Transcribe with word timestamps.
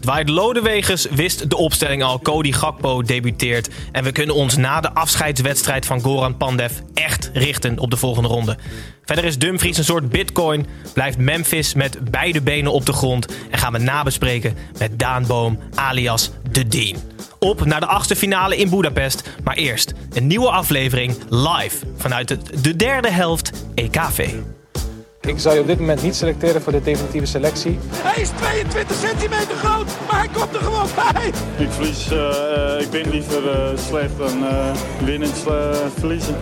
Dwight 0.00 0.28
Lodewegers 0.28 1.06
wist 1.10 1.50
de 1.50 1.56
opstelling 1.56 2.02
al. 2.02 2.18
Cody 2.18 2.52
Gakpo 2.52 3.02
debuteert. 3.02 3.68
En 3.92 4.04
we 4.04 4.12
kunnen 4.12 4.34
ons 4.34 4.56
na 4.56 4.80
de 4.80 4.92
afscheidswedstrijd 4.92 5.86
van 5.86 6.00
Goran 6.00 6.36
Pandev 6.36 6.72
echt 6.94 7.30
richten 7.32 7.78
op 7.78 7.90
de 7.90 7.96
volgende 7.96 8.28
ronde. 8.28 8.56
Verder 9.04 9.24
is 9.24 9.38
Dumfries 9.38 9.78
een 9.78 9.84
soort 9.84 10.08
bitcoin. 10.08 10.66
Blijft 10.92 11.18
Memphis 11.18 11.74
met 11.74 12.10
beide 12.10 12.42
benen 12.42 12.72
op 12.72 12.86
de 12.86 12.92
grond. 12.92 13.26
En 13.50 13.58
gaan 13.58 13.72
we 13.72 13.78
nabespreken 13.78 14.56
met 14.78 14.98
Daan 14.98 15.26
Boom 15.26 15.58
alias 15.74 16.30
De 16.50 16.68
Dean. 16.68 16.96
Op 17.38 17.64
naar 17.64 17.80
de 17.80 17.86
achtste 17.86 18.16
finale 18.16 18.56
in 18.56 18.70
Budapest. 18.70 19.22
Maar 19.44 19.56
eerst 19.56 19.94
een 20.12 20.26
nieuwe 20.26 20.50
aflevering 20.50 21.16
live 21.28 21.86
vanuit 21.96 22.36
de 22.62 22.76
derde 22.76 23.10
helft 23.10 23.52
EKV. 23.74 24.30
Ik 25.28 25.38
zou 25.38 25.54
je 25.54 25.60
op 25.60 25.66
dit 25.66 25.78
moment 25.78 26.02
niet 26.02 26.16
selecteren 26.16 26.62
voor 26.62 26.72
de 26.72 26.82
definitieve 26.82 27.26
selectie. 27.26 27.78
Hij 27.90 28.22
is 28.22 28.28
22 28.28 28.96
centimeter 28.96 29.56
groot, 29.56 29.86
maar 30.10 30.18
hij 30.18 30.28
komt 30.32 30.54
er 30.54 30.60
gewoon 30.60 30.88
bij. 30.94 31.26
Ik 31.58 31.70
verlies, 31.70 32.10
eh, 32.10 32.74
eh, 32.76 32.80
ik 32.80 32.90
ben 32.90 33.10
liever 33.10 33.50
eh, 33.50 33.78
slecht 33.88 34.18
dan 34.18 34.46
eh 34.46 34.70
winnen 35.04 35.30
uh, 35.48 35.74
verliezen. 35.98 36.36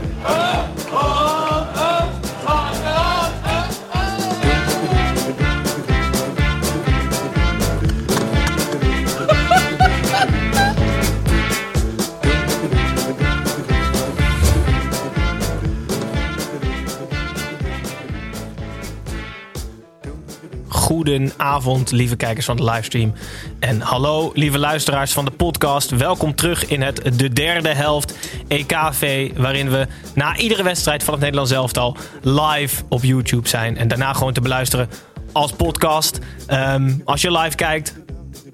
Goedenavond, 20.86 21.90
lieve 21.90 22.16
kijkers 22.16 22.46
van 22.46 22.56
de 22.56 22.64
livestream. 22.64 23.12
En 23.58 23.80
hallo, 23.80 24.30
lieve 24.34 24.58
luisteraars 24.58 25.12
van 25.12 25.24
de 25.24 25.30
podcast. 25.30 25.90
Welkom 25.90 26.34
terug 26.34 26.68
in 26.68 26.82
het 26.82 27.18
de 27.18 27.28
derde 27.28 27.68
helft 27.68 28.14
EKV. 28.48 29.30
Waarin 29.36 29.70
we 29.70 29.86
na 30.14 30.36
iedere 30.36 30.62
wedstrijd 30.62 31.04
van 31.04 31.14
het 31.14 31.22
Nederlands 31.22 31.52
elftal 31.52 31.96
live 32.22 32.82
op 32.88 33.02
YouTube 33.02 33.48
zijn. 33.48 33.76
En 33.76 33.88
daarna 33.88 34.12
gewoon 34.12 34.32
te 34.32 34.40
beluisteren 34.40 34.88
als 35.32 35.52
podcast. 35.52 36.18
Ehm, 36.46 36.92
als 37.04 37.22
je 37.22 37.38
live 37.38 37.56
kijkt, 37.56 37.94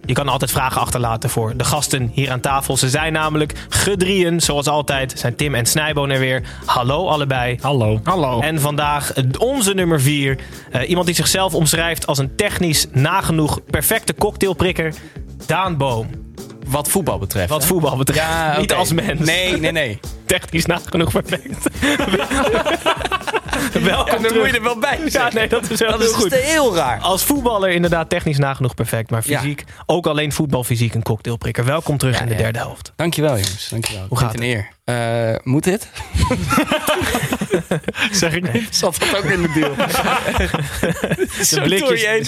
je 0.04 0.12
kan 0.12 0.28
altijd 0.28 0.50
vragen 0.50 0.80
achterlaten 0.80 1.30
voor 1.30 1.56
de 1.56 1.64
gasten 1.64 2.10
hier 2.12 2.30
aan 2.30 2.40
tafel. 2.40 2.76
Ze 2.76 2.88
zijn 2.88 3.12
namelijk 3.12 3.52
gedrieën, 3.68 4.40
zoals 4.40 4.66
altijd. 4.66 5.14
Zijn 5.16 5.36
Tim 5.36 5.54
en 5.54 5.66
Snijboon 5.66 6.10
er 6.10 6.18
weer. 6.18 6.42
Hallo 6.64 7.08
allebei. 7.08 7.58
Hallo. 7.60 8.00
Hallo. 8.04 8.40
En 8.40 8.60
vandaag 8.60 9.12
onze 9.38 9.74
nummer 9.74 10.00
vier. 10.00 10.38
Eh, 10.70 10.88
iemand 10.88 11.06
die 11.06 11.14
zichzelf 11.14 11.54
omschrijft 11.54 12.06
als 12.06 12.18
een 12.18 12.36
technisch 12.36 12.86
nagenoeg 12.90 13.60
perfecte 13.70 14.14
cocktailprikker. 14.14 14.94
Daan 15.46 15.76
Boom. 15.76 16.10
Wat 16.66 16.88
voetbal 16.88 17.18
betreft. 17.18 17.48
Wat 17.48 17.62
hè? 17.62 17.66
voetbal 17.68 17.96
betreft. 17.96 18.20
Ja, 18.20 18.58
Niet 18.60 18.74
als 18.74 18.92
mens. 18.92 19.20
Nee, 19.20 19.60
nee, 19.60 19.72
nee. 19.72 20.00
Technisch 20.32 20.66
nagenoeg 20.66 21.12
perfect. 21.12 21.68
Welkom 23.72 24.14
En 24.14 24.22
dan 24.22 24.34
moet 24.38 24.46
je 24.46 24.52
er 24.52 24.62
wel 24.62 24.78
bij 24.78 24.98
Ja, 25.06 25.30
nee, 25.32 25.48
dat 25.48 25.70
is 25.70 25.78
wel 25.80 25.90
Dat 25.90 26.00
heel 26.00 26.08
is 26.08 26.14
goed. 26.14 26.34
heel 26.34 26.74
raar. 26.74 27.00
Als 27.00 27.24
voetballer 27.24 27.70
inderdaad 27.70 28.08
technisch 28.08 28.38
nagenoeg 28.38 28.74
perfect. 28.74 29.10
Maar 29.10 29.22
Ja. 29.26 29.40
fysiek, 29.40 29.64
ook 29.86 30.06
alleen 30.06 30.32
voetbalfysiek 30.32 30.94
een 30.94 31.02
cocktailprikker. 31.02 31.64
Welkom 31.64 31.96
terug 31.98 32.20
in 32.20 32.26
de 32.26 32.32
ja. 32.32 32.38
derde 32.38 32.58
helft. 32.58 32.92
Dankjewel 32.96 33.30
jongens. 33.30 33.68
Dankjewel. 33.68 34.06
Hoe 34.08 34.18
gaat 34.18 34.34
Een 34.34 34.42
eer. 34.42 34.68
Eh, 34.84 35.34
moet 35.42 35.64
dit? 35.64 35.88
Zeg 38.12 38.34
ik 38.34 38.52
niet. 38.52 38.76
Zat 38.76 38.96
dat 38.98 39.16
ook 39.16 39.24
in 39.24 39.42
de 39.42 39.52
deal? 39.52 39.74
De 41.50 41.60
blikjes, 41.62 42.02
ja, 42.02 42.18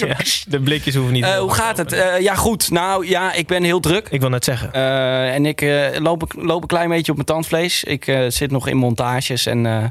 de 0.47 0.59
blikjes 0.59 0.95
hoeven 0.95 1.13
niet. 1.13 1.23
Eh, 1.23 1.37
hoe 1.37 1.53
gaat 1.53 1.77
het? 1.77 1.91
Eh, 1.91 2.19
ja, 2.19 2.35
goed. 2.35 2.71
Nou 2.71 3.07
ja, 3.07 3.33
ik 3.33 3.47
ben 3.47 3.63
heel 3.63 3.79
druk. 3.79 4.07
Ik 4.09 4.21
wil 4.21 4.29
net 4.29 4.43
zeggen. 4.43 4.73
En 5.33 5.45
ik 5.45 5.61
loop, 5.97 6.33
loop 6.37 6.61
een 6.61 6.67
klein 6.67 6.89
beetje 6.89 7.11
op 7.11 7.17
mijn 7.17 7.27
tandvlees. 7.27 7.83
Ik 7.95 8.07
eh, 8.07 8.25
zit 8.29 8.51
nog 8.51 8.67
in 8.67 8.77
montages 8.77 9.45
en 9.45 9.65
eh, 9.65 9.83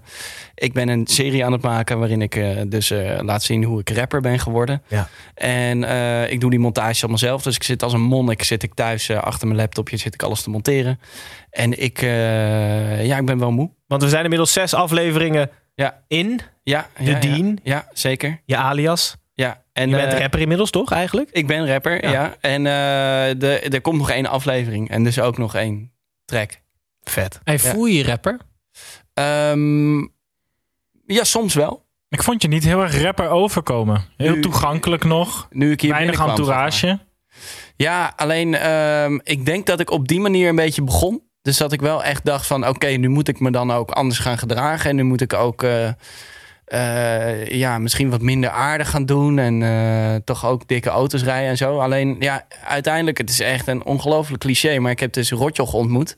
ik 0.54 0.72
ben 0.72 0.88
een 0.88 1.06
serie 1.06 1.44
aan 1.44 1.52
het 1.52 1.62
maken 1.62 1.98
waarin 1.98 2.22
ik 2.22 2.36
eh, 2.36 2.60
dus 2.66 2.90
eh, 2.90 3.18
laat 3.22 3.42
zien 3.42 3.64
hoe 3.64 3.80
ik 3.80 3.90
rapper 3.90 4.20
ben 4.20 4.38
geworden. 4.38 4.82
Ja. 4.88 5.08
En 5.34 5.84
eh, 5.84 6.30
ik 6.30 6.40
doe 6.40 6.50
die 6.50 6.58
montages 6.58 7.00
allemaal 7.00 7.18
zelf. 7.18 7.42
Dus 7.42 7.54
ik 7.54 7.62
zit 7.62 7.82
als 7.82 7.92
een 7.92 8.00
monnik 8.00 8.42
zit 8.42 8.62
ik 8.62 8.74
thuis 8.74 9.10
achter 9.10 9.46
mijn 9.46 9.58
laptopje 9.60 9.96
zit 9.96 10.14
ik 10.14 10.22
alles 10.22 10.42
te 10.42 10.50
monteren. 10.50 11.00
En 11.50 11.82
ik, 11.82 12.02
eh, 12.02 13.06
ja, 13.06 13.16
ik 13.18 13.26
ben 13.26 13.38
wel 13.38 13.50
moe. 13.52 13.70
Want 13.86 14.02
we 14.02 14.08
zijn 14.08 14.22
inmiddels 14.22 14.52
zes 14.52 14.74
afleveringen 14.74 15.50
Ja, 15.74 16.02
in. 16.08 16.40
ja, 16.62 16.86
De 16.96 17.04
ja, 17.04 17.10
ja. 17.10 17.18
Dean. 17.18 17.58
Ja, 17.62 17.88
zeker. 17.92 18.40
Je 18.44 18.56
alias. 18.56 19.16
Ja. 19.34 19.62
En, 19.72 19.88
Je 19.90 19.96
bent 19.96 20.12
rapper 20.12 20.40
inmiddels 20.40 20.70
toch 20.70 20.92
eigenlijk? 20.92 21.28
Ik 21.32 21.46
ben 21.46 21.66
rapper, 21.68 22.04
Ja. 22.04 22.10
ja. 22.10 22.34
En 22.40 22.66
eh, 22.66 23.40
de, 23.40 23.58
er 23.70 23.80
komt 23.80 23.98
nog 23.98 24.10
één 24.10 24.26
aflevering 24.26 24.90
en 24.90 25.04
dus 25.04 25.20
ook 25.20 25.38
nog 25.38 25.54
één 25.54 25.92
track. 26.24 26.60
Vet. 27.04 27.40
Hey, 27.44 27.58
voel 27.58 27.84
je 27.84 27.96
je 27.98 28.04
rapper? 28.04 28.38
Ehm, 29.14 29.98
ja, 31.06 31.24
soms 31.24 31.54
wel. 31.54 31.82
Ik 32.08 32.22
vond 32.22 32.42
je 32.42 32.48
niet 32.48 32.64
heel 32.64 32.82
erg 32.82 33.02
rapper 33.02 33.28
overkomen. 33.28 34.04
Heel 34.16 34.34
Nu- 34.34 34.40
toegankelijk 34.40 35.04
nog. 35.04 35.48
Nu 35.50 35.70
ik 35.72 35.80
hier 35.80 35.90
Weinig 35.90 36.10
binnenkwam, 36.16 36.46
zeg 36.46 36.54
maar. 36.56 36.64
entourage. 36.66 37.06
Ja, 37.76 38.12
alleen 38.16 38.54
ehm, 38.54 39.18
ik 39.22 39.44
denk 39.46 39.66
dat 39.66 39.80
ik 39.80 39.90
op 39.90 40.08
die 40.08 40.20
manier 40.20 40.48
een 40.48 40.56
beetje 40.56 40.82
begon. 40.82 41.22
Dus 41.42 41.56
dat 41.56 41.72
ik 41.72 41.80
wel 41.80 42.04
echt 42.04 42.24
dacht 42.24 42.46
van 42.46 42.68
oké, 42.68 42.86
nu 42.86 43.08
moet 43.08 43.28
ik 43.28 43.40
me 43.40 43.50
dan 43.50 43.70
ook 43.72 43.90
anders 43.90 44.18
gaan 44.18 44.38
gedragen. 44.38 44.90
En 44.90 44.96
nu 44.96 45.02
moet 45.02 45.20
ik 45.20 45.32
ook 45.32 45.62
eh, 45.62 45.88
eh, 46.64 47.46
ja, 47.46 47.78
misschien 47.78 48.10
wat 48.10 48.20
minder 48.20 48.50
aardig 48.50 48.90
gaan 48.90 49.06
doen. 49.06 49.38
En 49.38 49.62
eh, 49.62 50.14
toch 50.24 50.46
ook 50.46 50.68
dikke 50.68 50.90
auto's 50.90 51.22
rijden 51.22 51.48
en 51.48 51.56
zo. 51.56 51.78
Alleen 51.78 52.16
ja, 52.18 52.46
uiteindelijk, 52.64 53.18
het 53.18 53.30
is 53.30 53.40
echt 53.40 53.66
een 53.66 53.84
ongelooflijk 53.84 54.42
cliché. 54.42 54.78
Maar 54.78 54.90
ik 54.90 55.00
heb 55.00 55.12
dus 55.12 55.30
Rotjoch 55.30 55.72
ontmoet. 55.72 56.16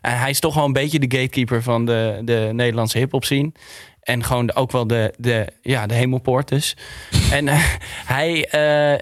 En 0.00 0.18
hij 0.18 0.30
is 0.30 0.40
toch 0.40 0.54
wel 0.54 0.64
een 0.64 0.72
beetje 0.72 0.98
de 0.98 1.16
gatekeeper 1.16 1.62
van 1.62 1.84
de, 1.84 2.20
de 2.24 2.50
Nederlandse 2.52 2.98
hip-hop 2.98 3.24
scene. 3.24 3.52
En 4.00 4.24
gewoon 4.24 4.54
ook 4.54 4.72
wel 4.72 4.86
de, 4.86 5.14
de, 5.18 5.46
ja, 5.62 5.86
de 5.86 5.94
hemelpoort 5.94 6.48
dus. 6.48 6.76
en 7.30 7.48
eh, 7.48 7.64
hij, 8.06 8.48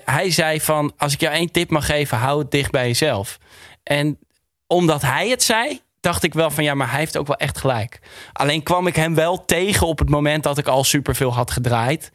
hij 0.04 0.30
zei 0.30 0.60
van, 0.60 0.92
als 0.96 1.12
ik 1.12 1.20
jou 1.20 1.34
één 1.34 1.52
tip 1.52 1.70
mag 1.70 1.86
geven, 1.86 2.18
hou 2.18 2.38
het 2.38 2.50
dicht 2.50 2.70
bij 2.70 2.86
jezelf. 2.86 3.38
En 3.82 4.18
omdat 4.66 5.02
hij 5.02 5.28
het 5.28 5.42
zei, 5.42 5.80
dacht 6.04 6.22
ik 6.22 6.34
wel 6.34 6.50
van, 6.50 6.64
ja, 6.64 6.74
maar 6.74 6.90
hij 6.90 6.98
heeft 6.98 7.16
ook 7.16 7.26
wel 7.26 7.36
echt 7.36 7.58
gelijk. 7.58 8.00
Alleen 8.32 8.62
kwam 8.62 8.86
ik 8.86 8.96
hem 8.96 9.14
wel 9.14 9.44
tegen 9.44 9.86
op 9.86 9.98
het 9.98 10.08
moment 10.08 10.42
dat 10.42 10.58
ik 10.58 10.66
al 10.66 10.84
superveel 10.84 11.34
had 11.34 11.50
gedraaid. 11.50 12.12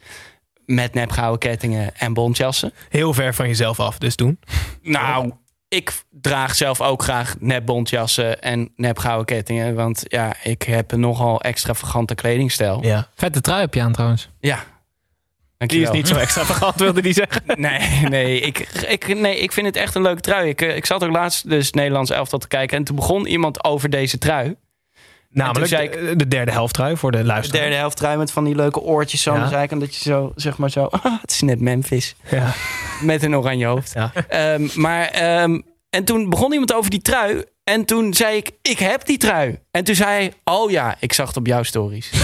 Met 0.66 0.94
nepgouden 0.94 1.40
kettingen 1.40 1.96
en 1.98 2.14
bontjassen. 2.14 2.74
Heel 2.90 3.14
ver 3.14 3.34
van 3.34 3.48
jezelf 3.48 3.80
af, 3.80 3.98
dus 3.98 4.16
toen. 4.16 4.40
Nou, 4.82 5.32
ik 5.68 6.04
draag 6.12 6.56
zelf 6.56 6.82
ook 6.82 7.04
graag 7.04 7.36
nepbontjassen 7.40 8.42
en 8.42 8.72
nepgouden 8.76 9.26
kettingen. 9.26 9.76
Want 9.76 10.04
ja, 10.08 10.34
ik 10.44 10.64
heb 10.64 10.92
een 10.92 11.00
nogal 11.00 11.42
extravagante 11.42 12.16
kledingstijl. 12.16 12.84
Ja. 12.84 13.08
Vette 13.16 13.42
trui 13.42 13.62
heb 13.62 13.74
je 13.74 13.82
aan 13.82 13.92
trouwens. 13.92 14.30
Ja. 14.40 14.64
Die 15.60 15.68
Dankjewel. 15.68 15.92
is 15.92 15.98
niet 15.98 16.08
zo 16.08 16.16
extravagant, 16.22 16.76
wilde 16.76 17.02
die 17.02 17.14
zeggen. 17.14 17.42
Nee, 17.56 17.80
nee 18.10 18.40
ik, 18.40 18.60
ik, 18.88 19.20
nee, 19.20 19.40
ik 19.40 19.52
vind 19.52 19.66
het 19.66 19.76
echt 19.76 19.96
een 19.96 20.02
leuke 20.02 20.22
trui. 20.22 20.50
Ik, 20.50 20.62
eh, 20.62 20.76
ik 20.76 20.86
zat 20.86 21.04
ook 21.04 21.12
laatst 21.12 21.50
dus 21.50 21.72
Nederlands 21.72 22.12
elftal 22.12 22.40
te 22.40 22.48
kijken. 22.48 22.78
En 22.78 22.84
toen 22.84 22.96
begon 22.96 23.26
iemand 23.28 23.64
over 23.64 23.90
deze 23.90 24.18
trui. 24.18 24.56
Namelijk 25.30 25.72
ik- 25.72 25.92
de, 25.92 26.16
de 26.16 26.28
derde 26.28 26.52
helft 26.52 26.74
trui 26.74 26.98
voor 26.98 27.12
de 27.12 27.18
De 27.18 27.24
luisteraar. 27.24 27.62
derde 27.62 27.76
helft 27.78 27.98
trui 27.98 28.18
met 28.18 28.32
van 28.32 28.44
die 28.44 28.56
leuke 28.56 28.80
oortjes 28.80 29.22
zo 29.22 29.34
Ja. 29.34 29.44
de 29.44 29.50
zijkant. 29.50 29.82
Dat 29.82 29.96
je 29.96 30.02
zo, 30.10 30.32
zeg 30.36 30.58
maar 30.58 30.70
zo... 30.70 30.86
ah, 30.92 31.22
het 31.22 31.32
is 31.32 31.42
net 31.42 31.60
Memphis. 31.62 32.16
Ja. 32.32 32.54
Met 33.02 33.24
een 33.24 33.36
oranje 33.36 33.66
hoofd. 33.66 33.94
Ja. 33.94 34.12
Ehm, 34.28 34.68
maar, 34.76 35.06
ehm, 35.08 35.60
en 35.90 36.04
toen 36.04 36.30
begon 36.30 36.52
iemand 36.52 36.74
over 36.74 36.90
die 36.92 37.02
trui. 37.02 37.44
En 37.70 37.86
toen 37.86 38.14
zei 38.14 38.38
ik, 38.38 38.52
ik 38.62 38.80
heb 38.80 39.06
die 39.06 39.18
trui. 39.18 39.60
En 39.72 39.84
toen 39.84 39.96
zei 39.96 40.10
hij, 40.10 40.34
oh 40.44 40.72
ja, 40.72 40.96
ik 41.00 41.14
zag 41.14 41.28
het 41.28 41.38
op 41.38 41.48
jouw 41.48 41.64
stories. 41.64 42.12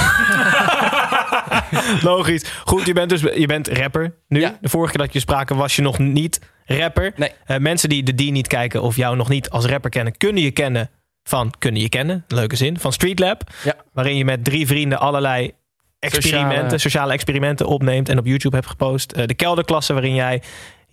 Logisch. 2.02 2.44
Goed, 2.66 2.86
je 2.86 2.94
bent 2.94 3.10
dus 3.10 3.22
je 3.22 3.46
bent 3.46 3.68
rapper 3.68 4.16
nu. 4.28 4.40
Ja. 4.40 4.58
De 4.62 4.70
vorige 4.70 4.94
keer 4.94 5.06
dat 5.06 5.14
je 5.14 5.20
spraken 5.20 5.56
was 5.56 5.76
je 5.76 5.82
nog 5.82 6.00
niet 6.00 6.40
rapper. 6.66 7.14
Nee. 7.16 7.32
Eh, 7.46 7.58
mensen 7.58 7.90
die 7.90 8.04
de 8.04 8.14
D 8.14 8.32
niet 8.32 8.48
kijken 8.48 8.82
of 8.82 8.96
jou 8.96 9.16
nog 9.16 9.30
niet 9.30 9.50
als 9.50 9.66
rapper 9.66 9.90
kennen, 9.90 10.18
kunnen 10.18 10.44
je 10.44 10.52
kennen 10.52 10.90
van 11.24 11.54
kunnen 11.60 11.82
je 11.82 11.90
kennen, 11.90 12.24
leuke 12.28 12.56
zin, 12.56 12.80
van 12.80 12.94
Streetlab. 12.94 13.42
Ja. 13.64 13.76
Waarin 13.94 14.18
je 14.18 14.26
met 14.26 14.44
drie 14.44 14.68
vrienden 14.68 15.00
allerlei 15.00 15.52
experimenten, 16.00 16.58
sociale, 16.58 16.78
Sociale- 16.78 17.14
experimenten 17.14 17.66
opneemt 17.66 18.10
en 18.10 18.18
op 18.18 18.26
YouTube 18.26 18.56
hebt 18.56 18.68
gepost. 18.68 19.12
Eh, 19.12 19.26
de 19.26 19.34
kelderklasse 19.34 19.94
waarin 19.94 20.16
jij 20.16 20.42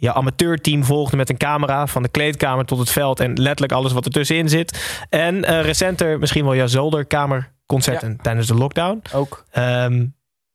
je 0.03 0.15
amateurteam 0.15 0.85
volgde 0.85 1.17
met 1.17 1.31
een 1.31 1.37
camera 1.37 1.87
van 1.87 2.03
de 2.03 2.09
kleedkamer 2.09 2.65
tot 2.65 2.79
het 2.79 2.91
veld 2.91 3.21
en 3.21 3.41
letterlijk 3.41 3.73
alles 3.73 3.93
wat 3.93 4.05
ertussenin 4.05 4.49
zit. 4.49 5.05
En 5.09 5.45
eh, 5.45 5.61
recenter 5.61 6.19
misschien 6.19 6.45
wel 6.45 6.55
jouw 6.55 6.67
zolderkamerconcerten 6.67 8.19
tijdens 8.23 8.47
de 8.47 8.55
lockdown. 8.55 9.03
Ook. 9.13 9.45
Ehm, 9.51 10.07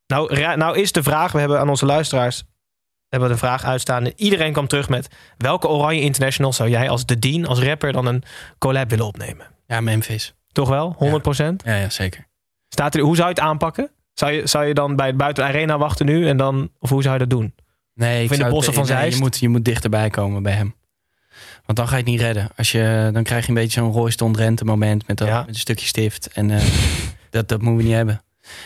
nou, 0.07 0.55
nou 0.55 0.77
is 0.77 0.91
de 0.91 1.03
vraag, 1.03 1.31
we 1.31 1.39
hebben 1.39 1.59
aan 1.59 1.69
onze 1.69 1.85
luisteraars 1.85 2.43
hebben 3.09 3.29
we 3.29 3.35
de 3.35 3.39
vraag 3.39 3.63
uitstaan. 3.63 4.05
En 4.05 4.13
Iedereen 4.15 4.51
kwam 4.51 4.67
terug 4.67 4.89
met 4.89 5.07
welke 5.37 5.67
Oranje 5.67 6.01
International 6.01 6.53
zou 6.53 6.69
jij 6.69 6.89
als 6.89 7.05
de 7.05 7.19
Dean, 7.19 7.45
als 7.45 7.59
rapper, 7.59 7.91
dan 7.91 8.05
een 8.05 8.23
collab 8.57 8.89
willen 8.89 9.05
opnemen? 9.05 9.47
Ja, 9.67 9.81
Memphis. 9.81 10.33
Toch 10.51 10.69
wel? 10.69 10.95
100%? 10.95 11.63
Ja, 11.63 11.75
ja 11.75 11.89
zeker. 11.89 12.27
Staat 12.69 12.95
er, 12.95 13.01
hoe 13.01 13.15
zou 13.15 13.27
je 13.27 13.33
het 13.33 13.43
aanpakken? 13.43 13.91
Zou 14.13 14.31
je, 14.31 14.47
zou 14.47 14.65
je 14.65 14.73
dan 14.73 14.95
bij 14.95 15.07
het 15.07 15.17
buiten 15.17 15.43
de 15.43 15.49
arena 15.49 15.77
wachten 15.77 16.05
nu 16.05 16.27
en 16.27 16.37
dan, 16.37 16.69
of 16.79 16.89
hoe 16.89 17.01
zou 17.01 17.13
je 17.13 17.19
dat 17.19 17.29
doen? 17.29 17.53
Nee, 17.97 18.23
ik 18.23 18.31
in 18.31 18.39
de 18.39 18.49
bossen 18.49 18.73
van 18.73 18.83
nee, 18.85 18.91
Zeist? 18.91 19.17
Je 19.17 19.23
moet, 19.23 19.37
je 19.37 19.49
moet 19.49 19.65
dichterbij 19.65 20.09
komen 20.09 20.43
bij 20.43 20.53
hem. 20.53 20.75
Want 21.65 21.77
dan 21.77 21.87
ga 21.87 21.95
je 21.95 22.01
het 22.01 22.11
niet 22.11 22.21
redden. 22.21 22.49
Als 22.55 22.71
je, 22.71 23.09
dan 23.13 23.23
krijg 23.23 23.43
je 23.43 23.49
een 23.49 23.55
beetje 23.55 23.81
zo'n 24.17 24.31
de 24.33 24.39
Rente 24.39 24.65
moment 24.65 25.07
met, 25.07 25.17
dat- 25.17 25.27
Ja. 25.27 25.39
met 25.39 25.47
een 25.47 25.55
stukje 25.55 25.85
stift. 25.85 26.27
En 26.33 26.51
eh, 26.51 26.61
dat, 27.29 27.47
dat 27.49 27.61
moeten 27.61 27.77
we 27.77 27.83
niet 27.83 27.93
hebben. 27.93 28.21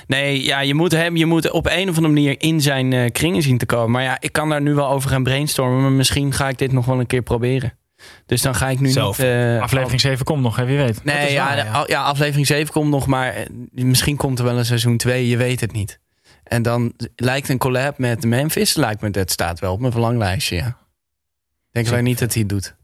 Nee, 0.08 0.44
ja, 0.44 0.60
je 0.60 0.74
moet 0.74 0.92
hem 0.92 1.16
je 1.18 1.26
moet 1.26 1.52
op 1.52 1.66
een 1.66 1.90
of 1.90 1.96
andere 1.96 2.14
manier 2.14 2.36
in 2.42 2.62
zijn 2.62 2.94
eh, 2.94 3.12
kringen 3.12 3.42
zien 3.42 3.58
te 3.58 3.66
komen. 3.66 3.92
Maar 3.92 4.04
ja, 4.04 4.18
ik 4.20 4.32
kan 4.32 4.50
daar 4.50 4.62
nu 4.62 4.74
wel 4.74 4.90
over 4.90 5.10
gaan 5.10 5.24
brainstormen. 5.24 5.82
Maar 5.82 5.92
misschien 5.92 6.34
ga 6.34 6.50
ik 6.50 6.58
dit 6.58 6.72
nog 6.72 6.86
wel 6.86 7.00
een 7.00 7.08
keer 7.08 7.22
proberen. 7.22 7.74
Dus 8.26 8.42
dan 8.42 8.56
ga 8.56 8.70
ik 8.70 8.80
nu 8.80 8.88
niet... 8.88 8.96
eh, 9.20 9.62
Aflevering 9.62 10.02
7 10.02 10.26
komt 10.26 10.42
nog, 10.42 10.56
hè, 10.56 10.66
wie 10.66 10.78
weet. 10.78 11.04
Nee, 11.04 11.32
ja, 11.32 11.46
waar, 11.46 11.58
ja. 11.66 11.84
ja, 11.88 12.04
aflevering 12.04 12.48
7 12.48 12.74
komt 12.74 12.90
nog, 12.90 13.08
maar 13.08 13.48
misschien 13.72 14.16
komt 14.18 14.40
er 14.40 14.46
wel 14.46 14.58
een 14.58 14.66
seizoen 14.66 14.98
2, 14.98 15.28
je 15.28 15.38
weet 15.38 15.60
het 15.62 15.72
niet. 15.72 16.00
En 16.52 16.62
dan 16.62 16.94
lijkt 17.16 17.50
een 17.50 17.58
collab 17.58 17.98
met 17.98 18.26
Memphis, 18.26 18.76
lijkt 18.76 19.02
me, 19.02 19.10
dat 19.10 19.32
staat 19.32 19.60
wel 19.60 19.74
op 19.74 19.80
mijn 19.80 19.92
verlanglijstje, 19.92 20.56
ja. 20.56 20.68
Ik 20.68 20.76
denk 21.72 21.88
alleen 21.88 22.04
niet 22.04 22.20
dat 22.20 22.34
hij 22.34 22.42
het 22.42 22.50
doet. 22.50 22.76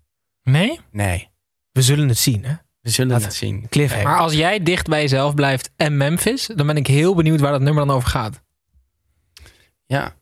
Nee? 0.44 0.80
Nee, 0.92 1.30
We 1.72 1.82
zullen 1.82 2.08
het 2.08 2.18
zien, 2.18 2.46
hè? 2.46 2.54
we 2.82 2.90
zullen 2.90 3.22
het 3.22 3.34
zien. 3.34 3.68
Cliffhanger. 3.70 4.08
Maar 4.08 4.20
als 4.20 4.34
jij 4.34 4.64
dicht 4.64 4.88
bij 4.88 5.02
jezelf 5.02 5.34
blijft 5.34 5.70
en 5.76 5.98
Memphis, 5.98 6.50
dan 6.56 6.68
ben 6.68 6.78
ik 6.78 6.88
heel 6.88 7.16
benieuwd 7.16 7.40
waar 7.40 7.52
dat 7.52 7.62
nummer 7.62 7.86
dan 7.86 7.96
over 7.96 8.10
gaat. 8.10 8.42
Ja, 9.86 10.16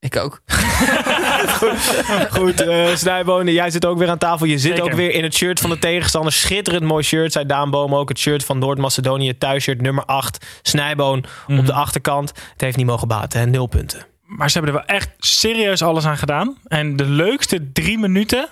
ik 0.00 0.16
ook. 0.16 0.40
Goed, 2.30 2.60
eh 2.60 2.94
Snijbonen, 2.94 3.52
jij 3.52 3.70
zit 3.70 3.86
ook 3.86 3.98
weer 3.98 4.08
aan 4.10 4.18
tafel. 4.18 4.46
Je 4.46 4.58
zit 4.58 4.70
Zeker. 4.76 4.84
ook 4.92 4.96
weer 4.96 5.10
in 5.14 5.22
het 5.22 5.34
shirt 5.34 5.60
van 5.60 5.70
de 5.70 5.78
tegenstander. 5.78 6.32
Schitterend 6.32 6.84
mooi 6.84 7.02
shirt, 7.04 7.32
zei 7.32 7.46
Daan 7.46 7.70
Boom 7.70 7.94
ook. 7.94 8.08
Het 8.08 8.18
shirt 8.18 8.44
van 8.44 8.58
Noord-Macedonië, 8.58 9.38
thuisshirt 9.38 9.80
nummer 9.80 10.04
8. 10.04 10.46
Snijboon 10.62 11.24
Mhm. 11.46 11.58
op 11.58 11.66
de 11.66 11.72
achterkant. 11.72 12.28
Het 12.52 12.60
heeft 12.60 12.76
niet 12.76 12.86
mogen 12.86 13.08
baten, 13.08 13.40
hè? 13.40 13.46
nul 13.46 13.66
punten. 13.66 14.06
Maar 14.22 14.50
ze 14.50 14.58
hebben 14.58 14.76
er 14.76 14.84
wel 14.86 14.96
echt 14.96 15.10
serieus 15.18 15.82
alles 15.82 16.04
aan 16.04 16.18
gedaan. 16.18 16.56
En 16.66 16.96
de 16.96 17.04
leukste 17.04 17.72
drie 17.72 17.98
minuten 17.98 18.48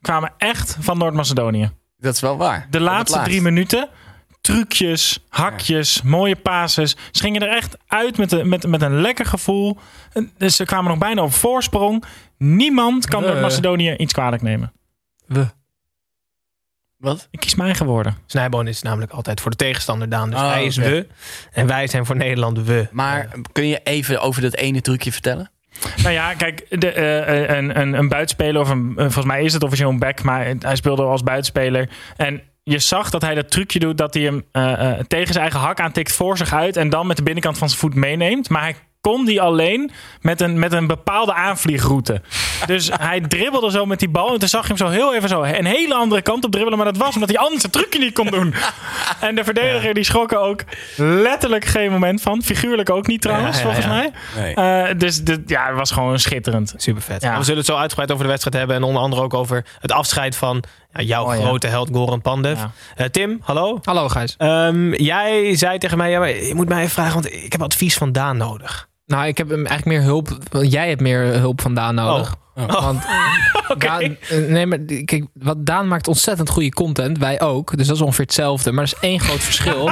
kwamen 0.00 0.32
echt 0.38 0.76
van 0.80 0.98
Noord-Macedonië. 0.98 1.70
Dat 1.98 2.14
is 2.14 2.20
wel 2.20 2.36
waar. 2.36 2.66
De 2.70 2.80
laatste 2.80 3.16
laatst. 3.16 3.30
drie 3.30 3.42
minuten. 3.42 3.88
Trucjes, 4.48 5.18
hakjes, 5.28 6.02
mooie 6.02 6.36
pases. 6.36 6.96
Ze 7.10 7.22
gingen 7.22 7.42
er 7.42 7.56
echt 7.56 7.76
uit 7.86 8.16
met, 8.18 8.30
de, 8.30 8.44
met, 8.44 8.66
met 8.66 8.82
een 8.82 9.00
lekker 9.00 9.26
gevoel. 9.26 9.78
En 10.12 10.32
dus 10.38 10.56
ze 10.56 10.64
kwamen 10.64 10.90
nog 10.90 10.98
bijna 10.98 11.22
op 11.22 11.32
voorsprong. 11.32 12.04
Niemand 12.38 13.06
kan 13.06 13.22
We. 13.22 13.28
Noord-Macedonië 13.28 13.94
iets 13.96 14.12
kwalijk 14.12 14.42
nemen. 14.42 14.72
We. 15.26 15.46
Wat? 16.96 17.28
Ik 17.30 17.40
kies 17.40 17.54
mijn 17.54 17.68
eigen 17.68 17.86
woorden. 17.86 18.16
Snijboon 18.26 18.66
is 18.66 18.82
namelijk 18.82 19.12
altijd 19.12 19.40
voor 19.40 19.50
de 19.50 19.56
tegenstander, 19.56 20.08
Daan. 20.08 20.30
Dus 20.30 20.40
Oh, 20.40 20.50
hij 20.50 20.64
is 20.64 20.76
we. 20.76 21.06
En 21.52 21.66
wij 21.66 21.86
zijn 21.86 22.06
voor 22.06 22.16
Nederland 22.16 22.58
we. 22.58 22.88
Maar 22.90 23.28
kun 23.52 23.66
je 23.66 23.80
even 23.84 24.20
over 24.20 24.42
dat 24.42 24.54
ene 24.54 24.80
trucje 24.80 25.12
vertellen? 25.12 25.50
Nou 25.96 26.10
ja, 26.10 26.34
kijk, 26.34 26.80
de, 26.80 26.90
eh, 26.90 27.56
een, 27.56 27.80
een, 27.80 27.92
een 27.92 28.08
buitenspeler, 28.08 28.60
of 28.60 28.68
een, 28.68 28.92
eh, 28.96 29.02
volgens 29.04 29.26
mij 29.26 29.42
is 29.42 29.52
het 29.52 29.62
officieel 29.62 29.90
een 29.90 29.98
back, 29.98 30.22
maar 30.22 30.54
hij 30.58 30.76
speelde 30.76 31.02
als 31.02 31.22
buitenspeler. 31.22 31.88
En 32.16 32.42
je 32.68 32.78
zag 32.78 33.10
dat 33.10 33.22
hij 33.22 33.34
dat 33.34 33.50
trucje 33.50 33.78
doet 33.78 33.98
dat 33.98 34.14
hij 34.14 34.22
hem 34.22 34.44
eh, 34.52 34.72
eh, 34.72 35.04
tegen 35.08 35.32
zijn 35.32 35.44
eigen 35.44 35.60
hak 35.60 35.80
aantikt 35.80 36.12
voor 36.12 36.36
zich 36.36 36.52
uit 36.52 36.76
en 36.76 36.88
dan 36.88 37.06
met 37.06 37.16
de 37.16 37.22
binnenkant 37.22 37.58
van 37.58 37.68
zijn 37.68 37.80
voet 37.80 37.94
meeneemt. 37.94 38.48
Maar 38.48 38.62
hij 38.62 38.76
kon 39.00 39.24
die 39.24 39.40
alleen 39.40 39.90
met 40.20 40.40
een, 40.40 40.58
met 40.58 40.72
een 40.72 40.86
bepaalde 40.86 41.34
aanvliegroute. 41.34 42.22
Dus 42.66 42.90
hij 43.00 43.20
dribbelde 43.20 43.70
zo 43.70 43.86
met 43.86 43.98
die 43.98 44.08
bal 44.08 44.32
en 44.32 44.38
toen 44.38 44.48
zag 44.48 44.62
je 44.62 44.68
hem 44.68 44.76
zo 44.76 44.88
heel 44.88 45.14
even 45.14 45.28
zo 45.28 45.42
een 45.42 45.64
hele 45.64 45.94
andere 45.94 46.22
kant 46.22 46.44
op 46.44 46.50
dribbelen. 46.50 46.78
Maar 46.78 46.92
dat 46.92 47.02
was 47.02 47.14
omdat 47.14 47.28
hij 47.28 47.38
anders 47.38 47.62
het 47.62 47.72
trucje 47.72 47.98
niet 47.98 48.14
kon 48.14 48.26
doen. 48.26 48.54
En 49.20 49.34
de 49.34 49.44
verdediger 49.44 49.94
die 49.94 50.04
schrok 50.04 50.32
er 50.32 50.38
ook 50.38 50.64
letterlijk 50.96 51.64
geen 51.64 51.90
moment 51.90 52.22
van. 52.22 52.42
Figuurlijk 52.42 52.90
ook 52.90 53.06
niet 53.06 53.20
trouwens, 53.20 53.56
Ja, 53.60 53.62
ja, 53.62 53.64
volgens 53.64 53.86
mij. 53.86 54.10
Nee. 54.36 54.54
Eh, 54.54 54.98
dus 54.98 55.24
dit, 55.24 55.40
ja, 55.46 55.66
het 55.66 55.76
was 55.76 55.90
gewoon 55.90 56.18
schitterend. 56.18 56.74
Super 56.76 57.02
vet. 57.02 57.22
We 57.22 57.42
zullen 57.42 57.56
het 57.56 57.66
zo 57.66 57.76
uitgebreid 57.76 58.12
over 58.12 58.24
de 58.24 58.30
wedstrijd 58.30 58.56
hebben. 58.56 58.76
En 58.76 58.82
onder 58.82 59.02
andere 59.02 59.22
ook 59.22 59.34
over 59.34 59.64
het 59.80 59.92
afscheid 59.92 60.36
van 60.36 60.64
ja, 60.92 61.02
jouw 61.02 61.26
Oh, 61.26 61.34
ja. 61.34 61.40
grote 61.42 61.66
held 61.66 61.88
Goran 61.92 62.20
Pandev. 62.22 62.58
Ja. 62.58 62.70
Eh, 62.96 63.06
Tim, 63.06 63.38
hallo. 63.42 63.78
Hallo 63.82 64.08
Gijs. 64.08 64.34
Ehm, 64.38 64.92
jij 64.94 65.56
zei 65.56 65.78
tegen 65.78 65.98
mij, 65.98 66.10
ja, 66.10 66.18
maar 66.18 66.28
je 66.44 66.54
moet 66.54 66.68
mij 66.68 66.78
even 66.78 66.90
vragen, 66.90 67.12
want 67.14 67.32
ik 67.32 67.52
heb 67.52 67.62
advies 67.62 67.96
van 67.96 68.12
Daan 68.12 68.36
nodig. 68.36 68.88
Nou, 69.06 69.26
ik 69.26 69.38
heb 69.38 69.48
hem 69.48 69.66
eigenlijk 69.66 69.98
meer 69.98 70.02
hulp. 70.08 70.38
Jij 70.62 70.88
hebt 70.88 71.00
meer 71.00 71.20
hulp 71.22 71.60
van 71.60 71.74
Daan 71.74 71.94
nodig. 71.94 72.34
Oh. 72.54 72.82
Want 72.82 73.02
Daan, 73.78 74.00
eh, 74.02 74.38
nee, 74.48 74.66
maar 74.66 74.78
kijk, 75.04 75.24
wat 75.32 75.66
Daan 75.66 75.88
maakt 75.88 76.08
ontzettend 76.08 76.48
goede 76.48 76.70
content. 76.70 77.18
Wij 77.18 77.40
ook. 77.40 77.76
Dus 77.76 77.86
dat 77.86 77.96
is 77.96 78.02
ongeveer 78.02 78.24
hetzelfde. 78.24 78.72
Maar 78.72 78.84
er 78.84 78.92
is 78.92 79.00
één 79.00 79.20
groot 79.20 79.40
verschil. 79.40 79.90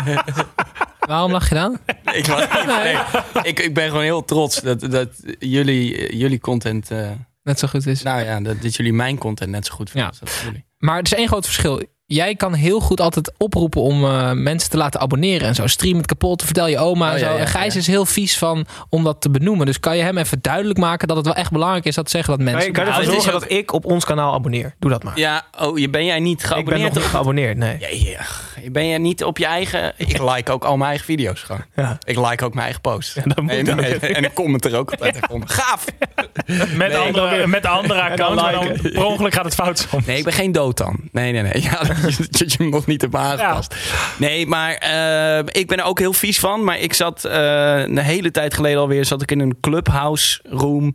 Waarom 1.09 1.33
lach 1.33 1.49
je 1.49 1.55
dan? 1.55 1.79
Ik, 2.13 2.27
nee, 2.67 2.97
ik, 3.43 3.61
ik 3.61 3.75
ben 3.75 3.89
gewoon 3.89 4.03
heel 4.03 4.25
trots 4.25 4.61
dat, 4.61 4.81
dat 4.91 5.09
jullie, 5.39 6.17
jullie 6.17 6.41
content... 6.41 6.91
eh, 6.91 7.11
Net 7.43 7.59
zo 7.59 7.69
goed 7.69 7.87
is. 7.87 8.03
nou 8.03 8.23
ja, 8.25 8.41
dat, 8.41 8.63
dat 8.63 8.75
jullie 8.77 8.93
mijn 8.93 9.19
content 9.19 9.51
net 9.51 9.67
zo 9.67 9.75
goed 9.75 9.91
vinden 9.91 10.13
Ja. 10.21 10.63
Maar 10.79 10.97
er 10.97 11.03
is 11.03 11.15
één 11.15 11.29
groot 11.29 11.45
verschil. 11.45 11.83
Jij 12.09 12.35
kan 12.35 12.55
heel 12.55 12.81
goed 12.81 13.01
altijd 13.01 13.33
oproepen 13.39 13.81
om 13.83 14.05
eh, 14.05 14.33
mensen 14.33 14.71
te 14.71 14.77
laten 14.77 15.01
abonneren 15.01 15.49
en 15.49 15.55
zo. 15.55 15.67
Stream 15.67 15.97
het 15.97 16.07
kapot, 16.07 16.43
vertel 16.43 16.67
je 16.67 16.79
oma 16.79 17.09
en 17.09 17.13
Oh, 17.15 17.19
zo. 17.19 17.25
ja, 17.25 17.33
ja, 17.33 17.39
en 17.39 17.47
Gijs 17.47 17.75
ja. 17.75 17.81
is 17.81 17.87
heel 17.87 18.07
vies 18.07 18.39
van 18.39 18.67
om 18.89 19.05
dat 19.05 19.21
te 19.21 19.31
benoemen. 19.31 19.67
Dus 19.67 19.81
kan 19.81 19.97
je 19.97 20.03
hem 20.03 20.19
even 20.19 20.39
duidelijk 20.41 20.79
maken 20.79 21.09
dat 21.09 21.17
het 21.17 21.27
wel 21.27 21.35
echt 21.35 21.51
belangrijk 21.51 21.85
is 21.85 21.95
dat 21.95 22.11
zeggen 22.11 22.31
dat 22.37 22.45
Kan 22.45 22.53
mensen... 22.53 22.71
je, 22.71 22.77
kan 22.77 22.85
je 22.85 22.91
Nou, 22.91 23.03
ervoor 23.03 23.15
het 23.15 23.25
is 23.25 23.31
zorgen 23.31 23.49
dat 23.49 23.59
ik 23.59 23.73
op 23.73 23.85
ons 23.85 24.05
kanaal 24.05 24.35
abonneer? 24.35 24.75
Doe 24.79 24.91
dat 24.91 25.03
maar. 25.03 25.19
Ja, 25.19 25.47
oh, 25.59 25.79
je 25.79 25.91
ben 25.91 26.05
jij 26.05 26.21
niet 26.21 26.43
ik 26.43 26.49
ben 26.49 26.49
nog 26.49 26.59
geabonneerd 26.59 26.95
niet 26.95 27.05
op... 27.05 27.11
geabonneerd, 27.11 27.57
nee. 27.57 27.77
Ja, 27.81 27.89
ja. 27.91 28.71
Ben 28.71 28.89
jij 28.89 28.99
niet 28.99 29.25
op 29.25 29.39
je 29.39 29.47
eigen... 29.47 29.93
Ik 29.97 30.19
like 30.35 30.53
ook 30.53 30.65
al 30.65 30.77
mijn 30.77 30.89
eigen 30.89 31.07
video's 31.07 31.41
gewoon. 31.43 31.65
Ja. 31.77 31.99
Ik 32.05 32.17
like 32.17 32.45
ook 32.45 32.53
mijn 32.53 32.65
eigen 32.65 32.81
posts. 32.81 33.15
dat 33.25 33.41
moet 33.41 33.51
en, 33.51 34.01
en 34.01 34.25
ik 34.25 34.35
comment 34.35 34.65
er 34.65 34.77
ook 34.77 34.91
altijd 34.91 35.29
onder. 35.29 35.49
Gaaf! 35.49 35.85
Met, 36.47 36.77
Nee, 36.77 36.97
andere, 36.97 37.47
met 37.47 37.63
de 37.63 37.69
andere 37.69 38.01
account, 38.03 38.83
per 38.83 39.05
ongeluk 39.05 39.35
gaat 39.35 39.45
het 39.45 39.55
fout 39.55 39.87
soms. 39.91 40.07
Nee, 40.07 40.19
ik 40.19 40.25
ben 40.25 40.33
geen 40.33 40.53
dood 40.53 40.77
dan. 40.77 40.99
Nee, 41.13 41.33
nee, 41.33 41.43
nee. 41.43 41.63
Ja, 41.63 41.81
dat 42.03 42.39
je, 42.53 42.55
hem 42.59 42.69
nog 42.69 42.87
niet 42.87 43.01
hebt 43.01 43.15
aangepast. 43.15 43.75
Nee, 44.19 44.47
maar 44.47 44.75
eh, 44.75 45.39
ik 45.39 45.67
ben 45.67 45.79
er 45.79 45.85
ook 45.85 45.99
heel 45.99 46.13
vies 46.13 46.39
van. 46.39 46.65
Maar 46.65 46.79
ik 46.79 46.93
zat 46.93 47.25
eh, 47.25 47.79
een 47.79 47.99
hele 47.99 48.31
tijd 48.31 48.55
geleden 48.55 48.81
alweer 48.81 49.05
zat 49.05 49.23
ik 49.23 49.31
in 49.31 49.41
een 49.41 49.61
clubhouse 49.61 50.41
room. 50.51 50.93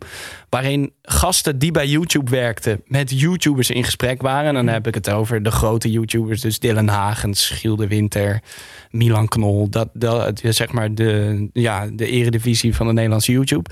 Waarin 0.48 0.92
gasten 1.02 1.58
die 1.58 1.70
bij 1.70 1.86
YouTube 1.86 2.30
werkten 2.30 2.82
met 2.86 3.20
YouTubers 3.20 3.70
in 3.70 3.84
gesprek 3.84 4.22
waren. 4.22 4.48
En 4.48 4.54
dan 4.54 4.68
heb 4.68 4.86
ik 4.86 4.94
het 4.94 5.10
over 5.10 5.42
de 5.42 5.50
grote 5.50 5.90
YouTubers. 5.90 6.40
Dus 6.40 6.58
Dylan 6.58 6.88
Hagens, 6.88 7.48
Giel 7.48 7.76
de 7.76 7.86
Winter, 7.86 8.42
Milan 8.90 9.28
Knol. 9.28 9.68
Dat, 9.68 9.88
dat 9.92 10.40
zeg 10.42 10.72
maar 10.72 10.94
de, 10.94 11.48
ja, 11.52 11.86
de 11.92 12.06
eredivisie 12.06 12.74
van 12.74 12.86
de 12.86 12.92
Nederlandse 12.92 13.32
YouTube. 13.32 13.70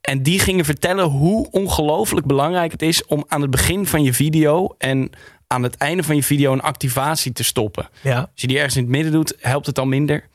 En 0.00 0.22
die 0.22 0.38
gingen 0.38 0.64
vertellen 0.64 1.04
hoe 1.04 1.50
ongelooflijk 1.50 2.26
belangrijk 2.26 2.72
het 2.72 2.82
is 2.82 3.06
om 3.06 3.24
aan 3.28 3.40
het 3.40 3.50
begin 3.50 3.86
van 3.86 4.02
je 4.02 4.14
video 4.14 4.74
en 4.78 5.10
aan 5.52 5.62
het 5.62 5.76
einde 5.76 6.02
van 6.02 6.16
je 6.16 6.22
video 6.22 6.52
een 6.52 6.60
activatie 6.60 7.32
te 7.32 7.44
stoppen. 7.44 7.88
Ja. 8.02 8.18
Als 8.18 8.40
je 8.40 8.46
die 8.46 8.56
ergens 8.56 8.76
in 8.76 8.82
het 8.82 8.90
midden 8.90 9.12
doet, 9.12 9.36
helpt 9.40 9.66
het 9.66 9.78
al 9.78 9.86
minder. 9.86 10.28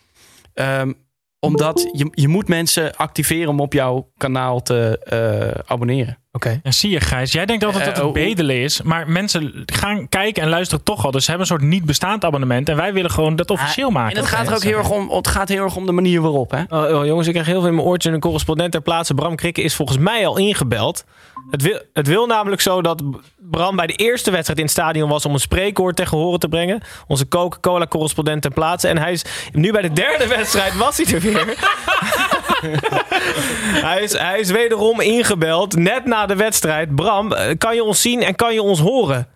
Ehm, 0.54 0.94
omdat 1.40 1.90
je, 1.94 2.08
je 2.12 2.28
moet 2.28 2.48
mensen 2.48 2.96
activeren 2.96 3.50
om 3.50 3.60
op 3.60 3.74
jouw 3.74 4.12
kanaal 4.18 4.62
te 4.62 5.00
eh, 5.00 5.72
abonneren. 5.72 6.18
Oké. 6.36 6.60
Ja, 6.64 6.72
zie 6.72 6.90
je, 6.90 7.00
Gijs. 7.00 7.32
Jij 7.32 7.46
denkt 7.46 7.64
altijd 7.64 7.84
Eh, 7.84 7.90
dat 7.90 7.98
het 7.98 8.06
oh, 8.08 8.14
bedelen 8.14 8.62
is. 8.62 8.82
Maar 8.82 9.10
mensen 9.10 9.64
gaan 9.66 10.10
kijken 10.10 10.44
en 10.44 10.50
luisteren 10.50 10.84
toch 10.84 11.06
al. 11.06 11.12
Dus 11.12 11.24
ze 11.24 11.30
hebben 11.30 11.50
een 11.50 11.56
soort 11.58 11.70
niet 11.70 11.86
bestaand 11.86 12.26
abonnement. 12.26 12.70
En 12.70 12.76
wij 12.76 12.94
willen 12.94 13.12
gewoon 13.12 13.36
dat 13.36 13.50
officieel 13.50 13.90
maken. 13.90 14.16
En 14.16 14.22
het 14.22 14.32
gaat 14.32 14.48
er 14.48 14.54
ook 14.54 14.64
heel 14.64 14.78
erg 14.78 14.90
om, 14.90 15.10
het 15.10 15.28
gaat 15.28 15.50
heel 15.50 15.64
erg 15.64 15.76
om 15.76 15.86
de 15.86 15.92
manier 15.92 16.22
waarop. 16.22 16.52
Hè? 16.52 16.62
Oh, 16.70 17.00
oh, 17.00 17.06
jongens, 17.06 17.28
ik 17.28 17.34
krijg 17.34 17.48
heel 17.48 17.60
veel 17.60 17.70
in 17.70 17.76
mijn 17.76 17.88
oortje. 17.88 18.12
Een 18.12 18.20
correspondent 18.20 18.72
ter 18.72 18.82
plaatse, 18.82 19.14
Bram 19.14 19.36
Krikke, 19.36 19.62
is 19.62 19.76
volgens 19.76 19.98
mij 19.98 20.28
al 20.28 20.38
ingebeld. 20.38 21.06
Het 21.50 21.62
wil, 21.62 21.82
het 21.94 22.08
wil 22.08 22.26
namelijk 22.26 22.62
zo 22.62 22.82
dat 22.82 23.04
Bram 23.38 23.76
bij 23.76 23.88
de 23.88 23.94
eerste 23.94 24.32
wedstrijd 24.32 24.60
in 24.60 24.66
het 24.66 24.74
stadion 24.74 25.10
was 25.10 25.26
om 25.26 25.34
een 25.34 25.40
spreekwoord 25.40 25.96
tegen 25.96 26.18
horen 26.18 26.40
te 26.40 26.48
brengen. 26.48 26.82
Onze 27.08 27.28
Coca-Cola-correspondent 27.28 28.42
ter 28.42 28.52
plaatse. 28.52 28.88
En 28.88 28.98
hij 28.98 29.12
is 29.12 29.26
nu 29.52 29.72
bij 29.72 29.82
de 29.82 29.94
derde 29.94 30.28
wedstrijd 30.38 30.78
was 30.78 30.98
hij 30.98 31.14
er 31.14 31.22
weer. 31.22 31.46
hij, 33.90 34.04
is, 34.04 34.18
hij 34.18 34.40
is 34.40 34.52
wederom 34.52 35.02
ingebeld, 35.02 35.76
net 35.76 36.06
na 36.06 36.26
de 36.26 36.36
wedstrijd. 36.36 36.96
Bram, 36.96 37.32
eh, 37.34 37.58
kan 37.58 37.76
je 37.76 37.84
ons 37.84 38.02
zien 38.02 38.22
en 38.22 38.36
kan 38.36 38.54
je 38.54 38.62
ons 38.62 38.80
horen? 38.80 39.28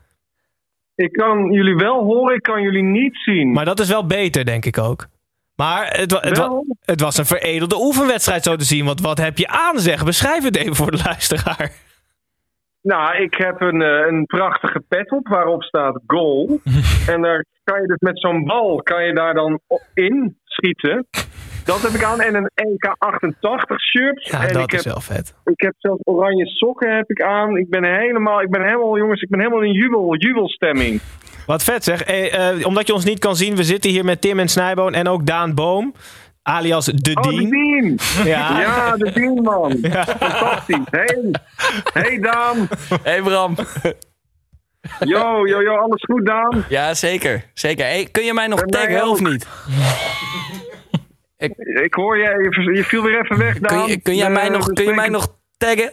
Ik 0.96 1.12
kan 1.12 1.52
jullie 1.52 1.76
wel 1.76 2.04
horen, 2.04 2.36
ik 2.36 2.42
kan 2.42 2.62
jullie 2.62 2.84
niet 2.84 3.16
zien. 3.18 3.52
Maar 3.52 3.66
dat 3.66 3.80
is 3.80 3.88
wel 3.90 4.06
beter, 4.06 4.46
denk 4.46 4.66
ik 4.66 4.78
ook. 4.78 5.08
Maar 5.56 5.88
het, 5.98 6.12
wa- 6.12 6.20
het, 6.20 6.38
wa- 6.38 6.48
Wel. 6.48 6.66
het 6.86 7.02
was 7.02 7.18
een 7.18 7.26
veredelde 7.26 7.76
oefenwedstrijd 7.80 8.44
zo 8.44 8.56
te 8.56 8.64
zien. 8.66 8.86
Want 8.86 9.02
wat 9.02 9.18
heb 9.18 9.38
je 9.38 9.48
aan 9.48 9.80
zeg? 9.80 10.06
Beschrijf 10.06 10.44
het 10.44 10.56
even 10.56 10.76
voor 10.76 10.92
de 10.92 11.02
luisteraar. 11.06 11.72
Nou, 12.82 13.16
ik 13.18 13.34
heb 13.34 13.62
een, 13.62 13.82
eh, 13.82 14.08
een 14.08 14.26
prachtige 14.26 14.80
pet 14.88 15.12
op 15.12 15.28
waarop 15.28 15.64
staat 15.64 16.00
goal. 16.08 16.60
en 17.14 17.22
daar 17.22 17.46
kan 17.64 17.82
je 17.82 17.88
dus 17.88 18.00
met 18.00 18.20
zo'n 18.20 18.44
bal 18.46 18.82
kan 18.84 19.06
je 19.06 19.14
daar 19.14 19.34
dan 19.34 19.60
in 19.94 20.38
schieten. 20.46 21.08
Dat 21.70 21.82
heb 21.82 21.92
ik 21.92 22.04
aan. 22.04 22.22
En 22.22 22.36
een 22.36 22.50
EK88 22.56 23.76
shirt. 23.92 24.28
Ja, 24.32 24.48
en 24.48 24.54
dat 24.54 24.64
ik 24.64 24.72
is 24.74 24.84
heb, 24.84 24.94
wel 24.94 25.02
vet. 25.02 25.34
ik 25.46 25.62
heb 25.62 25.74
zelfs 25.78 26.02
oranje 26.04 26.46
sokken 26.46 26.96
heb 26.96 27.10
ik 27.10 27.22
aan. 27.22 27.58
Ik 27.58 27.70
ben 27.70 27.84
helemaal, 27.84 28.42
ik 28.42 28.50
ben 28.50 28.64
helemaal, 28.64 28.98
jongens, 28.98 29.22
ik 29.22 29.30
ben 29.30 29.40
helemaal 29.40 29.62
in 29.62 29.72
jubel, 29.72 30.16
jubelstemming. 30.16 31.02
Wat 31.46 31.64
vet 31.64 31.84
zeg. 31.84 32.04
Eh, 32.04 32.50
eh, 32.50 32.66
omdat 32.66 32.88
je 32.88 32.94
ons 32.94 33.06
niet 33.06 33.20
kan 33.20 33.36
zien, 33.36 33.56
we 33.56 33.64
zitten 33.64 33.92
hier 33.92 34.06
met 34.06 34.22
Tim 34.22 34.40
en 34.40 34.48
Snijboon 34.48 34.94
en 34.94 35.08
ook 35.08 35.26
Daan 35.26 35.56
Boom. 35.56 35.94
Alias 36.44 36.86
De 36.86 37.12
Oh, 37.14 37.24
de 37.24 37.30
Dien. 37.30 37.50
Dien! 37.50 38.00
Ja. 38.26 38.60
Ja, 38.62 38.98
de 38.98 39.12
Dien, 39.12 39.42
man. 39.42 39.78
Fantastisch. 40.20 40.86
Hey. 40.90 41.32
hey, 41.94 42.20
Daan. 42.20 42.68
Hey 43.04 43.22
Bram. 43.22 43.56
Yo, 45.00 45.48
yo, 45.48 45.62
yo, 45.62 45.76
alles 45.76 46.04
goed, 46.04 46.26
Daan? 46.26 46.66
Ja, 46.70 46.94
zeker. 46.94 47.46
zeker. 47.54 47.86
Hey, 47.86 48.08
kun 48.12 48.24
je 48.24 48.34
mij 48.34 48.48
nog 48.48 48.62
taggen 48.62 49.08
of 49.08 49.20
niet? 49.22 49.48
Ik 51.84 51.94
hoor 51.94 52.18
je, 52.18 52.74
je, 52.74 52.84
viel 52.84 53.04
weer 53.04 53.22
even 53.22 53.38
weg, 53.38 53.60
Daan. 53.60 53.80
Kun 53.80 53.92
je, 53.92 54.02
kun 54.02 54.16
jij 54.16 54.30
mij 54.30 54.50
nog, 54.50 54.66
de 54.66 54.74
kun 54.74 54.86
je 54.86 54.94
mij 54.94 55.10
nog 55.10 55.40
taggen? 55.58 55.92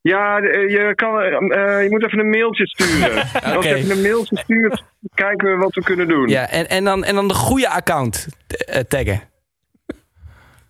Ja, 0.00 0.38
eh, 0.38 0.70
je, 0.70 0.92
kan, 0.94 1.20
eh, 1.20 1.82
je 1.82 1.90
moet 1.90 2.04
even 2.04 2.18
een 2.18 2.30
mailtje 2.30 2.66
sturen. 2.66 3.22
Als 3.56 3.64
je 3.64 3.74
even 3.74 3.90
een 3.90 4.02
mailtje 4.02 4.36
stuurt, 4.38 4.82
kijken 5.14 5.50
we 5.50 5.56
wat 5.56 5.74
we 5.74 5.82
kunnen 5.82 6.08
doen. 6.08 6.28
Ja, 6.28 6.50
en, 6.50 6.68
en, 6.68 6.84
dan, 6.84 7.04
en 7.04 7.14
dan 7.14 7.28
de 7.28 7.34
goede 7.34 7.68
account 7.68 8.28
eh, 8.46 8.80
taggen. 8.80 9.22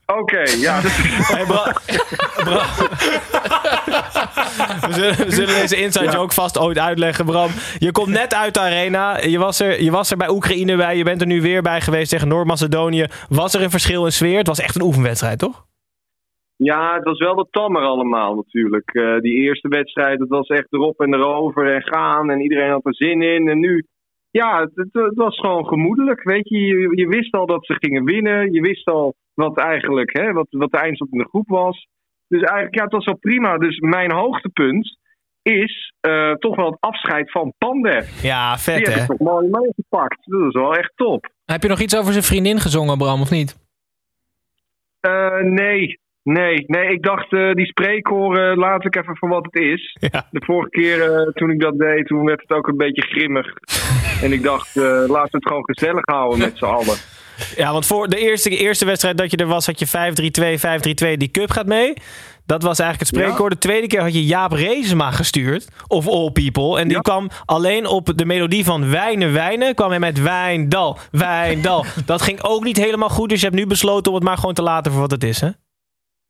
Oké, 0.07 0.43
ja. 0.57 0.81
Hey, 1.35 1.47
we, 4.87 4.93
zullen, 4.93 5.17
we 5.17 5.31
zullen 5.31 5.55
deze 5.61 5.77
inside 5.77 6.11
joke 6.11 6.35
vast 6.35 6.59
ooit 6.59 6.79
uitleggen, 6.79 7.25
Bram. 7.25 7.51
Je 7.79 7.93
komt 7.93 8.09
net 8.09 8.35
uit 8.35 8.55
de 8.55 8.61
arena. 8.61 9.19
Je 9.19 9.39
was, 9.39 9.61
er, 9.61 9.83
je 9.83 9.91
was 9.91 10.11
er 10.11 10.17
bij 10.17 10.29
Oekraïne 10.29 10.77
bij. 10.77 10.97
Je 10.97 11.05
bent 11.05 11.21
er 11.21 11.27
nu 11.27 11.41
weer 11.41 11.63
bij 11.63 11.81
geweest 11.81 12.11
tegen 12.11 12.29
Noord-Macedonië. 12.29 13.07
Was 13.29 13.55
er 13.55 13.63
een 13.63 13.71
verschil 13.71 14.05
in 14.05 14.13
sfeer? 14.13 14.39
Het 14.39 14.47
was 14.47 14.61
echt 14.61 14.75
een 14.75 14.83
oefenwedstrijd, 14.83 15.39
toch? 15.39 15.65
ja, 16.57 16.95
het 16.95 17.05
was 17.05 17.19
wel 17.19 17.35
wat 17.35 17.49
tammer 17.51 17.83
allemaal 17.83 18.35
natuurlijk. 18.35 18.95
Eh, 18.95 19.19
die 19.21 19.33
eerste 19.33 19.69
wedstrijd, 19.69 20.19
het 20.19 20.29
was 20.29 20.49
echt 20.49 20.73
erop 20.73 21.01
en 21.01 21.15
erover 21.15 21.75
en 21.75 21.83
gaan. 21.83 22.31
En 22.31 22.41
iedereen 22.41 22.71
had 22.71 22.87
er 22.87 22.95
zin 22.95 23.23
in. 23.23 23.49
En 23.49 23.59
nu, 23.59 23.87
ja, 24.41 24.61
het, 24.61 24.71
het, 24.75 24.88
het 24.93 25.14
was 25.14 25.38
gewoon 25.38 25.67
gemoedelijk. 25.67 26.23
Weet 26.23 26.49
je, 26.49 26.59
je, 26.59 26.91
je 26.95 27.09
wist 27.09 27.35
al 27.35 27.47
dat 27.47 27.67
ze 27.67 27.75
gingen 27.75 28.05
winnen. 28.05 28.53
Je 28.53 28.61
wist 28.61 28.87
al 28.87 29.14
wat 29.35 29.59
eigenlijk, 29.59 30.17
hè, 30.19 30.33
wat, 30.33 30.47
wat 30.50 30.71
de 30.71 30.79
eindstand 30.79 31.12
in 31.12 31.19
de 31.19 31.29
groep 31.29 31.49
was. 31.49 31.87
Dus 32.29 32.41
eigenlijk, 32.41 32.75
ja, 32.75 32.83
het 32.83 32.93
was 32.93 33.05
wel 33.05 33.17
prima. 33.17 33.59
Dus 33.59 33.79
mijn 33.79 34.12
hoogtepunt 34.12 34.99
is 35.43 35.93
eh, 36.00 36.33
toch 36.33 36.57
wel 36.57 36.71
het 36.71 36.81
afscheid 36.81 37.31
van 37.31 37.53
Pandev. 37.59 38.23
Ja, 38.23 38.53
Die 38.55 38.62
vet 38.62 38.87
heb 38.87 38.95
hè? 38.95 39.00
ik 39.00 39.07
toch 39.07 39.19
mooi 39.19 39.49
meegepakt. 39.50 40.19
Dat 40.25 40.41
is 40.49 40.53
wel 40.53 40.75
echt 40.75 40.93
top. 40.97 41.29
Heb 41.45 41.62
je 41.62 41.69
nog 41.69 41.81
iets 41.81 41.97
over 41.97 42.12
zijn 42.12 42.25
vriendin 42.25 42.61
gezongen, 42.61 42.99
Bram, 42.99 43.21
of 43.21 43.31
niet? 43.31 43.57
Eh, 45.00 45.38
nee, 45.41 45.99
nee, 46.23 46.64
nee. 46.67 46.93
Ik 46.93 47.03
dacht, 47.03 47.33
eh, 47.33 47.53
die 47.53 47.67
spreekkoren 47.67 48.59
laat 48.59 48.85
ik 48.85 48.97
even 48.97 49.17
voor 49.17 49.29
wat 49.29 49.45
het 49.45 49.62
is. 49.62 49.97
Ja. 50.00 50.29
De 50.31 50.43
vorige 50.45 50.71
keer 50.71 51.12
eh, 51.12 51.33
toen 51.33 51.50
ik 51.50 51.61
dat 51.61 51.79
deed, 51.79 52.07
toen 52.07 52.25
werd 52.25 52.41
het 52.41 52.50
ook 52.50 52.69
een 52.69 52.76
beetje 52.76 53.03
grimmig. 53.03 53.47
En 54.23 54.33
ik 54.33 54.43
dacht, 54.43 54.77
eh 54.77 54.83
laten 54.85 55.31
we 55.31 55.37
het 55.37 55.47
gewoon 55.47 55.65
gezellig 55.65 56.05
houden 56.05 56.39
met 56.39 56.53
z'n 56.59 56.65
allen. 56.65 56.97
Ja, 57.57 57.73
want 57.73 57.87
voor 57.87 58.09
de 58.09 58.17
eerste, 58.19 58.51
eerste 58.51 58.85
wedstrijd 58.85 59.19
dat 59.19 59.31
je 59.31 59.37
er 59.37 59.47
was, 59.47 59.67
had 59.67 59.79
je 59.79 59.87
5-3-2, 59.87 61.11
5-3-2. 61.15 61.17
Die 61.17 61.31
cup 61.31 61.51
gaat 61.51 61.67
mee. 61.67 61.93
Dat 62.47 62.63
was 62.63 62.79
eigenlijk 62.79 63.11
het 63.11 63.21
spreekwoord. 63.21 63.53
De 63.53 63.59
tweede 63.59 63.87
keer 63.87 64.01
had 64.01 64.15
je 64.15 64.25
Jaap 64.25 64.53
Reesema 64.53 65.11
gestuurd. 65.11 65.69
Of 65.87 66.09
All 66.09 66.31
People. 66.31 66.79
En 66.79 66.85
die 66.89 66.97
Ja. 66.97 67.03
kwam 67.03 67.29
alleen 67.45 67.87
op 67.87 68.13
de 68.17 68.25
melodie 68.25 68.65
van 68.65 68.91
Wijnen, 68.91 69.33
Wijnen. 69.33 69.75
kwam 69.75 69.91
hij 69.91 69.99
met 69.99 70.21
Wijndal, 70.23 70.99
Wijndal. 71.11 71.85
dat 72.07 72.23
ging 72.23 72.43
ook 72.43 72.65
niet 72.65 72.77
helemaal 72.77 73.09
goed. 73.09 73.29
Dus 73.29 73.41
je 73.41 73.47
hebt 73.47 73.59
nu 73.59 73.67
besloten 73.67 74.11
om 74.13 74.19
het 74.19 74.27
maar 74.27 74.39
gewoon 74.39 74.55
te 74.55 74.63
laten 74.63 74.93
voor 74.93 75.01
wat 75.01 75.11
het 75.11 75.25
is, 75.25 75.41
hè? 75.41 75.49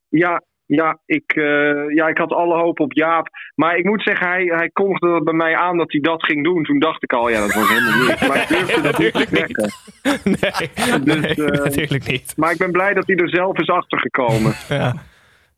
Ja, 0.08 0.42
ja, 0.66 0.98
ik, 1.06 1.32
eh, 1.32 1.94
ja, 1.94 2.08
ik 2.08 2.18
had 2.18 2.32
alle 2.32 2.56
hoop 2.56 2.80
op 2.80 2.92
Jaap. 2.92 3.28
Maar 3.54 3.76
ik 3.76 3.84
moet 3.84 4.02
zeggen, 4.02 4.28
hij, 4.28 4.44
hij 4.44 4.70
kondigde 4.72 5.22
bij 5.22 5.34
mij 5.34 5.56
aan 5.56 5.76
dat 5.76 5.92
hij 5.92 6.00
dat 6.00 6.24
ging 6.24 6.44
doen. 6.44 6.64
Toen 6.64 6.78
dacht 6.78 7.02
ik 7.02 7.12
al, 7.12 7.28
ja, 7.28 7.40
dat 7.40 7.54
was 7.54 7.68
helemaal 7.68 8.06
niet. 8.06 8.28
Maar 8.28 8.42
ik 8.42 8.48
durfde 8.48 8.82
dat 8.82 8.98
niet 8.98 9.12
te 9.12 9.26
zeggen. 9.30 9.72
Nee, 10.24 11.00
Dus, 11.04 11.36
nee 11.36 11.50
eh, 11.50 11.64
natuurlijk 11.64 12.06
niet. 12.06 12.32
Maar 12.36 12.52
ik 12.52 12.58
ben 12.58 12.72
blij 12.72 12.94
dat 12.94 13.06
hij 13.06 13.16
er 13.16 13.28
zelf 13.28 13.58
is 13.58 13.68
achtergekomen. 13.68 14.52
Ja. 14.68 14.94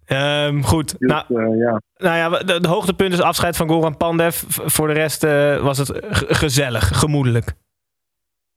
Ehm, 0.07 0.61
goed. 0.61 0.99
Dus, 0.99 1.11
nou, 1.11 1.25
eh, 1.29 1.59
ja. 1.59 1.81
nou 1.97 2.17
ja, 2.17 2.29
de, 2.39 2.61
de 2.61 2.69
hoogtepunt 2.69 3.13
is 3.13 3.21
afscheid 3.21 3.57
van 3.57 3.69
Goran 3.69 3.97
Pandev. 3.97 4.43
Voor 4.49 4.87
de 4.87 4.93
rest 4.93 5.23
was 5.63 5.79
het 5.79 6.01
gezellig, 6.13 6.99
gemoedelijk. 6.99 7.53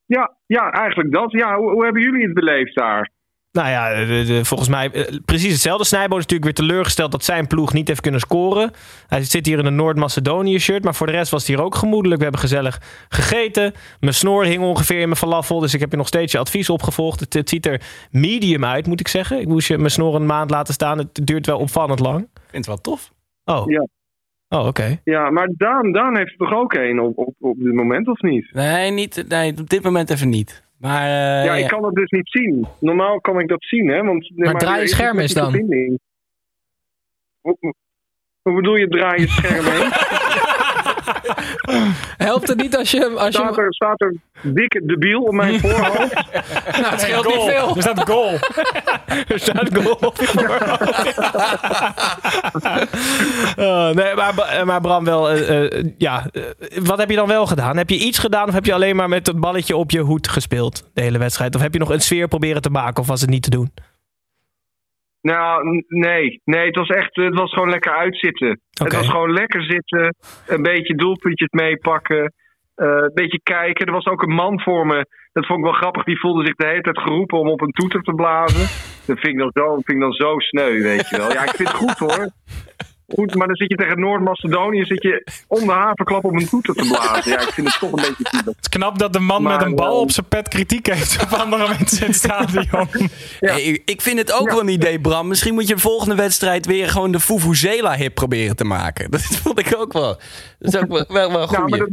Ja, 0.05 0.37
ja, 0.45 0.71
eigenlijk 0.71 1.11
dat. 1.11 1.31
Ja, 1.31 1.55
hoe, 1.55 1.71
hoe 1.71 1.83
hebben 1.83 2.01
jullie 2.01 2.23
het 2.23 2.33
beleefd 2.33 2.75
daar? 2.75 3.11
Nou 3.51 3.69
ja, 3.69 4.05
de- 4.05 4.23
de- 4.27 4.45
volgens 4.45 4.69
mij 4.69 4.91
eh, 4.91 5.15
precies 5.25 5.51
hetzelfde. 5.51 5.85
Snijbo 5.85 6.17
is 6.17 6.25
natuurlijk 6.25 6.43
weer 6.57 6.67
teleurgesteld 6.67 7.11
dat 7.11 7.23
zijn 7.23 7.47
ploeg 7.47 7.73
niet 7.73 7.87
heeft 7.87 8.01
kunnen 8.01 8.19
scoren. 8.19 8.71
Hij 9.07 9.23
zit 9.23 9.45
hier 9.45 9.59
in 9.59 9.65
een 9.65 9.75
Noord-Macedonië 9.75 10.59
shirt, 10.59 10.83
maar 10.83 10.95
voor 10.95 11.07
de 11.07 11.11
rest 11.13 11.31
was 11.31 11.47
het 11.47 11.55
hier 11.55 11.65
ook 11.65 11.75
gemoedelijk. 11.75 12.17
We 12.17 12.23
hebben 12.23 12.41
gezellig 12.41 12.81
gegeten. 13.09 13.73
Mijn 13.99 14.13
snor 14.13 14.45
hing 14.45 14.63
ongeveer 14.63 14.99
in 14.99 15.05
mijn 15.07 15.15
falafel, 15.19 15.59
dus 15.59 15.73
ik 15.73 15.79
heb 15.79 15.91
je 15.91 15.97
nog 15.97 16.07
steeds 16.07 16.31
je 16.31 16.37
advies 16.37 16.69
opgevolgd. 16.69 17.19
Het, 17.19 17.33
het 17.33 17.49
ziet 17.49 17.65
er 17.65 17.81
medium 18.11 18.65
uit, 18.65 18.87
moet 18.87 18.99
ik 18.99 19.07
zeggen. 19.07 19.39
Ik 19.39 19.47
moest 19.47 19.67
je 19.67 19.77
mijn 19.77 19.91
snor 19.91 20.15
een 20.15 20.25
maand 20.25 20.49
laten 20.49 20.73
staan. 20.73 20.97
Het 20.97 21.19
duurt 21.23 21.45
wel 21.45 21.59
opvallend 21.59 21.99
lang. 21.99 22.19
Ik 22.19 22.29
vind 22.51 22.65
het 22.65 22.65
wel 22.65 22.77
tof. 22.81 23.11
Oh, 23.45 23.63
Ja. 23.67 23.87
oh 24.59 24.67
oké. 24.67 24.99
Ja, 25.03 25.29
maar 25.29 25.49
Daan, 25.57 25.91
Daan 25.91 26.17
heeft 26.17 26.31
er 26.31 26.37
toch 26.37 26.53
ook 26.53 26.73
één 26.73 26.99
op, 26.99 27.17
op, 27.17 27.33
op 27.39 27.57
dit 27.59 27.73
moment, 27.73 28.07
of 28.07 28.21
niet? 28.21 28.49
Nee, 28.53 28.91
niet, 28.91 29.25
nee, 29.27 29.53
op 29.59 29.69
dit 29.69 29.83
moment 29.83 30.09
even 30.09 30.29
niet. 30.29 30.67
Maar 30.79 31.03
eh, 31.05 31.45
ja, 31.45 31.55
ik 31.55 31.67
kan 31.67 31.81
dat 31.81 31.95
dus 31.95 32.09
niet 32.09 32.29
zien. 32.29 32.67
Normaal 32.79 33.21
kan 33.21 33.39
ik 33.39 33.47
dat 33.47 33.63
zien, 33.63 33.87
hè? 33.87 34.03
Want, 34.03 34.31
Maar 34.35 34.53
draai 34.53 34.75
je 34.75 34.81
er 34.81 34.87
scherm 34.87 35.19
eens 35.19 35.33
dan. 35.33 35.53
hoe 38.41 38.55
bedoel 38.55 38.75
je 38.75 38.87
draai 38.87 39.21
je 39.21 39.27
scherm 39.27 39.65
heen? 39.71 40.48
Helpt 42.27 42.47
het 42.47 42.57
niet 42.61 42.77
als 42.77 42.91
je... 42.91 43.09
Als 43.17 43.35
Staat 43.35 43.55
je 43.55 43.61
er, 43.61 43.73
staat 43.73 44.01
er 44.01 44.15
dikke 44.41 44.85
debiel 44.85 45.21
op 45.21 45.33
mijn 45.33 45.59
voorhoofd? 45.61 46.13
nou, 46.71 46.85
het 46.85 47.01
scheelt 47.01 47.25
niet 47.27 47.43
veel. 47.43 47.75
Er 47.75 47.81
staat 47.81 48.09
goal. 48.09 48.33
Er 49.27 49.39
staat 49.39 49.69
goal 49.77 49.93
op 50.01 50.17
je 50.19 50.25
voorhoofd. 50.25 51.17
Oh, 53.57 53.89
nee, 53.89 54.15
maar, 54.15 54.33
Ba- 54.35 54.63
maar 54.65 54.81
Bram, 54.81 55.03
wel, 55.05 55.29
eh, 55.29 55.65
eh, 55.65 55.85
ja, 55.97 56.25
eh, 56.31 56.43
wat 56.83 56.97
heb 56.97 57.09
je 57.09 57.15
dan 57.15 57.27
wel 57.27 57.45
gedaan? 57.45 57.77
Heb 57.77 57.89
je 57.89 57.97
iets 57.97 58.19
gedaan 58.19 58.47
of 58.47 58.53
heb 58.53 58.65
je 58.65 58.73
alleen 58.73 58.95
maar 58.95 59.09
met 59.09 59.27
het 59.27 59.39
balletje 59.39 59.75
op 59.75 59.91
je 59.91 59.99
hoed 59.99 60.27
gespeeld 60.27 60.89
de 60.93 61.01
hele 61.01 61.17
wedstrijd? 61.17 61.55
Of 61.55 61.61
heb 61.61 61.73
je 61.73 61.79
nog 61.79 61.89
een 61.89 62.01
sfeer 62.01 62.27
proberen 62.27 62.61
te 62.61 62.69
maken 62.69 63.01
of 63.01 63.07
was 63.07 63.21
het 63.21 63.29
niet 63.29 63.43
te 63.43 63.49
doen? 63.49 63.71
Nou, 65.21 65.83
nee. 65.87 66.41
Nee, 66.43 66.65
het 66.65 66.75
was 66.75 66.87
echt, 66.87 67.15
het 67.15 67.33
was 67.33 67.53
gewoon 67.53 67.69
lekker 67.69 67.95
uitzitten. 67.95 68.61
Het 68.83 68.93
was 68.93 69.09
gewoon 69.09 69.31
lekker 69.31 69.63
zitten, 69.63 70.15
een 70.47 70.61
beetje 70.61 70.95
doelpuntjes 70.95 71.49
meepakken, 71.51 72.33
eh, 72.75 72.87
een 72.87 73.11
beetje 73.13 73.41
kijken. 73.43 73.85
Er 73.85 73.93
was 73.93 74.05
ook 74.05 74.21
een 74.21 74.33
man 74.33 74.61
voor 74.61 74.85
me, 74.85 75.05
dat 75.31 75.45
vond 75.45 75.59
ik 75.59 75.65
wel 75.65 75.73
grappig, 75.73 76.03
die 76.03 76.19
voelde 76.19 76.45
zich 76.45 76.55
de 76.55 76.67
hele 76.67 76.81
tijd 76.81 76.99
geroepen 76.99 77.39
om 77.39 77.47
op 77.47 77.61
een 77.61 77.71
toeter 77.71 78.01
te 78.01 78.13
blazen. 78.13 78.67
Dat 79.05 79.19
vind 79.19 79.33
ik 79.33 79.37
dan 79.37 79.51
zo, 79.53 79.73
vind 79.73 79.89
ik 79.89 79.99
dan 79.99 80.13
zo 80.13 80.39
sneu, 80.39 80.81
weet 80.81 81.09
je 81.09 81.17
wel. 81.17 81.31
Ja, 81.31 81.43
ik 81.43 81.55
vind 81.55 81.67
het 81.67 81.77
goed 81.77 81.97
hoor. 81.97 82.29
Goed, 83.15 83.35
maar 83.35 83.47
dan 83.47 83.55
zit 83.55 83.69
je 83.69 83.75
tegen 83.75 83.99
Noord-Macedonië, 83.99 84.85
zit 84.85 85.03
je 85.03 85.27
om 85.47 85.65
de 85.65 85.71
haverklap 85.71 86.23
op 86.23 86.33
een 86.33 86.47
toeter 86.47 86.75
te 86.75 86.87
blazen. 86.87 87.31
Ja, 87.31 87.39
ik 87.39 87.51
vind 87.51 87.67
het 87.67 87.79
toch 87.79 87.91
een 87.91 87.95
beetje 87.95 88.29
zielig. 88.29 88.45
Het 88.45 88.57
is 88.59 88.69
knap 88.69 88.99
dat 88.99 89.13
de 89.13 89.19
man 89.19 89.41
Maar, 89.41 89.57
met 89.57 89.67
een 89.67 89.75
bal 89.75 89.95
eh, 89.95 90.01
op 90.01 90.11
zijn 90.11 90.25
pet 90.25 90.47
kritiek 90.47 90.93
heeft 90.93 91.23
op 91.23 91.33
andere 91.39 91.67
mensen 91.67 92.01
in 92.01 92.07
het 92.07 92.15
stadion. 92.15 92.87
Ja. 93.39 93.51
Hey, 93.51 93.81
ik 93.85 94.01
vind 94.01 94.17
het 94.17 94.33
ook 94.33 94.49
wel 94.49 94.59
een 94.59 94.67
idee, 94.67 94.99
Bram. 94.99 95.27
Misschien 95.27 95.53
moet 95.53 95.67
je 95.67 95.73
de 95.73 95.81
volgende 95.81 96.15
wedstrijd 96.15 96.65
weer 96.65 96.89
gewoon 96.89 97.11
de 97.11 97.19
Fufuzela-hip 97.19 98.15
proberen 98.15 98.55
te 98.55 98.63
maken. 98.63 99.09
Dat 99.11 99.21
vond 99.21 99.59
ik 99.59 99.75
ook 99.77 99.93
wel. 99.93 100.19
Dat 100.59 100.73
is 100.73 100.79
ook 100.79 101.07
wel, 101.07 101.31
wel, 101.31 101.51
Ja 101.51 101.65
dat, 101.65 101.89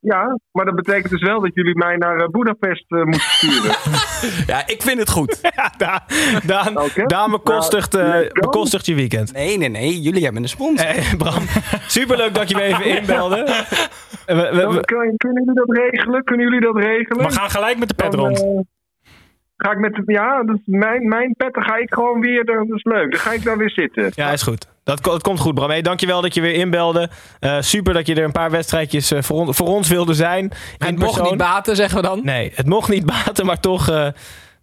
ja, 0.00 0.38
maar 0.52 0.64
dat 0.64 0.74
betekent 0.74 1.10
dus 1.10 1.22
wel 1.22 1.40
dat 1.40 1.54
jullie 1.54 1.76
mij 1.76 1.96
naar 1.96 2.16
eh, 2.20 2.28
Budapest 2.28 2.84
eh, 2.92 2.98
moeten 3.02 3.20
sturen. 3.20 3.74
Ja, 4.46 4.66
ik 4.66 4.82
vind 4.82 4.98
het 4.98 5.10
goed. 5.10 5.38
Ja, 5.56 5.72
Daan, 5.76 6.00
Daan, 6.46 6.78
Oké. 6.80 7.06
Daan 7.06 7.30
bekostigt, 7.30 7.94
eh, 7.94 8.02
Nou, 8.02 8.14
let's 8.20 8.28
go. 8.32 8.40
bekostigt 8.40 8.86
je 8.86 8.94
weekend. 8.94 9.32
Nee, 9.32 9.58
nee, 9.58 9.68
nee. 9.68 10.00
Jullie 10.00 10.24
hebben 10.24 10.42
een 10.42 10.48
sponsor. 10.48 10.86
Eh, 10.86 11.14
Bram, 11.18 11.42
superleuk 11.86 12.34
dat 12.34 12.48
je 12.48 12.54
me 12.56 12.62
even 12.62 12.84
inbelde. 12.84 13.36
We- 14.26 14.34
we- 14.34 14.50
we- 14.50 14.56
Dan 14.60 14.80
kun- 14.80 15.14
kunnen 15.16 15.44
jullie 15.44 15.54
dat 15.66 15.76
regelen? 15.76 16.24
Kunnen 16.24 16.46
jullie 16.46 16.60
dat 16.60 16.76
regelen? 16.76 17.26
We 17.26 17.32
gaan 17.32 17.50
gelijk 17.50 17.78
met 17.78 17.88
de 17.88 17.94
pet 17.94 18.12
Dan, 18.12 18.20
rond. 18.20 18.64
Ga 19.56 19.70
ik 19.72 19.78
met 19.78 20.02
ja, 20.06 20.42
dat 20.42 20.56
is 20.56 20.62
mijn, 20.64 21.08
mijn 21.08 21.34
pet, 21.36 21.54
dan 21.54 21.62
ga 21.62 21.76
ik 21.76 21.94
gewoon 21.94 22.20
weer, 22.20 22.44
dat 22.44 22.66
is 22.68 22.84
leuk. 22.84 23.10
Dan 23.10 23.20
ga 23.20 23.32
ik 23.32 23.44
daar 23.44 23.58
weer 23.58 23.70
zitten. 23.70 24.10
Ja, 24.14 24.30
is 24.30 24.42
goed. 24.42 24.66
Dat, 24.84 25.00
ko- 25.00 25.10
dat 25.10 25.22
komt 25.22 25.40
goed, 25.40 25.54
Bram. 25.54 25.68
Hey, 25.68 25.82
dankjewel 25.82 26.20
dat 26.20 26.34
je 26.34 26.40
weer 26.40 26.54
inbelde. 26.54 27.08
Eh, 27.40 27.60
super 27.60 27.94
dat 27.94 28.06
je 28.06 28.14
er 28.14 28.24
een 28.24 28.32
paar 28.32 28.50
wedstrijdjes 28.50 29.10
eh, 29.12 29.22
voor, 29.22 29.36
on- 29.36 29.54
voor 29.54 29.66
ons 29.66 29.88
wilde 29.88 30.14
zijn. 30.14 30.44
Het 30.78 30.88
In 30.88 30.94
mocht 30.94 31.04
persoon. 31.14 31.28
niet 31.28 31.38
baten, 31.38 31.76
zeggen 31.76 31.96
we 31.96 32.06
dan. 32.06 32.20
Nee, 32.24 32.52
het 32.54 32.66
mocht 32.66 32.88
niet 32.88 33.06
baten, 33.24 33.46
maar 33.46 33.60
toch, 33.60 33.88
eh, 33.88 33.94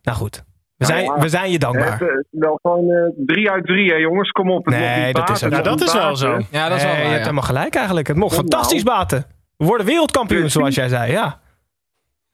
Nou 0.04 0.18
goed, 0.18 0.36
we 0.78 0.86
Nou 0.86 0.92
zijn, 1.00 1.04
ja. 1.16 1.20
we 1.22 1.30
zijn 1.30 1.52
je 1.52 1.60
dankbaar. 1.60 2.00
Het, 2.00 2.26
wel 2.30 2.60
gewoon 2.62 2.90
eh, 2.90 3.10
drie 3.26 3.52
uit 3.52 3.66
drie, 3.66 3.90
hè, 3.92 3.96
jongens. 3.96 4.30
Kom 4.32 4.52
op. 4.52 4.66
Het 4.66 4.76
Nee, 4.76 5.06
niet 5.06 5.16
dat 5.16 5.30
is 5.30 5.42
baten, 5.42 5.58
Ja, 5.58 5.64
dat 5.64 5.82
is 5.82 5.94
wel 5.94 6.16
zo. 6.16 6.40
Ja, 6.52 6.68
dat 6.70 6.78
is 6.78 6.84
wel 6.84 6.92
Nee, 6.94 6.94
waar, 6.94 6.94
je 6.94 6.96
hebt 7.02 7.12
ja. 7.12 7.18
helemaal 7.20 7.42
gelijk 7.44 7.76
eigenlijk. 7.76 8.08
Het 8.08 8.18
mocht 8.18 8.32
Nou. 8.36 8.42
fantastisch 8.48 8.84
baten. 8.84 9.26
We 9.58 9.66
worden 9.66 9.86
wereldkampioen, 9.86 10.50
zoals 10.50 10.76
jij 10.76 10.88
zei. 10.88 11.12
Ja. 11.12 11.40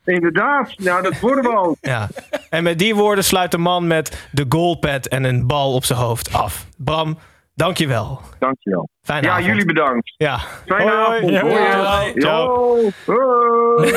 Inderdaad. 0.06 0.74
Nou, 0.78 1.04
dat 1.04 1.20
worden 1.20 1.44
we 1.44 1.58
ook. 1.58 1.78
ja. 1.94 2.08
En 2.50 2.64
met 2.64 2.80
die 2.80 2.96
woorden 2.96 3.24
sluit 3.24 3.52
de 3.52 3.58
man 3.58 3.88
met 3.88 4.28
de 4.32 4.46
goalpad 4.50 5.06
en 5.08 5.24
een 5.24 5.48
bal 5.48 5.74
op 5.74 5.86
zijn 5.86 6.00
hoofd 6.00 6.34
af. 6.34 6.66
Bram, 6.78 7.18
dankjewel. 7.56 8.22
Dankjewel. 8.40 8.90
Fijne 9.02 9.26
Ja, 9.28 9.32
avond. 9.32 9.46
jullie 9.46 9.66
bedankt. 9.66 10.14
Ja. 10.18 10.40
Fijne 10.66 10.92
Hoi, 10.92 11.16
avond. 11.18 11.32
Ja, 11.32 11.42
Hoi. 11.42 11.54
hoi. 11.86 12.14
Ciao. 12.22 12.76
Yo. 12.78 12.92
Hoi. 13.06 13.92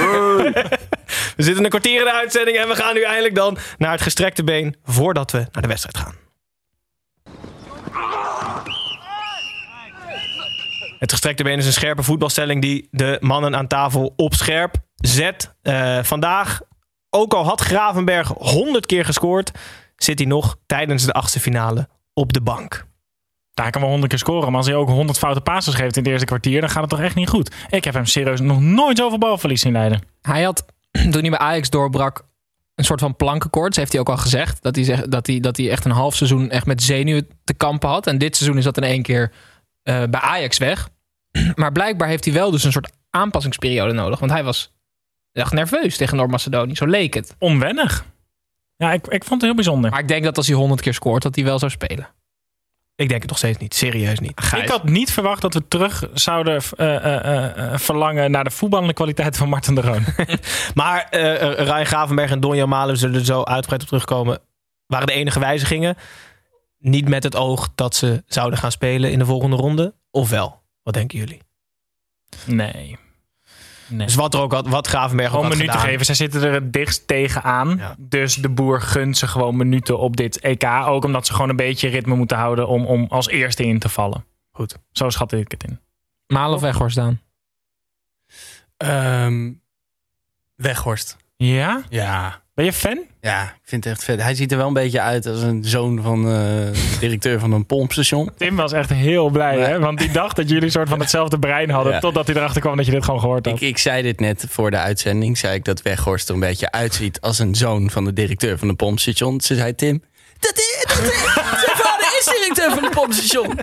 Hoi. 0.00 0.52
We 1.36 1.42
zitten 1.42 1.64
een 1.64 1.70
kwartier 1.70 1.98
in 1.98 2.04
de 2.04 2.12
uitzending 2.12 2.56
en 2.56 2.68
we 2.68 2.74
gaan 2.74 2.94
nu 2.94 3.02
eindelijk 3.02 3.34
dan 3.34 3.56
naar 3.78 3.90
het 3.92 4.00
gestrekte 4.00 4.44
been 4.44 4.76
voordat 4.84 5.30
we 5.30 5.38
naar 5.52 5.62
de 5.62 5.68
wedstrijd 5.68 5.96
gaan. 5.96 6.14
Het 10.98 11.10
gestrekte 11.12 11.42
been 11.42 11.58
is 11.58 11.66
een 11.66 11.72
scherpe 11.72 12.02
voetbalstelling 12.02 12.62
die 12.62 12.88
de 12.90 13.16
mannen 13.20 13.56
aan 13.56 13.66
tafel 13.66 14.12
op 14.16 14.34
scherp 14.34 14.74
zet. 15.06 15.54
Eh, 15.62 16.02
vandaag, 16.02 16.60
ook 17.10 17.34
al 17.34 17.44
had 17.44 17.60
Gravenberg 17.60 18.28
100 18.28 18.86
keer 18.86 19.04
gescoord, 19.04 19.50
zit 19.96 20.18
hij 20.18 20.28
nog 20.28 20.56
tijdens 20.66 21.04
de 21.04 21.12
achtste 21.12 21.40
finale 21.40 21.88
op 22.14 22.32
de 22.32 22.40
bank. 22.40 22.86
Daar 23.54 23.70
kan 23.70 23.80
wel 23.80 23.90
honderd 23.90 24.10
keer 24.10 24.20
scoren. 24.20 24.48
Maar 24.48 24.56
als 24.56 24.66
hij 24.66 24.74
ook 24.74 24.88
100 24.88 25.18
foute 25.18 25.40
passes 25.40 25.74
geeft 25.74 25.96
in 25.96 26.02
het 26.02 26.10
eerste 26.10 26.26
kwartier, 26.26 26.60
dan 26.60 26.70
gaat 26.70 26.80
het 26.80 26.90
toch 26.90 27.00
echt 27.00 27.14
niet 27.14 27.28
goed. 27.28 27.54
Ik 27.70 27.84
heb 27.84 27.94
hem 27.94 28.06
serieus 28.06 28.40
nog 28.40 28.60
nooit 28.60 28.98
zoveel 28.98 29.18
balverlies 29.18 29.60
zien 29.60 29.72
leiden. 29.72 30.00
Hij 30.22 30.42
had, 30.42 30.64
toen 31.10 31.20
hij 31.20 31.30
bij 31.30 31.38
Ajax 31.38 31.70
doorbrak, 31.70 32.26
een 32.74 32.84
soort 32.84 33.00
van 33.00 33.16
plankenkoorts. 33.16 33.76
Heeft 33.76 33.92
hij 33.92 34.00
ook 34.00 34.08
al 34.08 34.16
gezegd. 34.16 34.62
Dat 34.62 34.74
hij, 34.74 34.84
zegt, 34.84 35.10
dat, 35.10 35.26
hij, 35.26 35.40
dat 35.40 35.56
hij 35.56 35.70
echt 35.70 35.84
een 35.84 35.90
half 35.90 36.14
seizoen 36.14 36.50
echt 36.50 36.66
met 36.66 36.82
zenuwen 36.82 37.28
te 37.44 37.54
kampen 37.54 37.88
had. 37.88 38.06
En 38.06 38.18
dit 38.18 38.36
seizoen 38.36 38.58
is 38.58 38.64
dat 38.64 38.76
in 38.76 38.82
één 38.82 39.02
keer 39.02 39.32
eh, 39.82 40.02
bij 40.10 40.20
Ajax 40.20 40.58
weg. 40.58 40.88
Maar 41.54 41.72
blijkbaar 41.72 42.08
heeft 42.08 42.24
hij 42.24 42.34
wel 42.34 42.50
dus 42.50 42.64
een 42.64 42.72
soort 42.72 42.92
aanpassingsperiode 43.10 43.92
nodig. 43.92 44.18
Want 44.18 44.32
hij 44.32 44.44
was 44.44 44.75
echt 45.36 45.52
nerveus 45.52 45.96
tegen 45.96 46.16
Noord-Macedonië. 46.16 46.76
Zo 46.76 46.86
leek 46.86 47.14
het. 47.14 47.36
Onwennig. 47.38 48.04
Ja, 48.76 48.92
ik, 48.92 49.06
ik 49.06 49.24
vond 49.24 49.40
het 49.40 49.42
heel 49.42 49.54
bijzonder. 49.54 49.90
Maar 49.90 50.00
ik 50.00 50.08
denk 50.08 50.24
dat 50.24 50.36
als 50.36 50.46
hij 50.46 50.56
honderd 50.56 50.80
keer 50.80 50.94
scoort, 50.94 51.22
dat 51.22 51.34
hij 51.34 51.44
wel 51.44 51.58
zou 51.58 51.70
spelen. 51.70 52.08
Ik 52.94 53.08
denk 53.08 53.20
het 53.20 53.30
nog 53.30 53.38
steeds 53.38 53.58
niet. 53.58 53.74
Serieus 53.74 54.18
niet. 54.18 54.52
Ik 54.56 54.68
had 54.68 54.84
niet 54.84 55.12
verwacht 55.12 55.42
dat 55.42 55.54
we 55.54 55.68
terug 55.68 56.08
zouden 56.14 56.62
eh, 56.76 56.96
eh, 56.96 57.24
eh, 57.24 57.72
eh, 57.72 57.78
verlangen 57.78 58.30
naar 58.30 58.44
de 58.44 58.50
voetballende 58.50 58.92
kwaliteit 58.92 59.36
van 59.36 59.48
Martin 59.48 59.74
de 59.74 59.80
Roon. 59.80 60.04
Maar 60.74 61.06
Ryan 61.56 61.86
Gravenberg 61.86 62.30
en 62.30 62.40
Donja 62.40 62.66
Malen 62.66 62.96
zullen 62.96 63.18
er 63.18 63.24
zo 63.24 63.42
uitgebreid 63.42 63.82
op 63.82 63.88
terugkomen. 63.88 64.38
Waren 64.86 65.06
de 65.06 65.12
enige 65.12 65.38
wijzigingen. 65.38 65.96
Niet 66.78 67.08
met 67.08 67.22
het 67.22 67.36
oog 67.36 67.68
dat 67.74 67.94
ze 67.94 68.22
zouden 68.26 68.58
gaan 68.58 68.72
spelen 68.72 69.10
in 69.10 69.18
de 69.18 69.24
volgende 69.24 69.56
ronde. 69.56 69.94
Of 70.10 70.30
wel? 70.30 70.62
Wat 70.82 70.94
denken 70.94 71.18
jullie? 71.18 71.40
Nee. 72.46 72.98
Nee. 73.88 74.06
Dus 74.06 74.14
wat 74.14 74.34
er 74.34 74.40
ook 74.40 74.52
had, 74.52 74.68
wat 74.68 74.86
Gravenberg 74.86 75.28
ook 75.28 75.34
Gewoon 75.34 75.46
had 75.48 75.56
minuten 75.56 75.78
gedaan. 75.80 75.90
geven. 75.92 76.06
Zij 76.06 76.14
zitten 76.14 76.42
er 76.42 76.52
het 76.52 76.72
dichtst 76.72 77.06
tegenaan. 77.06 77.76
Ja. 77.78 77.94
Dus 77.98 78.34
de 78.34 78.48
boer 78.48 78.80
gunt 78.80 79.16
ze 79.16 79.26
gewoon 79.26 79.56
minuten 79.56 79.98
op 79.98 80.16
dit 80.16 80.40
EK. 80.40 80.64
Ook 80.64 81.04
omdat 81.04 81.26
ze 81.26 81.32
gewoon 81.32 81.48
een 81.48 81.56
beetje 81.56 81.88
ritme 81.88 82.14
moeten 82.14 82.36
houden 82.36 82.68
om, 82.68 82.86
om 82.86 83.06
als 83.08 83.28
eerste 83.28 83.64
in 83.64 83.78
te 83.78 83.88
vallen. 83.88 84.24
Goed. 84.50 84.76
Zo 84.92 85.10
schat 85.10 85.32
ik 85.32 85.50
het 85.50 85.64
in. 85.64 85.80
Malen 86.26 86.54
of 86.54 86.60
Weghorst 86.60 86.96
dan? 86.96 87.18
Ehm, 88.76 89.52
Weghorst. 90.54 91.16
Ja? 91.36 91.82
Ja. 91.88 92.42
Ben 92.56 92.64
je 92.64 92.72
fan? 92.72 92.98
Ja, 93.20 93.42
ik 93.42 93.50
vind 93.64 93.84
het 93.84 93.92
echt 93.92 94.04
vet. 94.04 94.22
Hij 94.22 94.34
ziet 94.34 94.50
er 94.52 94.58
wel 94.58 94.66
een 94.66 94.72
beetje 94.72 95.00
uit 95.00 95.26
als 95.26 95.42
een 95.42 95.64
zoon 95.64 96.02
van 96.02 96.22
de 96.24 96.70
directeur 97.00 97.38
van 97.40 97.52
een 97.52 97.66
pompstation. 97.66 98.30
Tim 98.36 98.56
was 98.56 98.72
echt 98.72 98.90
heel 98.90 99.28
blij, 99.30 99.58
Ja. 99.58 99.64
hè? 99.66 99.78
Want 99.78 99.98
die 99.98 100.10
dacht 100.10 100.36
dat 100.36 100.48
jullie 100.48 100.70
soort 100.70 100.88
van 100.88 101.00
hetzelfde 101.00 101.38
brein 101.38 101.70
hadden. 101.70 101.92
Ja. 101.92 101.98
Totdat 101.98 102.26
hij 102.26 102.36
erachter 102.36 102.60
kwam 102.60 102.76
dat 102.76 102.86
je 102.86 102.92
dit 102.92 103.04
gewoon 103.04 103.20
gehoord 103.20 103.46
had. 103.46 103.54
Ik, 103.54 103.60
ik 103.68 103.78
zei 103.78 104.02
dit 104.02 104.20
net 104.20 104.44
voor 104.48 104.70
de 104.70 104.76
uitzending. 104.76 105.38
Zei 105.38 105.54
ik 105.54 105.64
dat 105.64 105.82
Weghorst 105.82 106.28
er 106.28 106.34
een 106.34 106.40
beetje 106.40 106.70
uitziet 106.70 107.20
als 107.20 107.38
een 107.38 107.54
zoon 107.54 107.90
van 107.90 108.04
de 108.04 108.12
directeur 108.12 108.58
van 108.58 108.68
een 108.68 108.76
pompstation. 108.76 109.40
Ze 109.40 109.54
zei 109.54 109.74
Tim, 109.74 110.02
dat 110.40 110.56
is, 110.56 110.84
dat 110.88 110.98
is, 110.98 111.20
zijn 111.64 111.76
vader 111.76 112.16
is 112.18 112.24
directeur 112.40 112.70
van 112.70 112.84
een 112.84 112.90
pompstation. 112.90 113.58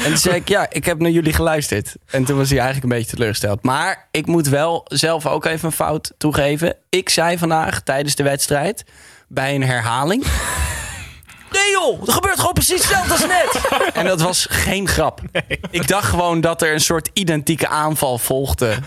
En 0.00 0.06
toen 0.06 0.16
zei 0.16 0.36
ik, 0.36 0.48
ja, 0.48 0.66
ik 0.70 0.84
heb 0.84 0.98
naar 0.98 1.10
jullie 1.10 1.32
geluisterd. 1.32 1.96
En 2.10 2.24
toen 2.24 2.36
was 2.36 2.48
hij 2.48 2.58
eigenlijk 2.58 2.92
een 2.92 2.98
beetje 2.98 3.16
teleurgesteld. 3.16 3.62
Maar 3.62 4.08
ik 4.10 4.26
moet 4.26 4.48
wel 4.48 4.84
zelf 4.84 5.26
ook 5.26 5.44
even 5.44 5.66
een 5.66 5.74
fout 5.74 6.12
toegeven. 6.18 6.76
Ik 6.88 7.08
zei 7.08 7.38
vandaag 7.38 7.80
tijdens 7.80 8.14
de 8.14 8.22
wedstrijd, 8.22 8.84
bij 9.28 9.54
een 9.54 9.62
herhaling... 9.62 10.24
Nee 11.52 11.70
joh, 11.70 12.06
er 12.06 12.12
gebeurt 12.12 12.38
gewoon 12.38 12.52
precies 12.52 12.82
hetzelfde 12.82 13.12
als 13.12 13.26
net. 13.26 13.92
En 13.94 14.04
dat 14.04 14.20
was 14.20 14.46
geen 14.50 14.88
grap. 14.88 15.20
Ik 15.70 15.88
dacht 15.88 16.08
gewoon 16.08 16.40
dat 16.40 16.62
er 16.62 16.72
een 16.72 16.80
soort 16.80 17.10
identieke 17.12 17.68
aanval 17.68 18.18
volgde 18.18 18.78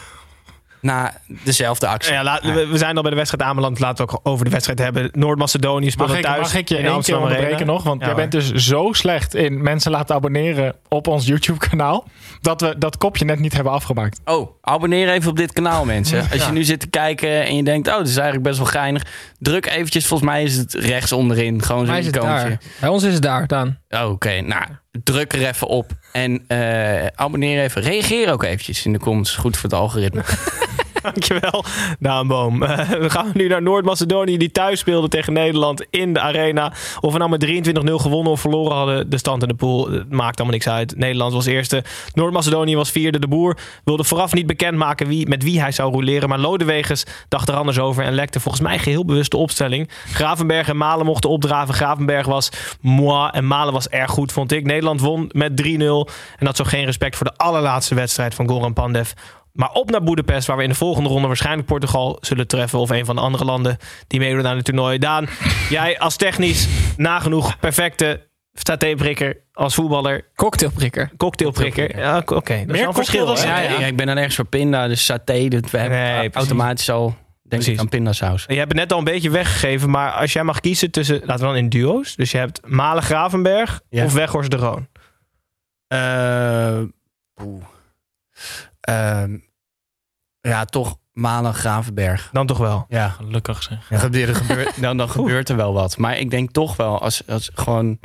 na 0.84 1.14
dezelfde 1.44 1.88
actie. 1.88 2.14
Ja, 2.14 2.24
laat- 2.24 2.42
we, 2.44 2.68
we 2.68 2.78
zijn 2.78 2.96
al 2.96 3.02
bij 3.02 3.12
de 3.12 3.18
wedstrijd 3.18 3.50
aanbeland. 3.50 3.80
Laten 3.80 4.06
we 4.06 4.12
ook 4.12 4.20
over 4.24 4.46
de 4.46 4.52
wedstrijd 4.52 4.80
hebben. 4.80 5.10
Noord-Macedonië 5.12 5.92
speelde 5.92 6.20
thuis. 6.20 6.40
mag 6.42 6.56
ik 6.56 6.70
je 6.70 6.78
in 6.78 6.86
één 6.86 7.02
keer 7.02 7.18
onderbreken 7.20 7.66
nog? 7.66 7.84
Want 7.84 8.02
Ja, 8.02 8.06
jij 8.08 8.16
bent 8.16 8.32
dus 8.32 8.52
zo 8.52 8.90
slecht 8.92 9.36
in 9.36 9.62
mensen 9.64 9.92
laten 9.92 10.16
abonneren 10.16 10.76
op 10.90 11.08
ons 11.08 11.26
YouTube-kanaal... 11.28 12.08
dat 12.42 12.62
we 12.62 12.76
dat 12.78 12.98
kopje 12.98 13.26
net 13.26 13.40
niet 13.40 13.54
hebben 13.54 13.74
afgemaakt. 13.74 14.20
Oh, 14.26 14.52
abonneer 14.62 15.10
even 15.10 15.30
op 15.30 15.38
dit 15.38 15.54
kanaal, 15.54 15.86
mensen. 15.86 16.26
Als 16.32 16.46
je 16.46 16.52
nu 16.52 16.64
zit 16.64 16.80
te 16.80 16.88
kijken 16.88 17.46
en 17.46 17.56
je 17.56 17.64
denkt, 17.64 17.88
oh, 17.88 17.98
dit 17.98 18.08
is 18.08 18.16
eigenlijk 18.16 18.46
best 18.48 18.58
wel 18.58 18.68
geinig. 18.68 19.06
Druk 19.40 19.66
eventjes, 19.66 20.06
volgens 20.08 20.30
mij 20.30 20.44
is 20.44 20.58
het 20.58 20.74
rechts 20.74 21.12
onderin. 21.12 21.62
Gewoon 21.64 21.86
zo'n 21.86 21.96
icoontje. 21.96 22.58
Bij 22.80 22.90
ons 22.90 23.04
is 23.04 23.14
het 23.14 23.22
daar, 23.22 23.48
Daan. 23.48 23.80
Oh, 23.90 24.10
Oké, 24.10 24.42
nou, 24.42 24.64
druk 25.04 25.34
er 25.34 25.48
even 25.48 25.68
op. 25.68 25.92
En 26.12 26.44
eh, 26.48 27.06
abonneer 27.16 27.64
even. 27.64 27.82
Reageer 27.82 28.32
ook 28.32 28.44
eventjes 28.44 28.86
in 28.86 28.94
de 28.94 29.00
comments. 29.00 29.36
Goed 29.36 29.58
voor 29.58 29.70
het 29.70 29.80
algoritme. 29.80 30.24
Dankjewel, 31.12 31.64
Daan 32.00 32.28
Boom. 32.28 32.64
Eh, 32.64 32.90
we 32.90 33.10
gaan 33.10 33.32
nu 33.34 33.48
naar 33.48 33.62
Noord-Macedonië, 33.62 34.38
die 34.38 34.52
thuis 34.52 34.80
speelde 34.80 35.08
tegen 35.08 35.34
Nederland 35.34 35.86
in 35.90 36.14
de 36.14 36.20
arena. 36.20 36.74
Of 37.00 37.12
we 37.12 37.18
nou 37.18 37.30
met 37.30 37.46
23-0 37.46 37.94
gewonnen 37.94 38.32
of 38.32 38.40
verloren 38.40 38.76
hadden, 38.76 39.10
de 39.10 39.18
stand 39.18 39.42
in 39.42 39.48
de 39.48 39.54
pool, 39.54 39.90
maakt 40.10 40.38
allemaal 40.38 40.58
niks 40.58 40.68
uit. 40.68 40.98
Nederland 40.98 41.34
was 41.34 41.46
eerste, 41.46 41.84
Noord-Macedonië 42.14 42.76
was 42.76 42.92
vierde. 42.92 43.20
De 43.20 43.28
boer 43.28 43.58
wilde 43.84 44.04
vooraf 44.04 44.34
niet 44.34 44.48
bekendmaken 44.48 45.08
wie, 45.08 45.28
met 45.28 45.44
wie 45.44 45.62
hij 45.62 45.72
zou 45.72 45.92
roleren. 45.92 46.30
Maar 46.30 46.40
Lodewegers 46.40 47.04
dacht 47.28 47.50
er 47.50 47.56
anders 47.56 47.80
over 47.80 48.04
en 48.04 48.14
lekte 48.14 48.40
volgens 48.40 48.64
mij 48.64 48.80
geheel 48.80 49.06
bewust 49.06 49.32
de 49.32 49.38
opstelling. 49.38 49.90
Gravenberg 50.06 50.68
en 50.68 50.78
Malen 50.78 51.06
mochten 51.06 51.30
opdraven. 51.30 51.74
Gravenberg 51.74 52.26
was 52.26 52.50
moi 52.82 53.30
en 53.32 53.48
Malen 53.48 53.74
was 53.74 53.88
erg 53.88 54.12
goed, 54.12 54.32
vond 54.32 54.52
ik. 54.52 54.66
Nederland 54.66 55.02
won 55.02 55.30
met 55.32 55.62
3-0 55.64 55.66
en 56.38 56.46
had 56.46 56.56
zo 56.56 56.64
geen 56.64 56.86
respect 56.86 57.16
voor 57.16 57.26
de 57.26 57.38
allerlaatste 57.38 57.96
wedstrijd 57.96 58.36
van 58.36 58.50
Goran 58.50 58.74
Pandev. 58.74 59.12
Maar 59.54 59.72
op 59.72 59.90
naar 59.92 60.04
Boedapest, 60.04 60.48
waar 60.48 60.58
we 60.58 60.64
in 60.64 60.70
de 60.70 60.76
volgende 60.76 61.10
ronde 61.10 61.28
waarschijnlijk 61.28 61.68
Portugal 61.68 62.18
zullen 62.22 62.48
treffen. 62.48 62.80
Of 62.80 62.90
een 62.90 63.06
van 63.06 63.16
de 63.16 63.22
andere 63.22 63.46
landen 63.46 63.78
die 64.08 64.20
meedoen 64.20 64.48
aan 64.48 64.56
het 64.56 64.66
toernooi. 64.66 64.98
Daan, 64.98 65.28
jij 65.70 66.00
als 66.00 66.16
technisch 66.16 66.68
nagenoeg 66.98 67.60
perfecte 67.60 68.28
satéprikker 68.54 69.38
als 69.54 69.76
voetballer. 69.76 70.28
Cocktailprikker. 70.36 71.12
Cocktailprikker. 71.18 71.98
Ja, 71.98 72.18
oké. 72.18 72.64
Dat 72.66 72.76
is 72.76 72.80
wel 72.80 72.88
een 72.88 72.94
verschil. 72.94 73.26
dan? 73.26 73.38
Ja, 73.38 73.58
ik 73.86 73.96
ben 73.96 74.06
dan 74.06 74.18
ergens 74.18 74.36
voor 74.36 74.46
pinda, 74.46 74.88
dus 74.88 75.06
saté. 75.06 75.48
Dat 75.48 75.70
we 75.70 75.78
hebben 75.78 76.00
Nee, 76.00 76.30
automatisch 76.34 76.90
al, 76.90 77.06
denk 77.06 77.16
Precies. 77.48 77.74
ik, 77.74 77.80
aan 77.80 77.90
pindasaus. 77.90 78.46
Je 78.48 78.56
hebt 78.56 78.72
het 78.72 78.78
net 78.80 78.92
al 78.92 78.98
een 78.98 79.04
beetje 79.04 79.30
weggegeven. 79.30 79.90
Maar 79.90 80.12
als 80.12 80.34
jij 80.34 80.44
mag 80.44 80.60
kiezen 80.60 80.92
tussen, 80.92 81.20
laten 81.20 81.36
we 81.48 81.52
dan 81.54 81.56
in 81.56 81.70
duo's. 81.70 82.16
Dus 82.16 82.32
je 82.32 82.38
hebt 82.38 82.60
Malen 82.68 83.04
Gravenberg 83.04 83.82
Ja. 83.90 84.06
of 84.06 84.14
Weghorst 84.14 84.52
de 84.52 84.58
Roon. 84.58 84.88
Eh, 85.88 85.98
oeh. 87.42 87.62
Ehm, 87.64 87.72
ja, 90.42 90.66
toch 90.66 90.98
Malen 91.12 91.54
Gravenberg. 91.54 92.30
Dan 92.32 92.48
toch 92.48 92.58
wel. 92.58 92.86
Ja, 92.90 93.10
Gelukkig 93.10 93.64
zeg. 93.64 93.92
Er 93.92 94.28
er 94.28 94.36
gebeurt, 94.36 94.82
dan, 94.82 94.98
dan 94.98 95.10
gebeurt 95.10 95.50
er 95.50 95.56
wel 95.56 95.74
wat. 95.74 95.98
Maar 95.98 96.18
ik 96.18 96.30
denk 96.30 96.52
toch 96.52 96.76
wel, 96.76 97.02
als, 97.02 97.28
als 97.28 97.52
gewoon... 97.54 98.00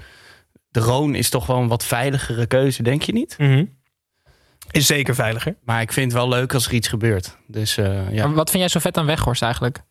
De 0.71 0.81
Roon 0.81 1.15
is 1.15 1.31
toch 1.31 1.47
wel 1.47 1.57
een 1.57 1.69
wat 1.69 1.85
veiligere 1.85 2.47
keuze, 2.47 2.83
denk 2.83 3.03
je 3.03 3.13
niet? 3.13 3.35
Mhm. 3.39 3.65
Is 4.71 4.87
zeker 4.87 5.15
veiliger. 5.15 5.57
Maar 5.65 5.81
ik 5.81 5.93
vind 5.93 6.13
het 6.13 6.21
wel 6.21 6.29
leuk 6.29 6.55
als 6.55 6.67
er 6.67 6.73
iets 6.73 6.89
gebeurt. 6.89 7.37
Dus 7.47 7.77
eh, 7.77 8.13
ja. 8.13 8.27
Maar 8.27 8.35
wat 8.35 8.51
vind 8.51 8.63
jij 8.63 8.69
zo 8.69 8.79
vet 8.79 8.97
aan 8.97 9.07
Weghorst 9.07 9.43
eigenlijk? 9.43 9.83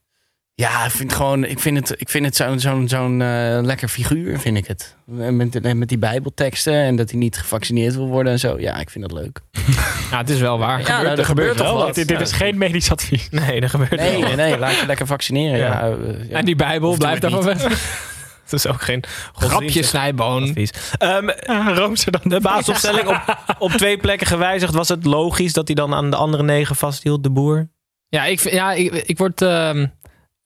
Ja, 0.61 0.85
ik 0.85 0.91
vind, 0.91 1.13
gewoon, 1.13 1.43
ik 1.45 1.59
vind 1.59 1.77
het, 1.77 2.01
ik 2.01 2.09
vind 2.09 2.25
het 2.25 2.35
zo'n 2.35 2.59
zo'n 2.59 2.87
zo'n 2.87 3.21
eh, 3.21 3.59
lekker 3.61 3.87
figuur, 3.87 4.39
vind 4.39 4.57
ik 4.57 4.67
het. 4.67 4.95
Met, 5.05 5.73
met 5.75 5.89
die 5.89 5.97
bijbelteksten 5.97 6.73
en 6.73 6.95
dat 6.95 7.09
hij 7.09 7.19
niet 7.19 7.37
gevaccineerd 7.37 7.95
wil 7.95 8.07
worden 8.07 8.31
en 8.31 8.39
zo. 8.39 8.59
Ja, 8.59 8.77
ik 8.79 8.89
vind 8.89 9.09
dat 9.09 9.19
leuk. 9.19 9.39
Ja, 10.11 10.17
het 10.17 10.29
is 10.29 10.39
wel 10.39 10.57
waar. 10.59 10.79
Ja, 10.81 11.01
nou, 11.01 11.17
er 11.17 11.25
gebeurt 11.25 11.57
toch 11.57 11.71
wat. 11.71 11.95
Dit, 11.95 12.07
dit 12.07 12.21
is 12.21 12.31
geen 12.31 12.57
medisch 12.57 12.91
advies. 12.91 13.27
Nee, 13.47 13.61
dat 13.61 13.69
gebeurt 13.69 13.95
Nee, 13.95 14.11
wel. 14.11 14.21
nee, 14.27 14.35
nee, 14.35 14.57
laat 14.57 14.79
je 14.79 14.85
lekker 14.85 15.05
vaccineren. 15.07 15.57
Ja. 15.57 15.65
Ja. 15.65 15.89
eh, 15.89 16.29
ja. 16.29 16.37
En 16.37 16.45
die 16.45 16.55
Bijbel, 16.55 16.87
Hoeft 16.87 16.99
blijft 16.99 17.21
het 17.21 17.31
daarvan 17.31 17.53
weg. 17.57 18.05
Dat 18.49 18.59
is 18.59 18.67
ook 18.67 18.81
geen 18.81 19.03
Grapje, 19.33 19.83
snijboon. 19.83 20.43
advies. 20.43 20.71
Ehm, 20.97 21.27
dan. 22.05 22.21
De 22.23 22.39
basisopstelling 22.41 23.07
op, 23.07 23.37
op 23.59 23.71
twee 23.71 23.97
plekken 23.97 24.27
gewijzigd. 24.27 24.73
Was 24.73 24.89
het 24.89 25.05
logisch 25.05 25.53
dat 25.53 25.67
hij 25.67 25.75
dan 25.75 25.93
aan 25.93 26.09
de 26.09 26.15
andere 26.15 26.43
negen 26.43 26.75
vasthield, 26.75 27.23
de 27.23 27.29
boer? 27.29 27.69
Ja, 28.09 28.25
ik, 28.25 28.39
ja, 28.51 28.73
ik, 28.73 28.93
ik 28.93 29.17
word... 29.17 29.41
ehm, 29.41 29.85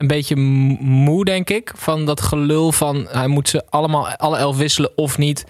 een 0.02 0.08
beetje 0.08 0.36
moe, 0.36 1.26
denk 1.26 1.50
ik. 1.50 1.72
Van 1.76 2.06
dat 2.06 2.22
gelul 2.22 2.72
van 2.72 3.08
hij 3.10 3.28
moet 3.28 3.50
ze 3.50 3.66
allemaal, 3.70 4.08
alle 4.08 4.38
elf 4.38 4.58
wisselen 4.58 4.98
of 4.98 5.18
niet. 5.18 5.46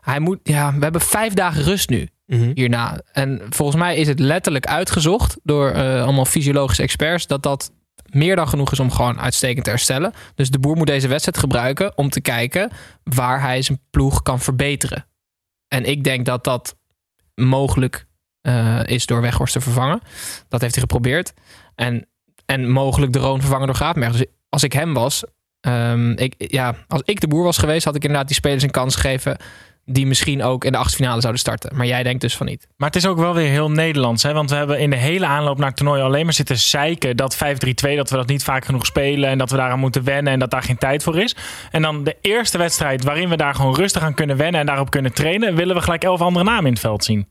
Hij 0.00 0.20
moet, 0.20 0.38
ja, 0.42 0.74
we 0.74 0.82
hebben 0.82 1.00
vijf 1.00 1.34
dagen 1.34 1.62
rust 1.62 1.90
nu 1.90 2.08
Mhm. 2.30 2.50
hierna. 2.54 3.00
En 3.12 3.40
volgens 3.48 3.78
mij 3.78 3.96
is 3.96 4.08
het 4.08 4.18
letterlijk 4.18 4.66
uitgezocht 4.66 5.36
door 5.42 5.70
eh, 5.70 6.02
allemaal 6.02 6.24
fysiologische 6.24 6.82
experts 6.82 7.26
dat 7.26 7.42
dat 7.42 7.72
meer 8.10 8.36
dan 8.36 8.48
genoeg 8.48 8.72
is 8.72 8.80
om 8.80 8.90
gewoon 8.90 9.20
uitstekend 9.20 9.64
te 9.64 9.70
herstellen. 9.70 10.12
Dus 10.34 10.50
de 10.50 10.58
boer 10.58 10.76
moet 10.76 10.86
deze 10.86 11.08
wedstrijd 11.08 11.38
gebruiken 11.38 11.98
om 11.98 12.10
te 12.10 12.20
kijken 12.20 12.70
waar 13.02 13.40
hij 13.40 13.62
zijn 13.62 13.80
ploeg 13.90 14.22
kan 14.22 14.40
verbeteren. 14.40 15.06
En 15.68 15.84
ik 15.84 16.04
denk 16.04 16.26
dat 16.26 16.44
dat 16.44 16.76
mogelijk 17.34 18.06
eh, 18.40 18.80
is 18.84 19.06
door 19.06 19.20
Weghorst 19.20 19.52
te 19.52 19.60
vervangen. 19.60 20.00
Dat 20.48 20.60
heeft 20.60 20.74
hij 20.74 20.82
geprobeerd. 20.82 21.32
En, 21.74 22.08
en 22.50 22.70
mogelijk 22.70 23.12
de 23.12 23.18
Roon 23.18 23.40
vervangen 23.40 23.66
door 23.66 23.76
Graafberg. 23.76 24.12
Dus 24.12 24.26
als 24.48 24.62
ik 24.62 24.72
hem 24.72 24.94
was, 24.94 25.24
ehm, 25.60 26.10
ik, 26.10 26.34
ja, 26.36 26.74
als 26.88 27.02
ik 27.04 27.20
de 27.20 27.28
boer 27.28 27.44
was 27.44 27.58
geweest, 27.58 27.84
had 27.84 27.94
ik 27.94 28.02
inderdaad 28.02 28.26
die 28.26 28.36
spelers 28.36 28.62
een 28.62 28.70
kans 28.70 28.94
gegeven 28.94 29.36
die 29.84 30.06
misschien 30.06 30.42
ook 30.42 30.64
in 30.64 30.72
de 30.72 30.78
achtste 30.78 30.96
finale 30.96 31.20
zouden 31.20 31.40
starten. 31.40 31.76
Maar 31.76 31.86
jij 31.86 32.02
denkt 32.02 32.20
dus 32.20 32.36
van 32.36 32.46
niet. 32.46 32.68
Maar 32.76 32.88
het 32.88 32.96
is 32.96 33.06
ook 33.06 33.18
wel 33.18 33.34
weer 33.34 33.48
heel 33.48 33.70
Nederlands. 33.70 34.22
Hè? 34.22 34.32
Want 34.32 34.50
we 34.50 34.56
hebben 34.56 34.78
in 34.78 34.90
de 34.90 34.96
hele 34.96 35.26
aanloop 35.26 35.58
naar 35.58 35.66
het 35.66 35.76
toernooi 35.76 36.02
alleen 36.02 36.24
maar 36.24 36.32
zitten 36.32 36.58
zeiken 36.58 37.16
dat 37.16 37.36
5-3-2, 37.36 37.38
dat 37.96 38.10
we 38.10 38.16
dat 38.16 38.26
niet 38.26 38.44
vaak 38.44 38.64
genoeg 38.64 38.86
spelen 38.86 39.30
en 39.30 39.38
dat 39.38 39.50
we 39.50 39.56
daaraan 39.56 39.78
moeten 39.78 40.04
wennen 40.04 40.32
en 40.32 40.38
dat 40.38 40.50
daar 40.50 40.62
geen 40.62 40.78
tijd 40.78 41.02
voor 41.02 41.18
is. 41.18 41.36
En 41.70 41.82
dan 41.82 42.04
de 42.04 42.16
eerste 42.20 42.58
wedstrijd 42.58 43.04
waarin 43.04 43.28
we 43.28 43.36
daar 43.36 43.54
gewoon 43.54 43.74
rustig 43.74 44.02
aan 44.02 44.14
kunnen 44.14 44.36
wennen 44.36 44.60
en 44.60 44.66
daarop 44.66 44.90
kunnen 44.90 45.12
trainen, 45.12 45.54
willen 45.54 45.76
we 45.76 45.82
gelijk 45.82 46.04
elf 46.04 46.20
andere 46.20 46.44
namen 46.44 46.66
in 46.66 46.72
het 46.72 46.80
veld 46.80 47.04
zien. 47.04 47.28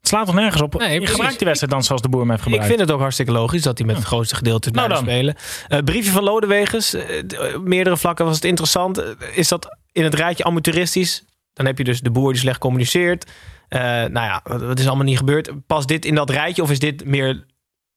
Het 0.00 0.08
slaat 0.08 0.26
toch 0.26 0.34
nergens 0.34 0.62
op? 0.62 0.78
Nee, 0.78 1.00
je 1.00 1.06
gebruikt 1.06 1.36
die 1.38 1.46
wedstrijd 1.46 1.72
dan 1.72 1.84
zoals 1.84 2.02
de 2.02 2.08
boer 2.08 2.20
hem 2.20 2.28
heeft 2.30 2.40
Ik 2.42 2.46
gebruikt. 2.48 2.68
vind 2.74 2.80
het 2.86 2.90
ook 2.96 3.00
hartstikke 3.00 3.32
logisch 3.32 3.62
dat 3.62 3.78
hij 3.78 3.86
met 3.86 3.96
het 3.96 4.04
grootste 4.04 4.34
gedeelte 4.34 4.70
Nou 4.70 4.86
blijft 4.86 5.04
dan. 5.04 5.14
spelen. 5.14 5.34
Eh, 5.68 5.78
briefje 5.84 6.10
van 6.10 6.22
Lodewegens. 6.22 6.94
eh, 6.94 7.18
eh, 7.18 7.58
meerdere 7.58 7.96
vlakken 7.96 8.24
was 8.24 8.34
het 8.34 8.44
interessant. 8.44 9.02
Is 9.34 9.48
dat 9.48 9.76
in 9.92 10.04
het 10.04 10.14
rijtje 10.14 10.44
amateuristisch? 10.44 11.24
Dan 11.52 11.66
heb 11.66 11.78
je 11.78 11.84
dus 11.84 12.00
de 12.00 12.10
boer 12.10 12.32
die 12.32 12.40
slecht 12.40 12.58
communiceert. 12.58 13.30
Eh, 13.68 13.80
nou 13.80 14.12
ja, 14.12 14.40
wat 14.44 14.62
wat 14.62 14.78
is 14.78 14.86
allemaal 14.86 15.04
niet 15.04 15.18
gebeurd? 15.18 15.50
Past 15.66 15.88
dit 15.88 16.04
in 16.04 16.14
dat 16.14 16.30
rijtje 16.30 16.62
of 16.62 16.70
is 16.70 16.78
dit 16.78 17.04
meer 17.04 17.44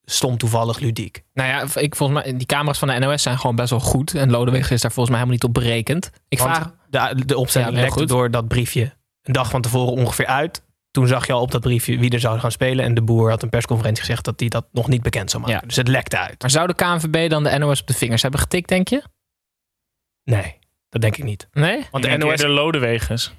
stom 0.06 0.38
toevallig 0.38 0.80
ludiek? 0.80 1.24
Nou 1.34 1.50
ja, 1.50 1.82
ik, 1.82 1.96
volgens 1.96 2.24
mij, 2.24 2.38
die 2.38 2.46
camera's 2.48 2.78
van 2.80 2.88
de 2.88 3.00
NOS 3.00 3.22
zijn 3.22 3.40
gewoon 3.40 3.56
best 3.56 3.70
wel 3.70 3.80
goed. 3.80 4.14
En 4.16 4.32
Lodeweg 4.32 4.72
is 4.72 4.82
daar 4.82 4.92
volgens 4.92 5.16
mij 5.16 5.26
helemaal 5.26 5.34
niet 5.34 5.44
op 5.44 5.54
berekend. 5.64 6.10
Ik 6.28 6.40
Want 6.40 6.56
vraag, 6.56 6.72
de, 7.16 7.26
de 7.26 7.38
opstelling 7.38 7.96
Ja, 7.96 8.06
door 8.06 8.32
dat 8.32 8.48
briefje 8.48 8.94
een 9.24 9.34
dag 9.34 9.50
van 9.50 9.62
tevoren 9.62 9.94
ongeveer 9.94 10.26
uit. 10.26 10.64
Toen 10.94 11.08
zag 11.08 11.28
je 11.28 11.34
al 11.34 11.42
op 11.42 11.52
dat 11.52 11.62
briefje 11.62 11.98
wie 11.98 12.10
er 12.10 12.20
zou 12.20 12.40
gaan 12.40 12.52
spelen. 12.52 12.86
En 12.86 12.94
de 12.94 13.02
boer 13.02 13.30
had 13.30 13.44
een 13.44 13.50
persconferentie 13.50 14.04
gezegd 14.04 14.26
dat 14.26 14.40
hij 14.40 14.50
dat 14.50 14.66
nog 14.72 14.88
niet 14.88 15.02
bekend 15.02 15.30
zou 15.30 15.44
maken. 15.44 15.60
Ja. 15.62 15.68
Dus 15.68 15.76
het 15.76 15.88
lekte 15.88 16.18
uit. 16.18 16.42
maar 16.42 16.50
zou 16.50 16.68
de 16.68 16.74
KNVB 16.74 17.30
dan 17.30 17.44
de 17.44 17.58
NOS 17.58 17.82
op 17.82 17.88
de 17.88 17.94
vingers 17.94 18.22
hebben 18.22 18.40
getikt, 18.40 18.70
denk 18.70 18.88
je? 18.88 19.04
Nee, 20.24 20.60
dat 20.90 21.02
denk 21.02 21.18
ik 21.18 21.24
niet. 21.24 21.48
Nee? 21.52 21.86
Want 21.92 22.06
Ik 22.06 22.12
de 22.12 22.18
NOS... 22.18 22.30
eerder 22.30 22.50
Lodewegens. 22.50 23.34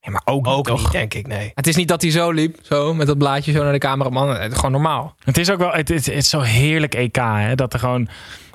Ja, 0.00 0.10
maar 0.10 0.22
ook, 0.24 0.46
ook 0.46 0.66
toch? 0.66 0.82
niet, 0.82 0.92
denk 0.92 1.14
ik. 1.14 1.26
Nee. 1.26 1.50
Het 1.54 1.66
is 1.66 1.76
niet 1.76 1.88
dat 1.88 2.02
hij 2.02 2.10
zo 2.10 2.30
liep, 2.30 2.58
zo 2.62 2.94
met 2.94 3.06
dat 3.06 3.18
blaadje 3.18 3.52
zo 3.52 3.62
naar 3.62 3.72
de 3.72 3.78
cameraman. 3.78 4.28
Het 4.28 4.50
is 4.50 4.56
gewoon 4.56 4.72
normaal. 4.72 5.14
Het 5.24 5.38
is 5.38 5.50
ook 5.50 5.58
wel, 5.58 5.72
het, 5.72 5.88
het, 5.88 6.06
het 6.06 6.14
is 6.14 6.28
zo 6.28 6.40
heerlijk 6.40 6.94
EK, 6.94 7.16
hè? 7.16 7.54
dat 7.54 7.72
er 7.72 7.78
gewoon 7.78 8.08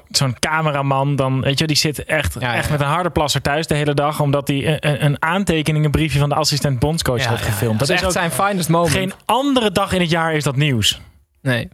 zo'n 0.10 0.40
cameraman 0.40 1.16
dan, 1.16 1.42
weet 1.42 1.60
je, 1.60 1.68
die 1.68 1.76
zit 1.76 2.06
echt, 2.06 2.36
Ja, 2.40 2.56
echt 2.56 2.66
ja. 2.66 2.72
met 2.72 2.82
een 2.82 2.88
harde 2.88 3.10
plasser 3.10 3.42
thuis 3.42 3.68
de 3.68 3.76
hele 3.76 3.94
dag, 3.94 4.20
omdat 4.20 4.48
hij 4.48 4.68
een, 4.68 4.88
een- 4.90 5.06
een 5.06 5.22
aantekening, 5.22 5.86
een 5.86 5.92
briefje 5.92 6.20
van 6.20 6.30
de 6.30 6.36
assistent 6.36 6.80
bondscoach 6.80 7.24
Ja, 7.24 7.30
heeft 7.30 7.44
ja, 7.44 7.50
gefilmd. 7.52 7.80
Dat 7.80 7.90
is 7.90 7.96
Dat 7.96 7.98
echt 8.04 8.08
is 8.16 8.22
zijn 8.22 8.48
finest 8.48 8.70
moment. 8.70 8.92
geen 8.92 9.14
andere 9.26 9.72
dag 9.72 9.92
in 9.94 10.02
het 10.02 10.10
jaar 10.10 10.34
is 10.34 10.44
dat 10.44 10.56
nieuws. 10.56 11.02
Nee. 11.42 11.70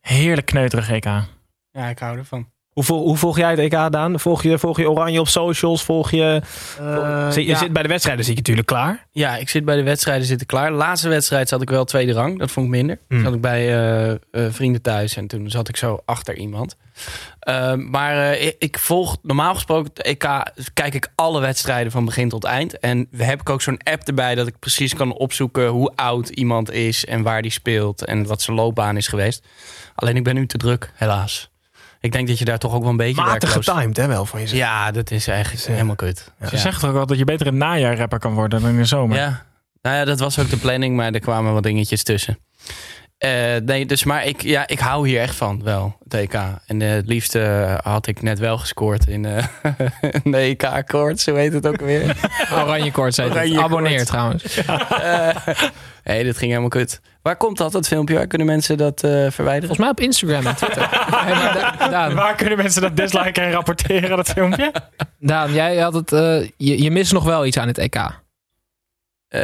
Heerlijk 0.00 0.46
kneuterig 0.46 0.90
EK. 0.90 1.04
Ja, 1.04 1.88
ik 1.88 1.98
hou 1.98 2.18
ervan. 2.18 2.50
Hoe, 2.80 2.88
vol- 2.88 3.06
hoe 3.06 3.16
volg 3.16 3.36
jij 3.36 3.50
het 3.50 3.58
EK, 3.58 3.70
Daan? 3.70 4.20
Volg 4.20 4.42
je, 4.42 4.58
volg 4.58 4.78
je 4.78 4.90
Oranje 4.90 5.20
op 5.20 5.28
socials? 5.28 5.84
Volg 5.84 6.10
je... 6.10 6.40
Zit- 7.28 7.44
je 7.44 7.50
ja. 7.50 7.56
zit 7.58 7.72
bij 7.72 7.82
de 7.82 7.88
wedstrijden 7.88 8.24
zit 8.24 8.34
je 8.34 8.40
natuurlijk 8.40 8.66
klaar. 8.66 9.06
Ja, 9.12 9.36
ik 9.36 9.48
zit 9.48 9.64
bij 9.64 9.76
de 9.76 9.82
wedstrijden 9.82 10.26
zitten 10.26 10.46
klaar. 10.46 10.70
De 10.70 10.76
laatste 10.76 11.08
wedstrijd 11.08 11.48
zat 11.48 11.62
ik 11.62 11.70
wel 11.70 11.84
tweede 11.84 12.12
rang. 12.12 12.38
Dat 12.38 12.50
vond 12.50 12.66
ik 12.66 12.72
minder. 12.72 12.98
Hmm. 13.08 13.22
Zat 13.22 13.34
ik 13.34 13.40
bij 13.40 13.68
eh, 13.68 14.10
eh, 14.10 14.18
vrienden 14.30 14.82
thuis 14.82 15.16
en 15.16 15.26
toen 15.26 15.50
zat 15.50 15.68
ik 15.68 15.76
zo 15.76 16.00
achter 16.04 16.36
iemand. 16.36 16.76
Eh, 17.40 17.74
maar 17.74 18.16
eh, 18.16 18.46
ik, 18.46 18.56
ik 18.58 18.78
volg 18.78 19.16
normaal 19.22 19.54
gesproken 19.54 19.90
het 19.94 20.02
EK. 20.02 20.28
Kijk 20.74 20.94
ik 20.94 21.12
alle 21.14 21.40
wedstrijden 21.40 21.92
van 21.92 22.04
begin 22.04 22.28
tot 22.28 22.44
eind. 22.44 22.78
En 22.78 23.08
heb 23.16 23.40
ik 23.40 23.50
ook 23.50 23.62
zo'n 23.62 23.80
app 23.82 24.02
erbij 24.02 24.34
dat 24.34 24.46
ik 24.46 24.58
precies 24.58 24.94
kan 24.94 25.12
opzoeken 25.12 25.66
hoe 25.66 25.92
oud 25.94 26.28
iemand 26.28 26.72
is 26.72 27.04
en 27.04 27.22
waar 27.22 27.42
die 27.42 27.50
speelt 27.50 28.04
en 28.04 28.26
wat 28.26 28.42
zijn 28.42 28.56
loopbaan 28.56 28.96
is 28.96 29.08
geweest. 29.08 29.46
Alleen 29.94 30.16
ik 30.16 30.24
ben 30.24 30.34
nu 30.34 30.46
te 30.46 30.58
druk, 30.58 30.92
helaas. 30.94 31.50
Ik 32.00 32.12
denk 32.12 32.28
dat 32.28 32.38
je 32.38 32.44
daar 32.44 32.58
toch 32.58 32.74
ook 32.74 32.80
wel 32.82 32.90
een 32.90 32.96
beetje 32.96 33.22
Matig 33.22 33.52
werkloos- 33.54 33.76
getimed, 33.76 33.96
hè, 33.96 34.06
wel 34.06 34.26
van 34.26 34.40
je. 34.40 34.56
Ja, 34.56 34.90
dat 34.90 35.10
is 35.10 35.26
eigenlijk 35.28 35.66
helemaal 35.66 35.94
kut. 35.94 36.32
Ze 36.48 36.56
zeggen 36.56 36.80
toch 36.80 36.90
ook 36.90 36.96
wel 36.96 37.06
dat 37.06 37.18
je 37.18 37.24
beter 37.24 37.46
een 37.46 37.56
najaarrapper 37.56 38.18
kan 38.18 38.34
worden 38.34 38.60
dan 38.60 38.70
in 38.70 38.76
de 38.76 38.84
zomer. 38.84 39.16
Ja, 39.16 39.46
nou 39.82 39.96
ja, 39.96 40.04
dat 40.04 40.18
was 40.18 40.38
ook 40.38 40.50
de 40.50 40.56
planning, 40.56 40.96
maar 40.96 41.12
er 41.12 41.20
kwamen 41.20 41.52
wat 41.52 41.62
dingetjes 41.62 42.02
tussen. 42.02 42.38
Eh, 43.20 43.56
nee, 43.64 43.86
dus 43.86 44.04
maar 44.04 44.26
ik, 44.26 44.42
ja, 44.42 44.66
ik 44.66 44.78
hou 44.78 45.08
hier 45.08 45.20
echt 45.20 45.34
van, 45.36 45.62
wel, 45.64 45.96
het 46.04 46.14
EK. 46.14 46.34
En 46.66 46.82
eh, 46.82 46.90
het 46.90 47.06
liefste 47.06 47.42
eh, 47.42 47.92
had 47.92 48.06
ik 48.06 48.22
net 48.22 48.38
wel 48.38 48.58
gescoord 48.58 49.06
in 49.08 49.24
eh 49.24 49.44
een 50.24 50.34
EK-koorts, 50.34 51.24
zo 51.24 51.34
heet 51.34 51.52
het 51.52 51.66
ook 51.66 51.80
weer. 51.80 52.16
Oranje 52.64 52.90
koorts 52.92 53.16
heet 53.16 53.26
het. 53.26 53.34
Oranje 53.36 53.60
Abonneer 53.62 53.90
koorts. 53.96 54.10
trouwens. 54.10 54.56
Hé, 56.02 56.12
hey, 56.12 56.22
dit 56.22 56.36
ging 56.36 56.48
helemaal 56.50 56.68
kut. 56.70 57.00
Waar 57.22 57.36
komt 57.36 57.56
dat, 57.58 57.72
dat 57.72 57.86
filmpje? 57.88 58.14
Waar 58.14 58.26
kunnen 58.26 58.46
mensen 58.46 58.76
dat 58.76 59.02
eh, 59.04 59.10
verwijderen? 59.10 59.76
Volgens 59.76 59.78
mij 59.78 59.88
op 59.88 60.00
Instagram 60.00 60.46
en 60.46 60.56
Twitter. 60.56 60.88
Hey, 60.90 61.34
maar 61.34 61.74
Da- 61.78 61.88
Daan, 61.88 62.14
Waar 62.14 62.34
kunnen 62.34 62.56
mensen 62.56 62.82
dat 62.82 62.96
disliken 62.96 63.42
en 63.42 63.50
rapporteren, 63.52 64.16
dat 64.16 64.28
filmpje? 64.28 64.72
Daan, 65.18 65.52
jij 65.52 65.76
had 65.76 65.94
het, 65.94 66.12
eh, 66.12 66.40
je, 66.56 66.82
je 66.82 66.90
mist 66.90 67.12
nog 67.12 67.24
wel 67.24 67.46
iets 67.46 67.58
aan 67.58 67.66
het 67.68 67.78
EK. 67.78 67.96
Eh, 69.30 69.42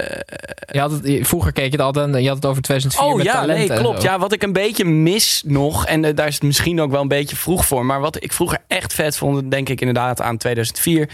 Je 0.72 0.81
had 0.81 0.90
het, 0.90 1.27
vroeger 1.27 1.53
keek 1.53 1.64
je 1.64 1.70
het 1.70 1.81
altijd 1.81 2.14
en 2.14 2.22
je 2.22 2.27
had 2.29 2.37
het 2.37 2.46
over 2.46 2.62
2004 2.62 3.05
Oh 3.07 3.16
met 3.16 3.27
ja, 3.27 3.44
nee, 3.44 3.72
klopt. 3.72 4.03
Ja, 4.03 4.18
wat 4.18 4.33
ik 4.33 4.42
een 4.42 4.53
beetje 4.53 4.85
mis 4.85 5.42
nog, 5.46 5.87
en 5.87 6.05
eh, 6.05 6.14
daar 6.14 6.27
is 6.27 6.35
het 6.35 6.42
misschien 6.42 6.81
ook 6.81 6.90
wel 6.90 7.01
een 7.01 7.09
beetje 7.09 7.37
vroeg 7.37 7.66
voor, 7.66 7.87
maar 7.87 8.01
wat 8.01 8.22
ik 8.22 8.33
vroeger 8.33 8.59
echt 8.68 8.92
vet 8.94 9.16
vond, 9.16 9.51
denk 9.51 9.68
ik 9.68 9.81
inderdaad 9.81 10.20
aan 10.20 10.37
2004, 10.37 11.11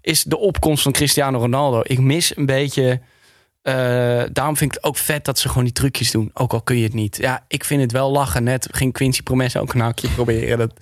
is 0.00 0.22
de 0.22 0.38
opkomst 0.38 0.82
van 0.82 0.92
Cristiano 0.92 1.38
Ronaldo. 1.38 1.80
Ik 1.82 1.98
mis 1.98 2.36
een 2.36 2.46
beetje. 2.46 3.00
eh, 3.62 3.74
daarom 4.32 4.56
vind 4.56 4.70
ik 4.70 4.76
het 4.76 4.84
ook 4.84 4.96
vet 4.96 5.24
dat 5.24 5.38
ze 5.38 5.48
gewoon 5.48 5.64
die 5.64 5.72
trucjes 5.72 6.10
doen. 6.10 6.30
Ook 6.34 6.52
al 6.52 6.62
kun 6.62 6.76
je 6.76 6.82
het 6.84 6.94
niet. 6.94 7.16
Ja, 7.16 7.44
ik 7.48 7.64
vind 7.64 7.80
het 7.82 7.92
wel 7.92 8.10
lachen. 8.10 8.42
Net 8.44 8.68
ging 8.70 8.92
Quincy 8.92 9.22
Promes 9.22 9.56
ook 9.56 9.74
een 9.74 9.80
hakje 9.80 10.08
proberen. 10.08 10.58
Dat 10.58 10.72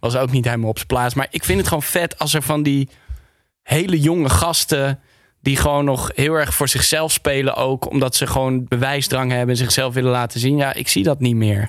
was 0.00 0.16
ook 0.16 0.30
niet 0.30 0.44
helemaal 0.44 0.68
op 0.68 0.76
zijn 0.76 0.88
plaats. 0.88 1.14
Maar 1.14 1.26
ik 1.30 1.44
vind 1.44 1.58
het 1.58 1.68
gewoon 1.68 1.82
vet 1.82 2.18
als 2.18 2.34
er 2.34 2.42
van 2.42 2.62
die 2.62 2.88
hele 3.62 4.00
jonge 4.00 4.28
gasten 4.28 5.00
die 5.46 5.56
gewoon 5.56 5.84
nog 5.84 6.10
heel 6.14 6.34
erg 6.34 6.54
voor 6.54 6.68
zichzelf 6.68 7.12
spelen 7.12 7.54
ook. 7.54 7.90
Omdat 7.90 8.14
ze 8.14 8.26
gewoon 8.26 8.64
bewijsdrang 8.68 9.30
hebben 9.30 9.48
en 9.50 9.56
zichzelf 9.56 9.94
willen 9.94 10.10
laten 10.10 10.40
zien. 10.40 10.56
Ja, 10.56 10.74
ik 10.74 10.88
zie 10.88 11.02
dat 11.02 11.20
niet 11.20 11.36
meer. 11.36 11.68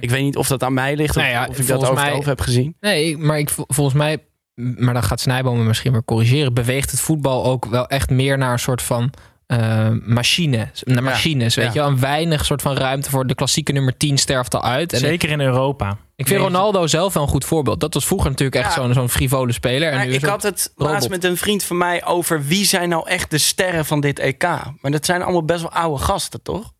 Ik 0.00 0.10
weet 0.10 0.22
niet 0.22 0.36
of 0.36 0.46
dat 0.48 0.62
aan 0.62 0.74
mij 0.74 0.96
ligt 0.96 1.16
of, 1.16 1.22
Nou 1.22 1.34
ja, 1.34 1.46
of 1.48 1.58
ik 1.58 1.66
dat 1.66 1.82
over 1.82 1.94
mij- 1.94 2.22
heb 2.24 2.40
gezien. 2.40 2.76
Nee, 2.80 3.18
maar 3.18 3.38
ik, 3.38 3.50
vol- 3.50 3.64
volgens 3.68 3.96
mij, 3.96 4.18
maar 4.54 4.94
dan 4.94 5.02
gaat 5.02 5.20
Snijboom 5.20 5.58
me 5.58 5.64
misschien 5.64 5.92
weer 5.92 6.04
corrigeren, 6.04 6.54
beweegt 6.54 6.90
het 6.90 7.00
voetbal 7.00 7.44
ook 7.44 7.64
wel 7.64 7.86
echt 7.86 8.10
meer 8.10 8.38
naar 8.38 8.52
een 8.52 8.58
soort 8.58 8.82
van 8.82 9.10
eh, 9.58 9.88
machine, 10.04 10.68
naar 10.84 11.02
machines, 11.02 11.54
weet 11.54 11.64
ja. 11.66 11.72
je 11.72 11.78
wel. 11.78 11.88
Een 11.88 12.00
weinig 12.00 12.44
soort 12.44 12.62
van 12.62 12.76
ruimte 12.76 13.10
voor 13.10 13.26
de 13.26 13.34
klassieke 13.34 13.72
nummer 13.72 13.96
10 13.96 14.18
sterft 14.18 14.54
al 14.54 14.62
uit. 14.64 14.92
En 14.92 14.98
Zeker 14.98 15.30
in 15.30 15.40
Europa. 15.40 15.90
ik 16.16 16.26
vind 16.26 16.40
Nee, 16.40 16.48
Ronaldo 16.48 16.86
zelf 16.86 17.14
wel 17.14 17.22
een 17.22 17.28
goed 17.28 17.44
voorbeeld. 17.44 17.80
Dat 17.80 17.94
was 17.94 18.06
vroeger 18.06 18.30
natuurlijk 18.30 18.64
echt 18.64 18.74
Ja. 18.74 18.82
zo'n 18.82 18.92
zo'n 18.94 19.08
frivole 19.08 19.52
speler. 19.52 19.88
En 19.90 19.96
Maar 19.96 20.04
nu 20.06 20.10
is 20.12 20.22
ik 20.22 20.24
had 20.28 20.42
het 20.42 20.72
robot. 20.76 20.92
laatst 20.92 21.08
met 21.08 21.24
een 21.24 21.36
vriend 21.36 21.62
van 21.64 21.76
mij 21.78 22.04
over 22.04 22.44
wie 22.44 22.64
zijn 22.64 22.88
nou 22.88 23.08
echt 23.08 23.30
de 23.30 23.38
sterren 23.38 23.84
van 23.84 24.00
dit 24.00 24.18
EK. 24.18 24.42
Maar 24.80 24.90
dat 24.90 25.04
zijn 25.06 25.22
allemaal 25.22 25.44
best 25.44 25.60
wel 25.62 25.72
oude 25.72 26.02
gasten, 26.04 26.42
toch? 26.42 26.72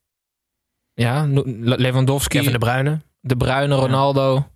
Ja, 0.95 1.27
Lewandowski, 1.57 2.39
Kevin 2.39 2.53
de, 2.53 2.59
de 2.59 2.65
Bruyne. 2.67 3.01
Bruyne, 3.21 3.75
Ronaldo. 3.75 4.47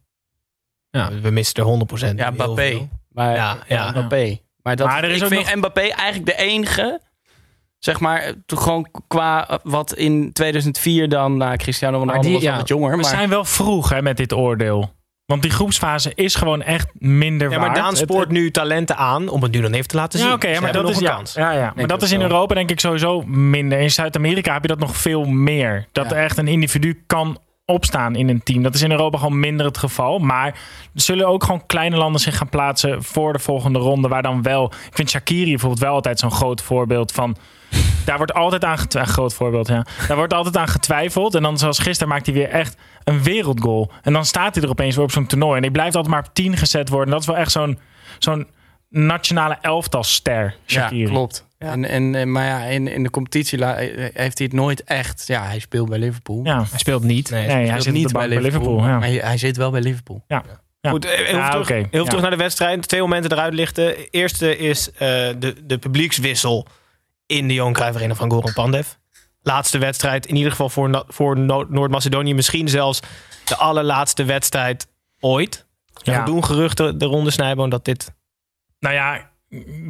Ja. 0.91 1.11
We 1.21 1.31
missen 1.31 1.55
er 1.55 1.65
100%. 1.65 2.17
Ja, 2.19 2.31
Mbappé. 2.31 2.89
Maar, 3.09 3.35
Ja, 3.35 3.59
ja. 3.69 3.91
Mbappé. 3.91 4.39
Maar, 4.63 4.77
dat, 4.77 4.87
Maar 4.87 5.05
er 5.05 5.11
is 5.11 5.17
ik 5.17 5.23
ook 5.23 5.29
vind 5.29 5.45
nog- 5.45 5.55
Mbappé 5.55 5.81
eigenlijk 5.81 6.27
de 6.27 6.45
enige, 6.45 7.01
zeg 7.79 8.01
maar, 8.01 8.33
toch 8.47 8.63
gewoon 8.63 8.87
qua 9.09 9.49
eh, 9.49 9.57
wat 9.63 9.95
in 9.95 10.33
2004 10.33 11.09
dan, 11.09 11.37
nou, 11.37 11.57
Cristiano 11.57 11.99
Ronaldo 11.99 12.21
die- 12.23 12.33
was 12.33 12.43
ja. 12.43 12.57
wat 12.57 12.69
jonger. 12.69 12.91
We 12.91 12.97
Maar 12.97 13.05
zijn 13.05 13.29
wel 13.29 13.45
vroeg 13.45 13.89
hè, 13.89 14.03
met 14.03 14.17
dit 14.17 14.33
oordeel. 14.33 14.95
Want 15.27 15.43
die 15.43 15.51
groepsfase 15.51 16.13
is 16.15 16.35
gewoon 16.35 16.63
echt 16.63 16.89
minder 16.93 17.51
Ja, 17.51 17.57
maar 17.59 17.67
waard. 17.67 17.79
Daan 17.81 17.89
Het- 17.89 17.99
spoort 17.99 18.31
nu 18.31 18.51
talenten 18.51 18.97
aan 18.97 19.29
om 19.29 19.43
het 19.43 19.53
nu 19.53 19.61
dan 19.61 19.73
even 19.73 19.89
te 19.89 19.97
laten 19.97 20.19
zien. 20.19 20.29
Ja, 20.29 20.35
oké, 20.35 20.61
maar 20.61 20.73
dat 20.73 20.89
is 20.89 20.97
een 20.97 21.03
ja, 21.03 21.15
kans. 21.15 21.33
Ja, 21.35 21.51
ja. 21.53 21.73
Maar 21.77 21.87
dat 21.87 22.03
is 22.03 22.13
in. 22.13 22.21
Europa 22.21 22.55
denk 22.55 22.71
ik 22.71 22.81
sowieso 22.81 23.23
minder. 23.27 23.79
In 23.79 23.91
Zuid-Amerika 23.91 24.53
heb 24.53 24.63
je 24.63 24.69
dat 24.69 24.79
nog 24.79 24.97
veel 24.97 25.25
meer. 25.25 25.87
Dat 25.93 26.11
Ja. 26.11 26.17
er 26.17 26.23
echt 26.25 26.39
een 26.39 26.49
individu 26.49 27.03
kan 27.07 27.39
opstaan 27.65 28.15
in 28.17 28.29
een 28.29 28.43
team. 28.43 28.63
Dat 28.63 28.75
is 28.75 28.83
in 28.83 28.91
Europa 28.91 29.19
gewoon 29.19 29.41
minder 29.41 29.67
het 29.67 29.79
geval. 29.79 30.19
Maar 30.19 30.47
er 30.95 31.01
zullen 31.01 31.27
ook 31.27 31.45
gewoon 31.45 31.67
kleine 31.67 31.97
landen 31.97 32.21
zich 32.21 32.37
gaan 32.37 32.49
plaatsen 32.49 33.03
voor 33.03 33.33
de 33.33 33.39
volgende 33.39 33.79
ronde. 33.79 34.09
Waar 34.09 34.23
dan 34.23 34.43
wel. 34.43 34.65
Ik 34.65 34.95
vind 34.97 35.11
Shakiri 35.11 35.51
bijvoorbeeld 35.51 35.81
wel 35.83 35.93
altijd 35.95 36.19
zo'n 36.19 36.31
groot 36.31 36.63
voorbeeld 36.63 37.13
van. 37.13 37.37
Daar 38.07 38.17
wordt 38.17 38.35
altijd 38.35 38.65
aan 38.65 38.79
getwijfeld. 38.79 39.15
Groot 39.15 39.35
voorbeeld, 39.35 39.69
ja. 39.69 39.87
Daar 40.09 40.17
wordt 40.17 40.33
altijd 40.35 40.57
aan 40.57 40.69
getwijfeld. 40.69 41.35
En 41.35 41.43
dan, 41.43 41.59
zoals 41.59 41.79
gisteren, 41.79 42.09
maakt 42.13 42.27
hij 42.27 42.35
weer 42.35 42.49
echt 42.49 42.77
een 43.05 43.23
wereldgoal. 43.23 43.91
En 44.03 44.13
dan 44.13 44.25
staat 44.25 44.55
hij 44.55 44.65
er 44.65 44.71
opeens 44.71 44.95
weer 44.95 45.05
op 45.05 45.11
zo'n 45.11 45.27
toernooi. 45.27 45.57
En 45.57 45.63
hij 45.63 45.71
blijft 45.71 45.95
altijd 45.97 46.15
maar 46.15 46.25
op 46.27 46.35
10 46.35 46.57
gezet 46.57 46.89
worden. 46.89 47.11
Dat 47.11 47.21
is 47.21 47.27
wel 47.27 47.37
echt 47.37 47.53
zo'n 47.53 47.79
zo'n 48.19 48.47
nationale 48.89 49.59
elftalster. 49.61 50.55
Ja, 50.67 50.81
Shaqiri. 50.81 51.11
klopt. 51.11 51.45
En, 51.59 51.85
en, 51.85 52.15
eh, 52.15 52.27
maar 52.27 52.45
ja, 52.47 52.59
in, 52.65 52.89
in 52.89 53.03
de 53.03 53.11
competitie 53.11 53.59
la- 53.59 53.75
eh, 53.77 54.09
heeft 54.15 54.39
hij 54.39 54.47
het 54.47 54.53
nooit 54.53 54.85
echt. 54.85 55.25
Ja, 55.27 55.45
hij 55.45 55.59
speelt 55.59 55.89
bij 55.89 55.99
Liverpool. 55.99 56.41
Ja. 56.45 56.65
Hij 56.71 56.79
speelt 56.79 57.03
niet. 57.03 57.31
Nee, 57.31 57.47
hij 57.49 57.67
Speelt 57.67 57.83
zit 57.83 57.93
niet 57.93 58.13
bij 58.13 58.29
Liverpool. 58.29 58.79
ja. 58.79 58.99
Maar 58.99 59.09
hij, 59.09 59.15
hij 59.17 59.39
zit 59.39 59.57
wel 59.57 59.71
bij 59.71 59.81
Liverpool. 59.81 60.25
Ja. 60.29 60.43
Ja. 60.81 60.91
Goed, 60.91 61.05
heel 61.07 61.37
Ja, 61.37 61.51
terug, 61.51 61.65
oké. 61.71 61.87
heel 61.91 62.03
Ja. 62.03 62.09
terug 62.09 62.21
naar 62.21 62.31
de 62.31 62.37
wedstrijd. 62.37 62.89
Twee 62.89 63.01
momenten 63.01 63.33
eruit 63.33 63.55
lichten. 63.55 64.11
Eerste 64.11 64.57
is 64.59 64.91
eh, 64.93 64.99
de, 65.39 65.55
de 65.65 65.79
publiekswissel 65.79 66.67
in 67.27 67.49
de 67.49 67.55
Johan 67.55 67.73
Cruijff 67.73 67.97
Arena 67.97 68.15
van 68.15 68.31
Goran 68.31 68.53
Pandev. 68.53 68.89
Laatste 69.43 69.79
wedstrijd, 69.79 70.27
in 70.27 70.37
ieder 70.37 70.51
geval 70.51 70.69
voor, 70.69 71.05
voor 71.09 71.39
No- 71.39 71.67
Noord-Macedonië. 71.69 72.35
Misschien 72.35 72.69
zelfs 72.69 73.01
de 73.45 73.57
allerlaatste 73.57 74.25
wedstrijd 74.25 74.87
ooit. 75.21 75.67
Ja. 76.03 76.25
Doen 76.25 76.45
geruchten 76.45 76.99
de 76.99 77.05
ronde 77.05 77.31
Snijboon 77.31 77.71
dat 77.71 77.85
dit... 77.85 78.15
Nou 78.79 78.95
ja, 78.95 79.31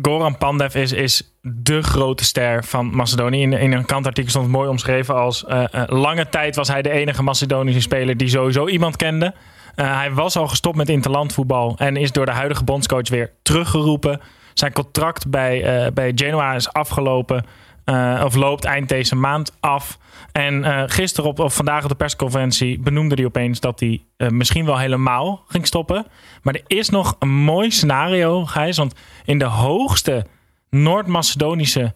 Goran 0.02 0.38
Pandev 0.38 0.74
is, 0.74 0.92
is 0.92 1.34
de 1.40 1.82
grote 1.82 2.24
ster 2.24 2.64
van 2.64 2.94
Macedonië. 2.96 3.42
In, 3.42 3.52
in 3.52 3.72
een 3.72 3.84
kantartikel 3.84 4.30
stond 4.30 4.46
het 4.46 4.54
mooi 4.54 4.68
omschreven 4.68 5.14
als... 5.14 5.44
eh, 5.44 5.64
eh, 5.70 5.82
lange 5.86 6.28
tijd 6.28 6.56
was 6.56 6.68
hij 6.68 6.82
de 6.82 6.90
enige 6.90 7.22
Macedonische 7.22 7.80
speler 7.80 8.16
die 8.16 8.28
sowieso 8.28 8.68
iemand 8.68 8.96
kende. 8.96 9.34
Eh, 9.74 9.96
hij 9.96 10.12
was 10.12 10.36
al 10.36 10.48
gestopt 10.48 10.76
met 10.76 10.88
interlandvoetbal 10.88 11.74
en 11.78 11.96
is 11.96 12.12
door 12.12 12.26
de 12.26 12.32
huidige 12.32 12.64
bondscoach 12.64 13.08
weer 13.08 13.32
teruggeroepen. 13.42 14.20
Zijn 14.58 14.72
contract 14.72 15.30
bij, 15.30 15.62
eh, 15.84 15.92
bij 15.92 16.12
Genoa 16.14 16.54
is 16.54 16.72
afgelopen. 16.72 17.44
eh, 17.84 18.22
of 18.24 18.34
loopt 18.34 18.64
eind 18.64 18.88
deze 18.88 19.16
maand 19.16 19.56
af. 19.60 19.98
En 20.32 20.64
eh, 20.64 20.82
gisteren 20.86 21.30
op, 21.30 21.38
of 21.38 21.54
vandaag 21.54 21.82
op 21.82 21.88
de 21.88 21.94
persconferentie 21.94 22.78
benoemde 22.80 23.14
hij 23.14 23.24
opeens 23.24 23.60
dat 23.60 23.80
hij 23.80 24.04
misschien 24.30 24.64
wel 24.64 24.78
helemaal 24.78 25.44
ging 25.48 25.66
stoppen. 25.66 26.06
Maar 26.42 26.54
er 26.54 26.62
is 26.66 26.88
nog 26.88 27.16
een 27.18 27.28
mooi 27.34 27.70
scenario, 27.70 28.44
Gijs. 28.44 28.76
Want 28.76 28.94
in 29.24 29.38
de 29.38 29.44
hoogste 29.44 30.26
Noord-Macedonische 30.70 31.94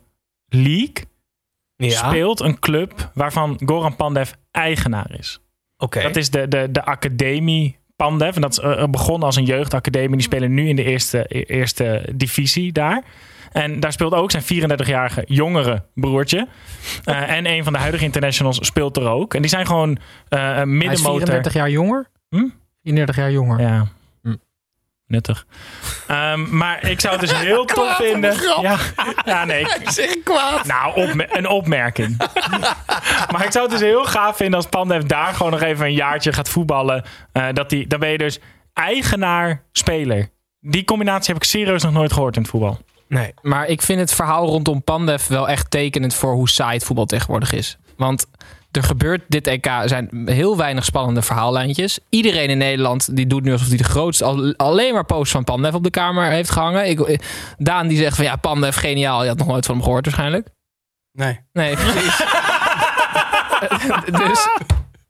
league 0.48 1.04
Ja, 1.76 2.08
speelt 2.08 2.40
een 2.40 2.58
club 2.58 3.10
waarvan 3.14 3.60
Goran 3.64 3.96
Pandev 3.96 4.32
eigenaar 4.50 5.10
is. 5.18 5.40
oké. 5.76 6.02
Dat 6.02 6.16
is 6.16 6.30
de, 6.30 6.48
de, 6.48 6.68
de 6.70 6.84
Academie 6.84 7.78
Pandev. 8.00 8.34
En 8.34 8.40
dat 8.40 8.50
is 8.52 8.58
eh, 8.58 8.84
begonnen 8.84 9.26
als 9.26 9.36
een 9.36 9.44
jeugdacademie. 9.44 10.16
Die 10.16 10.20
spelen 10.20 10.54
nu 10.54 10.68
in 10.68 10.76
de 10.76 10.84
eerste, 10.84 11.24
e- 11.28 11.40
eerste 11.40 12.08
divisie 12.14 12.72
daar. 12.72 13.02
En 13.52 13.80
daar 13.80 13.92
speelt 13.92 14.14
ook 14.14 14.30
zijn 14.30 14.42
34-jarige 14.42 15.22
jongere 15.26 15.84
broertje. 15.94 16.46
Eh, 17.04 17.30
en 17.30 17.46
een 17.46 17.64
van 17.64 17.72
de 17.72 17.78
huidige 17.78 18.04
internationals 18.04 18.58
speelt 18.60 18.96
er 18.96 19.08
ook. 19.08 19.34
En 19.34 19.40
die 19.40 19.50
zijn 19.50 19.66
gewoon 19.66 19.98
eh 20.28 20.38
een 20.38 20.46
Hij 20.46 20.62
is 20.62 20.66
middenmotor. 20.66 21.18
34 21.18 21.52
jaar 21.52 21.70
jonger. 21.70 22.06
Hm? 22.28 22.48
34 22.82 23.16
jaar 23.16 23.30
jonger. 23.30 23.60
Ja. 23.60 23.86
Nuttig. 25.10 25.46
Ehm, 26.06 26.56
maar 26.56 26.86
ik 26.88 27.00
zou 27.00 27.12
het 27.18 27.28
dus 27.28 27.38
heel 27.46 27.64
tof 27.64 27.96
vinden. 27.96 28.34
Ja, 28.62 28.76
ja, 29.24 29.44
nee. 29.44 29.60
ik- 29.80 29.90
Zeg 29.90 30.22
kwaad. 30.24 30.66
nou, 30.66 30.94
opme- 30.94 31.26
een 31.36 31.48
opmerking. 31.48 32.16
maar 33.32 33.44
ik 33.44 33.50
zou 33.52 33.64
het 33.64 33.70
dus 33.70 33.80
heel 33.88 34.04
gaaf 34.04 34.36
vinden 34.36 34.54
als 34.56 34.66
Pandev 34.68 35.02
daar 35.02 35.34
gewoon 35.34 35.52
nog 35.52 35.62
even 35.62 35.86
een 35.86 35.92
jaartje 35.92 36.32
gaat 36.32 36.48
voetballen. 36.48 37.04
Eh, 37.32 37.46
dat 37.52 37.70
die, 37.70 37.86
dan 37.86 37.98
ben 38.00 38.08
je 38.08 38.18
dus 38.18 38.38
eigenaar-speler. 38.72 40.28
Die 40.60 40.84
combinatie 40.84 41.32
heb 41.34 41.42
ik 41.42 41.48
serieus 41.48 41.82
nog 41.82 41.92
nooit 41.92 42.12
gehoord 42.12 42.36
in 42.36 42.42
het 42.42 42.50
voetbal. 42.50 42.78
Nee. 43.08 43.34
Maar 43.42 43.66
ik 43.66 43.82
vind 43.82 44.00
het 44.00 44.14
verhaal 44.14 44.46
rondom 44.46 44.82
Pandev 44.84 45.26
wel 45.26 45.48
echt 45.48 45.70
tekenend 45.70 46.14
voor 46.14 46.32
hoe 46.32 46.48
saai 46.48 46.74
het 46.74 46.84
voetbal 46.84 47.04
tegenwoordig 47.06 47.52
is. 47.52 47.78
Want 47.96 48.26
er 48.70 48.82
gebeurt 48.82 49.22
dit 49.28 49.46
EK, 49.46 49.66
er 49.66 49.88
zijn 49.88 50.22
heel 50.26 50.56
weinig 50.56 50.84
spannende 50.84 51.22
verhaallijntjes. 51.22 51.98
Iedereen 52.08 52.48
in 52.48 52.58
Nederland 52.58 53.16
die 53.16 53.26
doet 53.26 53.42
nu 53.42 53.52
alsof 53.52 53.68
hij 53.68 53.76
de 53.76 53.84
grootste, 53.84 54.24
al, 54.24 54.54
alleen 54.56 54.92
maar 54.94 55.04
posts 55.04 55.32
van 55.32 55.44
Pandev 55.44 55.74
op 55.74 55.84
de 55.84 55.90
kamer 55.90 56.30
heeft 56.30 56.50
gehangen. 56.50 56.88
Ik, 56.88 57.00
eh, 57.00 57.18
Daan 57.58 57.88
die 57.88 57.98
zegt 57.98 58.16
van 58.16 58.24
ja, 58.24 58.36
Pandev 58.36 58.78
geniaal. 58.78 59.22
Je 59.22 59.28
had 59.28 59.38
nog 59.38 59.46
nooit 59.46 59.66
van 59.66 59.74
hem 59.74 59.84
gehoord 59.84 60.04
waarschijnlijk. 60.04 60.48
Nee. 61.12 61.40
Nee, 61.52 61.74
precies. 61.74 62.16
dus 64.24 64.48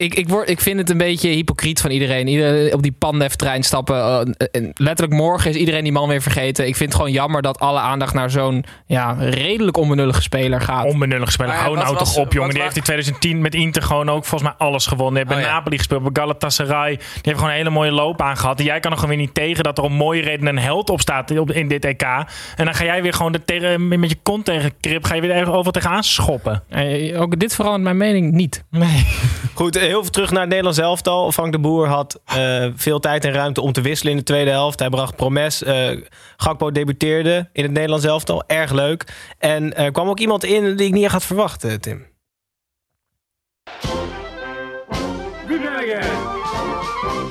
ik, 0.01 0.15
ik, 0.15 0.29
word, 0.29 0.49
ik 0.51 0.61
vind 0.61 0.79
het 0.79 0.91
een 0.91 0.99
beetje 0.99 1.29
hypocriet 1.29 1.81
van 1.81 1.91
iedereen. 1.91 2.27
Iedereen 2.29 2.75
op 2.75 2.83
die 2.83 2.93
Pandev-trein 2.93 3.63
stappen. 3.63 4.33
en 4.53 4.71
letterlijk 4.75 5.19
morgen 5.21 5.51
is 5.51 5.57
iedereen 5.57 5.83
die 5.83 5.93
man 5.93 6.09
weer 6.09 6.23
vergeten. 6.23 6.67
Ik 6.67 6.77
vind 6.77 6.89
het 6.89 6.99
gewoon 6.99 7.15
jammer 7.15 7.43
dat 7.43 7.59
alle 7.59 7.79
aandacht 7.79 8.15
naar 8.15 8.31
zo'n 8.31 8.65
ja, 8.87 9.17
redelijk 9.21 9.77
onbenullige 9.77 10.23
speler 10.23 10.61
gaat. 10.61 10.85
Onbenullig 10.85 11.33
spelen. 11.33 11.51
Maar 11.51 11.59
ja, 11.61 11.65
Hou 11.65 11.77
nou 11.77 11.95
was- 11.95 12.15
toch 12.15 12.25
op, 12.25 12.33
jongen. 12.33 12.55
Die 12.55 12.63
heeft 12.63 12.77
in 12.77 12.83
2010 12.83 13.41
met 13.41 13.55
Inter 13.55 13.83
gewoon 13.83 14.09
ook 14.11 14.25
volgens 14.25 14.51
mij 14.51 14.67
alles 14.69 14.87
gewonnen. 14.87 15.15
Die 15.15 15.23
heeft 15.25 15.35
bij 15.35 15.45
Oh, 15.45 15.49
ja. 15.51 15.57
Napoli 15.59 15.77
gespeeld, 15.79 16.03
bij 16.03 16.23
Galatasaray. 16.23 16.91
Die 16.97 16.99
heeft 17.23 17.37
gewoon 17.37 17.51
een 17.51 17.57
hele 17.57 17.71
mooie 17.71 17.91
loop 17.93 18.23
aangehad. 18.23 18.59
En 18.59 18.65
jij 18.65 18.81
kan 18.81 18.91
er 18.91 18.99
gewoon 18.99 19.17
weer 19.17 19.25
niet 19.25 19.35
tegen 19.35 19.65
dat 19.65 19.79
er 19.79 19.85
om 19.85 19.93
mooie 19.93 20.23
reden 20.23 20.47
een 20.47 20.59
held 20.59 20.91
op 20.91 21.01
staat 21.01 21.31
in 21.31 21.69
dit 21.69 21.85
EK. 21.85 22.03
En 22.03 22.65
dan 22.65 22.75
ga 22.75 22.85
jij 22.85 23.03
weer 23.03 23.13
gewoon 23.13 23.33
de 23.33 23.45
tegen, 23.45 23.89
met 23.89 24.11
je 24.11 24.17
kont 24.23 24.45
tegen 24.45 24.73
krip, 24.81 25.05
ga 25.05 25.15
je 25.15 25.21
weer 25.21 25.31
ergens 25.31 25.49
overal 25.49 25.73
tegenaan 25.73 26.03
schoppen. 26.05 26.63
Eh, 26.69 27.21
ook 27.21 27.39
dit 27.39 27.55
verandert 27.55 27.83
mijn 27.83 27.97
mening 27.97 28.33
niet. 28.33 28.65
Nee. 28.71 29.07
Goed, 29.55 29.77
eh, 29.77 29.90
heel 29.91 30.03
veel 30.03 30.11
terug 30.11 30.31
naar 30.31 30.41
het 30.41 30.49
Nederlands 30.49 30.79
elftal. 30.79 31.33
Frank 31.33 31.53
de 31.53 31.59
Boer 31.59 31.87
had 31.89 32.21
eh, 32.25 32.67
veel 32.75 32.99
tijd 33.01 33.25
en 33.25 33.33
ruimte 33.33 33.61
om 33.61 33.73
te 33.73 33.81
wisselen 33.81 34.13
in 34.13 34.19
de 34.19 34.25
tweede 34.25 34.51
helft. 34.51 34.79
Hij 34.79 34.89
bracht 34.89 35.17
Promes. 35.17 35.63
eh 35.63 35.91
Gakpo 36.37 36.71
debuteerde 36.73 37.49
in 37.53 37.63
het 37.63 37.73
Nederlands 37.73 38.05
elftal. 38.05 38.43
Erg 38.47 38.71
leuk. 38.73 39.05
En 39.39 39.77
er 39.77 39.93
kwam 39.93 40.09
ook 40.09 40.19
iemand 40.21 40.45
in 40.45 40.77
die 40.77 40.87
ik 40.87 40.93
niet 40.93 41.05
echt 41.05 41.13
had 41.13 41.25
verwacht, 41.25 41.65
eh, 41.65 41.73
Tim. 41.73 42.07
Wie 45.47 45.59
ben 45.61 45.87
jij? 45.87 46.09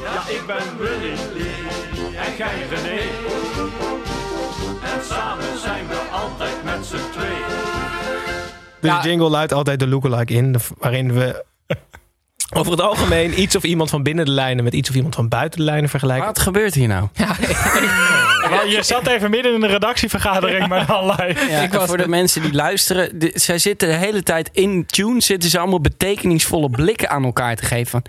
Ja, 0.03 0.21
ik 0.29 0.43
ben 0.47 0.77
Willy 0.77 1.13
en 2.15 2.35
jij 2.37 2.55
René. 2.69 2.99
En 4.93 5.03
samen 5.05 5.57
zijn 5.59 5.87
we 5.87 6.07
altijd 6.11 6.63
met 6.63 6.85
z'n 6.85 7.11
tweeën. 7.11 7.57
Dus 8.81 8.91
Ja. 8.91 9.01
jingle 9.01 9.29
luidt 9.29 9.53
altijd 9.53 9.79
de 9.79 9.87
lookalike 9.87 10.33
in. 10.33 10.55
Waarin 10.77 11.13
we 11.13 11.45
over 12.51 12.71
het 12.71 12.81
algemeen 12.81 13.41
iets 13.41 13.55
of 13.55 13.63
iemand 13.63 13.89
van 13.89 14.03
binnen 14.03 14.25
de 14.25 14.31
lijnen... 14.31 14.63
met 14.63 14.73
iets 14.73 14.89
of 14.89 14.95
iemand 14.95 15.15
van 15.15 15.27
buiten 15.27 15.59
de 15.59 15.65
lijnen 15.65 15.89
vergelijken. 15.89 16.25
Wat 16.25 16.39
gebeurt 16.39 16.73
hier 16.73 16.87
nou? 16.87 17.07
Wel, 18.49 18.65
Je 18.75 18.79
zat 18.83 19.07
even 19.07 19.29
midden 19.29 19.53
in 19.53 19.63
een 19.63 19.69
redactievergadering, 19.69 20.67
maar 20.67 20.85
dan 20.85 21.05
live. 21.05 21.45
Ja, 21.49 21.61
Ik 21.61 21.71
was 21.73 21.87
voor 21.87 21.97
de 21.97 22.03
de- 22.03 22.09
mensen 22.09 22.41
die 22.41 22.53
luisteren. 22.53 23.19
de- 23.19 23.31
zij 23.35 23.57
zitten 23.57 23.87
de 23.87 23.93
hele 23.95 24.23
tijd 24.23 24.49
in 24.53 24.85
tune. 24.85 25.21
Zitten 25.21 25.49
ze 25.49 25.59
allemaal 25.59 25.81
betekenisvolle 25.81 26.69
blikken 26.69 27.09
aan 27.09 27.23
elkaar 27.23 27.55
te 27.55 27.65
geven. 27.65 27.89
Van, 27.91 28.03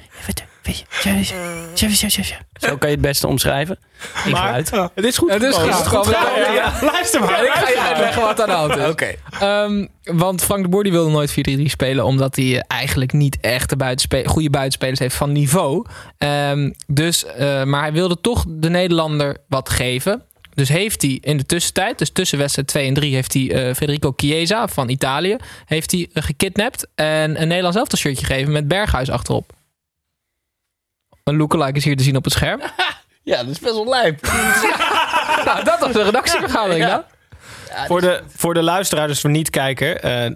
zo 2.61 2.77
kan 2.77 2.89
je 2.89 2.95
het 2.95 3.05
beste 3.05 3.27
omschrijven. 3.27 3.79
Maar 4.15 4.25
geluid. 4.25 4.71
het 4.95 5.05
is 5.05 5.19
goed 5.19 5.31
Het 5.33 5.43
is 5.43 5.57
gekomen. 5.57 5.85
goed 5.85 6.11
Ja, 6.11 6.53
ja. 6.53 6.79
Luister 6.81 7.21
maar. 7.21 7.45
Ik 7.45 7.51
ga 7.53 7.69
je 7.69 7.81
uitleggen 7.81 8.23
wat 8.23 8.41
aan 8.41 8.49
de 8.49 8.55
hand 8.55 8.77
is. 8.77 8.89
Oké. 8.89 9.15
Ehm, 9.41 9.87
want 10.05 10.43
Frank 10.43 10.63
de 10.63 10.69
Boer 10.69 10.83
die 10.83 10.93
wilde 10.93 11.11
nooit 11.11 11.31
4-3-3 11.31 11.63
spelen... 11.65 12.05
omdat 12.05 12.37
hij 12.37 12.57
eh, 12.57 12.61
eigenlijk 12.69 13.13
niet 13.13 13.39
echt 13.41 13.69
de 13.69 13.77
buitenspe- 13.77 14.29
goede 14.29 14.51
buitenspelers 14.51 14.99
heeft 14.99 15.15
van 15.17 15.33
niveau. 15.33 15.87
Ehm, 16.19 16.71
dus, 16.87 17.25
eh, 17.25 17.65
maar 17.65 17.81
hij 17.81 17.93
wilde 17.93 18.21
toch 18.21 18.45
de 18.49 18.71
Nederlander 18.71 19.37
wat 19.49 19.71
geven. 19.71 20.23
Dus 20.55 20.69
heeft 20.69 21.03
hij 21.03 21.19
in 21.21 21.37
de 21.37 21.47
tussentijd, 21.47 21.99
dus 21.99 22.11
tussen 22.11 22.39
wedstrijd 22.39 22.69
2 22.69 22.87
en 22.87 22.95
3... 22.95 23.15
heeft 23.15 23.35
hij 23.35 23.51
eh, 23.53 23.75
Federico 23.75 24.13
Chiesa 24.17 24.69
van 24.69 24.89
Italië 24.89 25.37
heeft 25.65 25.91
hij, 25.91 26.09
eh, 26.13 26.23
gekidnapt... 26.23 26.87
en 26.95 27.41
een 27.41 27.49
Nederlands 27.49 27.77
elftal 27.77 27.99
shirtje 27.99 28.27
gegeven 28.27 28.53
met 28.53 28.69
Berghuis 28.69 29.11
achterop. 29.11 29.53
Een 31.31 31.37
lookalike 31.37 31.77
is 31.79 31.85
hier 31.85 31.97
te 31.97 32.03
zien 32.03 32.17
op 32.17 32.25
het 32.25 32.33
scherm. 32.33 32.61
Ja, 33.23 33.37
dat 33.37 33.49
is 33.49 33.59
best 33.59 33.75
wel 33.75 33.89
lijp. 33.89 34.23
nou, 35.45 35.65
dat 35.65 35.79
was 35.81 35.93
de 35.93 36.03
redactievergadering 36.03 36.87
dan. 36.87 37.03
Voor 37.87 38.01
de, 38.01 38.23
voor 38.37 38.55
de 38.55 38.63
luisteraar, 38.63 39.07
dus 39.07 39.21
voor 39.21 39.31
niet-kijker... 39.31 39.97
eh, 39.97 40.31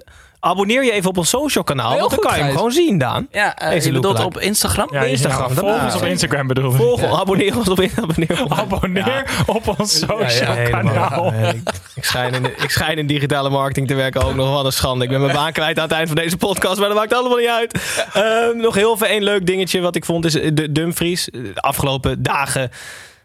abonneer 0.45 0.85
je 0.85 0.93
even 0.93 1.09
op 1.11 1.19
ons 1.19 1.29
social 1.29 1.65
kanaal. 1.65 1.91
Heel 1.91 1.99
want 1.99 2.11
dan 2.11 2.19
goed, 2.19 2.29
kan 2.29 2.39
je 2.39 2.45
hem 2.45 2.55
gewoon 2.55 2.73
zien, 2.73 2.99
Daan. 2.99 3.27
Ja, 3.31 3.57
eh, 3.57 3.71
Deze 3.71 3.87
je 3.87 3.93
bedoelt 3.93 4.25
op 4.25 4.39
Instagram? 4.39 4.89
Ja, 4.91 5.03
Instagram, 5.03 5.41
Instagram. 5.49 5.55
dat- 5.55 5.65
Volg 5.75 5.85
ons 5.85 5.95
op 5.95 6.01
ja. 6.01 6.07
Instagram 6.07 6.47
bedoel 6.47 6.71
ik. 6.71 6.77
Volg, 6.77 7.21
abonneer 7.21 7.57
ons 7.57 7.69
op 7.69 7.81
abonneer 8.03 8.43
ons. 8.43 8.51
Abonneer 8.53 9.25
op 9.47 9.75
ons 9.79 9.99
social 9.99 10.57
kanaal. 10.71 11.33
Ja, 11.33 11.49
ik, 11.53 11.61
ik, 11.95 12.05
schijn 12.05 12.35
in, 12.35 12.43
de- 12.43 12.55
ik 12.63 12.71
schijn 12.71 12.99
in 12.99 13.07
digitale 13.07 13.51
marketing 13.51 13.87
te 13.89 13.95
werken 13.95 14.23
ook 14.23 14.35
nog 14.35 14.49
wel 14.51 14.67
een 14.67 14.73
schande. 14.73 15.05
Ik 15.05 15.11
ben 15.11 15.21
mijn 15.21 15.33
baan 15.33 15.53
kwijt 15.53 15.77
aan 15.79 15.85
het 15.85 15.93
eind 15.93 16.09
van 16.09 16.17
deze 16.17 16.37
podcast, 16.37 16.79
maar 16.79 16.89
dat 16.89 16.97
maakt 16.99 17.15
allemaal 17.15 17.39
niet 17.39 17.49
uit. 17.49 17.81
Ehm, 18.13 18.57
nog 18.57 18.75
heel 18.75 18.97
veel 18.97 19.07
één 19.07 19.23
leuk 19.23 19.47
dingetje 19.47 19.81
wat 19.81 19.97
ik 19.97 20.05
vond 20.05 20.25
is 20.25 20.33
de 20.33 20.73
Dumfries. 20.73 21.29
De 21.33 21.53
afgelopen 21.55 22.23
dagen 22.23 22.71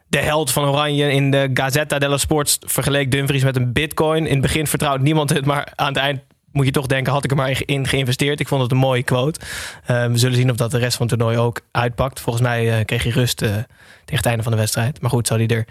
de 0.08 0.20
held 0.20 0.52
van 0.52 0.66
Oranje 0.66 1.12
in 1.12 1.32
de 1.32 1.50
Gazzetta 1.54 2.00
dello 2.00 2.18
Sport 2.18 2.58
vergeleek 2.66 3.12
Dumfries 3.12 3.44
met 3.44 3.56
een 3.56 3.74
bitcoin. 3.74 4.26
In 4.26 4.32
het 4.32 4.42
begin 4.42 4.68
vertrouwt 4.68 5.02
niemand 5.02 5.30
het, 5.30 5.46
maar 5.46 5.68
aan 5.76 5.88
het 5.88 5.98
eind 5.98 6.20
moet 6.52 6.66
je 6.66 6.72
toch 6.72 6.88
denken, 6.88 7.14
had 7.14 7.24
ik 7.24 7.30
er 7.32 7.38
maar 7.38 7.62
in 7.66 7.88
geïnvesteerd. 7.88 8.40
Ik 8.40 8.48
vond 8.48 8.62
het 8.62 8.72
een 8.72 8.78
mooie 8.78 9.04
quote. 9.04 9.40
Ehm, 9.86 10.12
we 10.12 10.18
zullen 10.18 10.38
zien 10.38 10.50
of 10.50 10.56
dat 10.56 10.72
de 10.72 10.78
rest 10.78 10.98
van 10.98 11.08
het 11.08 11.18
toernooi 11.18 11.38
ook 11.38 11.62
uitpakt. 11.72 12.20
Volgens 12.20 12.46
mij 12.46 12.78
eh, 12.80 12.86
kreeg 12.86 13.04
hij 13.04 13.12
rust 13.12 13.42
eh, 13.42 13.50
tegen 13.50 13.66
het 14.06 14.26
einde 14.26 14.44
van 14.44 14.52
de 14.52 14.58
wedstrijd. 14.58 15.02
Maar 15.02 15.10
goed, 15.10 15.28
zou 15.28 15.46
hij 15.46 15.58
er 15.58 15.66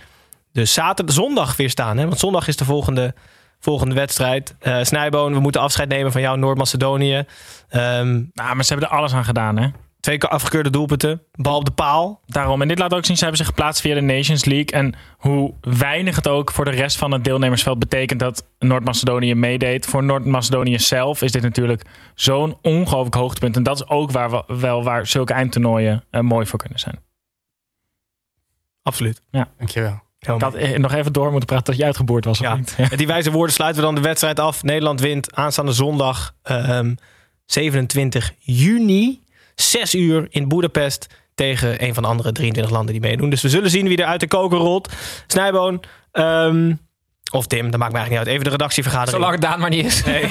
dus 0.53 0.73
zaterdag, 0.73 1.15
zondag 1.15 1.57
weer 1.57 1.71
staan. 1.71 1.97
Hè? 1.97 2.07
Want 2.07 2.19
zondag 2.19 2.49
is 2.49 2.57
de 2.57 2.65
volgende 2.65 3.15
volgende 3.61 3.95
wedstrijd. 3.95 4.55
Eh 4.59 4.79
Snijboon, 4.83 5.33
we 5.33 5.41
moeten 5.41 5.61
afscheid 5.61 5.89
nemen 5.89 6.13
van 6.13 6.21
jou, 6.21 6.39
Noord-Macedonië. 6.39 7.25
Ehm, 7.69 8.13
Nou, 8.33 8.55
maar 8.55 8.65
ze 8.65 8.73
hebben 8.73 8.91
er 8.91 8.97
alles 8.97 9.13
aan 9.13 9.25
gedaan, 9.25 9.57
hè? 9.57 9.69
Twee 10.01 10.19
keer 10.19 10.29
afgekeurde 10.29 10.71
doelpunten. 10.71 11.23
Bal 11.33 11.57
op 11.57 11.65
de 11.65 11.71
paal. 11.71 12.21
Daarom. 12.27 12.63
En 12.63 12.69
dit 12.69 12.79
laat 12.79 12.95
ook 12.95 13.05
zien, 13.05 13.17
ze 13.17 13.21
hebben 13.25 13.39
zich 13.45 13.55
geplaatst 13.55 13.81
via 13.81 13.95
de 13.95 14.01
Nations 14.01 14.45
League. 14.45 14.67
En 14.81 14.95
hoe 15.19 15.55
weinig 15.61 16.17
het 16.17 16.29
ook 16.29 16.53
voor 16.53 16.65
de 16.65 16.71
rest 16.71 16.97
van 16.97 17.13
het 17.13 17.25
deelnemersveld 17.25 17.79
betekent 17.79 18.21
dat 18.21 18.47
Noord-Macedonië 18.59 19.35
meedeed. 19.35 19.87
Voor 19.87 20.05
Noord-Macedonië 20.05 20.79
zelf 20.79 21.23
is 21.23 21.33
dit 21.33 21.43
natuurlijk 21.43 21.83
zo'n 22.15 22.57
ongelooflijk 22.63 23.15
hoogtepunt. 23.15 23.57
En 23.57 23.63
dat 23.63 23.77
is 23.81 23.89
ook 23.89 24.11
waar, 24.11 24.31
we- 24.31 24.45
wel 24.59 24.83
waar 24.85 25.07
zulke 25.07 25.33
eindtoernooien 25.33 26.05
eh, 26.11 26.21
mooi 26.21 26.47
voor 26.47 26.59
kunnen 26.59 26.79
zijn. 26.79 26.99
Absoluut. 28.83 29.23
Dankjewel. 29.59 30.01
Ik 30.19 30.27
had 30.29 30.59
nog 30.77 30.93
even 30.93 31.13
door 31.13 31.31
moeten 31.31 31.47
praten 31.47 31.65
tot 31.65 31.77
je 31.77 31.85
uitgeboord 31.85 32.25
was. 32.25 32.41
Of 32.41 32.47
Ja. 32.47 32.55
niet? 32.57 32.75
Met 32.91 32.99
die 32.99 33.07
wijze 33.07 33.31
woorden 33.31 33.55
sluiten 33.55 33.81
we 33.81 33.87
dan 33.87 33.95
de 33.95 34.01
wedstrijd 34.09 34.41
af. 34.41 34.63
Nederland 34.63 35.01
wint 35.01 35.35
aanstaande 35.35 35.73
zondag 35.73 36.35
ehm, 36.43 36.95
27 37.45 38.33
juni. 38.39 39.23
6 39.61 39.95
uur 39.95 40.27
in 40.31 40.49
Boedapest 40.49 41.07
tegen 41.35 41.85
een 41.85 41.95
van 41.95 42.03
de 42.03 42.09
andere 42.09 42.33
23 42.33 42.73
landen 42.73 42.93
die 42.93 43.03
meedoen. 43.03 43.31
Dus 43.31 43.43
we 43.43 43.49
zullen 43.49 43.71
zien 43.71 43.89
wie 43.89 43.97
er 43.97 44.05
uit 44.05 44.21
de 44.21 44.29
koker 44.29 44.59
rolt. 44.59 44.93
Snijboon 45.27 45.83
ehm, 46.13 46.75
of 47.33 47.47
Tim, 47.47 47.71
dat 47.71 47.81
maakt 47.81 47.93
me 47.93 47.99
eigenlijk 47.99 48.09
niet 48.09 48.19
uit. 48.19 48.29
Even 48.29 48.45
de 48.45 48.51
redactievergadering. 48.51 49.17
Zolang 49.17 49.33
het 49.33 49.43
Daan 49.43 49.61
maar 49.61 49.71
niet 49.71 49.85
is. 49.85 50.05
Nee. 50.05 50.29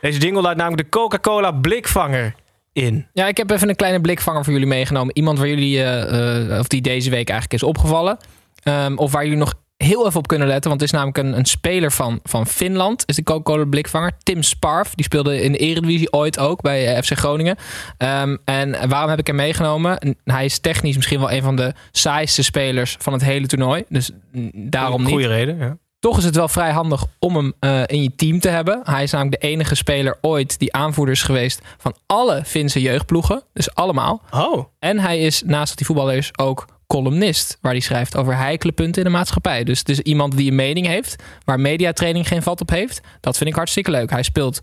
Deze 0.00 0.18
jingle 0.18 0.42
luidt 0.42 0.58
namelijk 0.58 0.82
de 0.82 0.98
Coca-Cola 0.98 1.52
blikvanger 1.52 2.34
in. 2.72 3.06
Ja, 3.12 3.26
ik 3.26 3.36
heb 3.36 3.50
even 3.50 3.68
een 3.68 3.76
kleine 3.76 4.00
blikvanger 4.00 4.44
voor 4.44 4.52
jullie 4.52 4.68
meegenomen. 4.68 5.16
Iemand 5.16 5.38
waar 5.38 5.48
jullie, 5.48 5.82
eh, 5.82 6.52
eh, 6.52 6.58
of 6.58 6.66
die 6.66 6.80
deze 6.80 7.10
week 7.10 7.28
eigenlijk 7.28 7.62
is 7.62 7.68
opgevallen. 7.68 8.16
Ehm, 8.62 8.96
of 8.96 9.12
waar 9.12 9.22
jullie 9.22 9.38
nog 9.38 9.54
heel 9.76 10.06
even 10.06 10.18
op 10.18 10.26
kunnen 10.26 10.48
letten. 10.48 10.68
Want 10.70 10.80
het 10.80 10.90
is 10.92 10.96
namelijk 10.96 11.18
een, 11.18 11.38
een 11.38 11.44
speler 11.44 11.92
van, 11.92 12.20
van 12.22 12.46
Finland. 12.46 13.02
Is 13.06 13.16
de 13.16 13.22
Coca-Cola 13.22 13.64
blikvanger. 13.64 14.12
Tim 14.22 14.42
Sparf. 14.42 14.94
Die 14.94 15.04
speelde 15.04 15.42
in 15.42 15.52
de 15.52 15.58
Eredivisie 15.58 16.12
ooit 16.12 16.38
ook 16.38 16.60
bij 16.60 16.94
eh, 16.94 17.02
FC 17.02 17.12
Groningen. 17.18 17.56
Ehm, 17.98 18.36
en 18.44 18.88
waarom 18.88 19.10
heb 19.10 19.18
ik 19.18 19.26
hem 19.26 19.36
meegenomen? 19.36 19.98
En 19.98 20.16
Hij 20.24 20.44
is 20.44 20.58
technisch 20.58 20.96
misschien 20.96 21.20
wel 21.20 21.32
een 21.32 21.42
van 21.42 21.56
de 21.56 21.72
saaiste 21.90 22.42
spelers 22.42 22.96
van 22.98 23.12
het 23.12 23.22
hele 23.22 23.46
toernooi. 23.46 23.84
Dus 23.88 24.10
daarom 24.52 25.00
niet. 25.00 25.10
Goeie 25.10 25.26
reden, 25.26 25.58
ja. 25.58 25.76
Toch 25.98 26.18
is 26.18 26.24
het 26.24 26.36
wel 26.36 26.48
vrij 26.48 26.70
handig 26.70 27.04
om 27.18 27.36
hem 27.36 27.52
eh, 27.58 27.82
in 27.86 28.02
je 28.02 28.14
team 28.16 28.40
te 28.40 28.48
hebben. 28.48 28.80
Hij 28.84 29.02
is 29.02 29.10
namelijk 29.10 29.40
de 29.40 29.48
enige 29.48 29.74
speler 29.74 30.18
ooit 30.20 30.58
die 30.58 30.72
aanvoerder 30.72 31.14
is 31.14 31.22
geweest 31.22 31.60
van 31.78 31.94
alle 32.06 32.44
Finse 32.44 32.80
jeugdploegen. 32.80 33.42
Dus 33.52 33.74
allemaal. 33.74 34.22
Oh, 34.30 34.64
En 34.78 34.98
hij 34.98 35.20
is, 35.20 35.42
naast 35.42 35.68
dat 35.68 35.78
hij 35.78 35.86
voetballer 35.86 36.16
is, 36.16 36.30
ook 36.38 36.66
columnist. 36.86 37.58
Waar 37.60 37.72
hij 37.72 37.80
schrijft 37.80 38.16
over 38.16 38.36
heikele 38.36 38.72
punten 38.72 39.02
in 39.04 39.08
de 39.10 39.16
maatschappij. 39.16 39.64
Dus 39.64 39.78
het 39.78 39.88
is 39.88 40.00
iemand 40.00 40.36
die 40.36 40.50
een 40.50 40.56
mening 40.56 40.86
heeft. 40.86 41.22
Waar 41.44 41.60
mediatraining 41.60 42.28
geen 42.28 42.42
vat 42.42 42.60
op 42.60 42.70
heeft. 42.70 43.00
Dat 43.20 43.36
vind 43.36 43.50
ik 43.50 43.56
hartstikke 43.56 43.90
leuk. 43.90 44.10
Hij 44.10 44.22
speelt... 44.22 44.60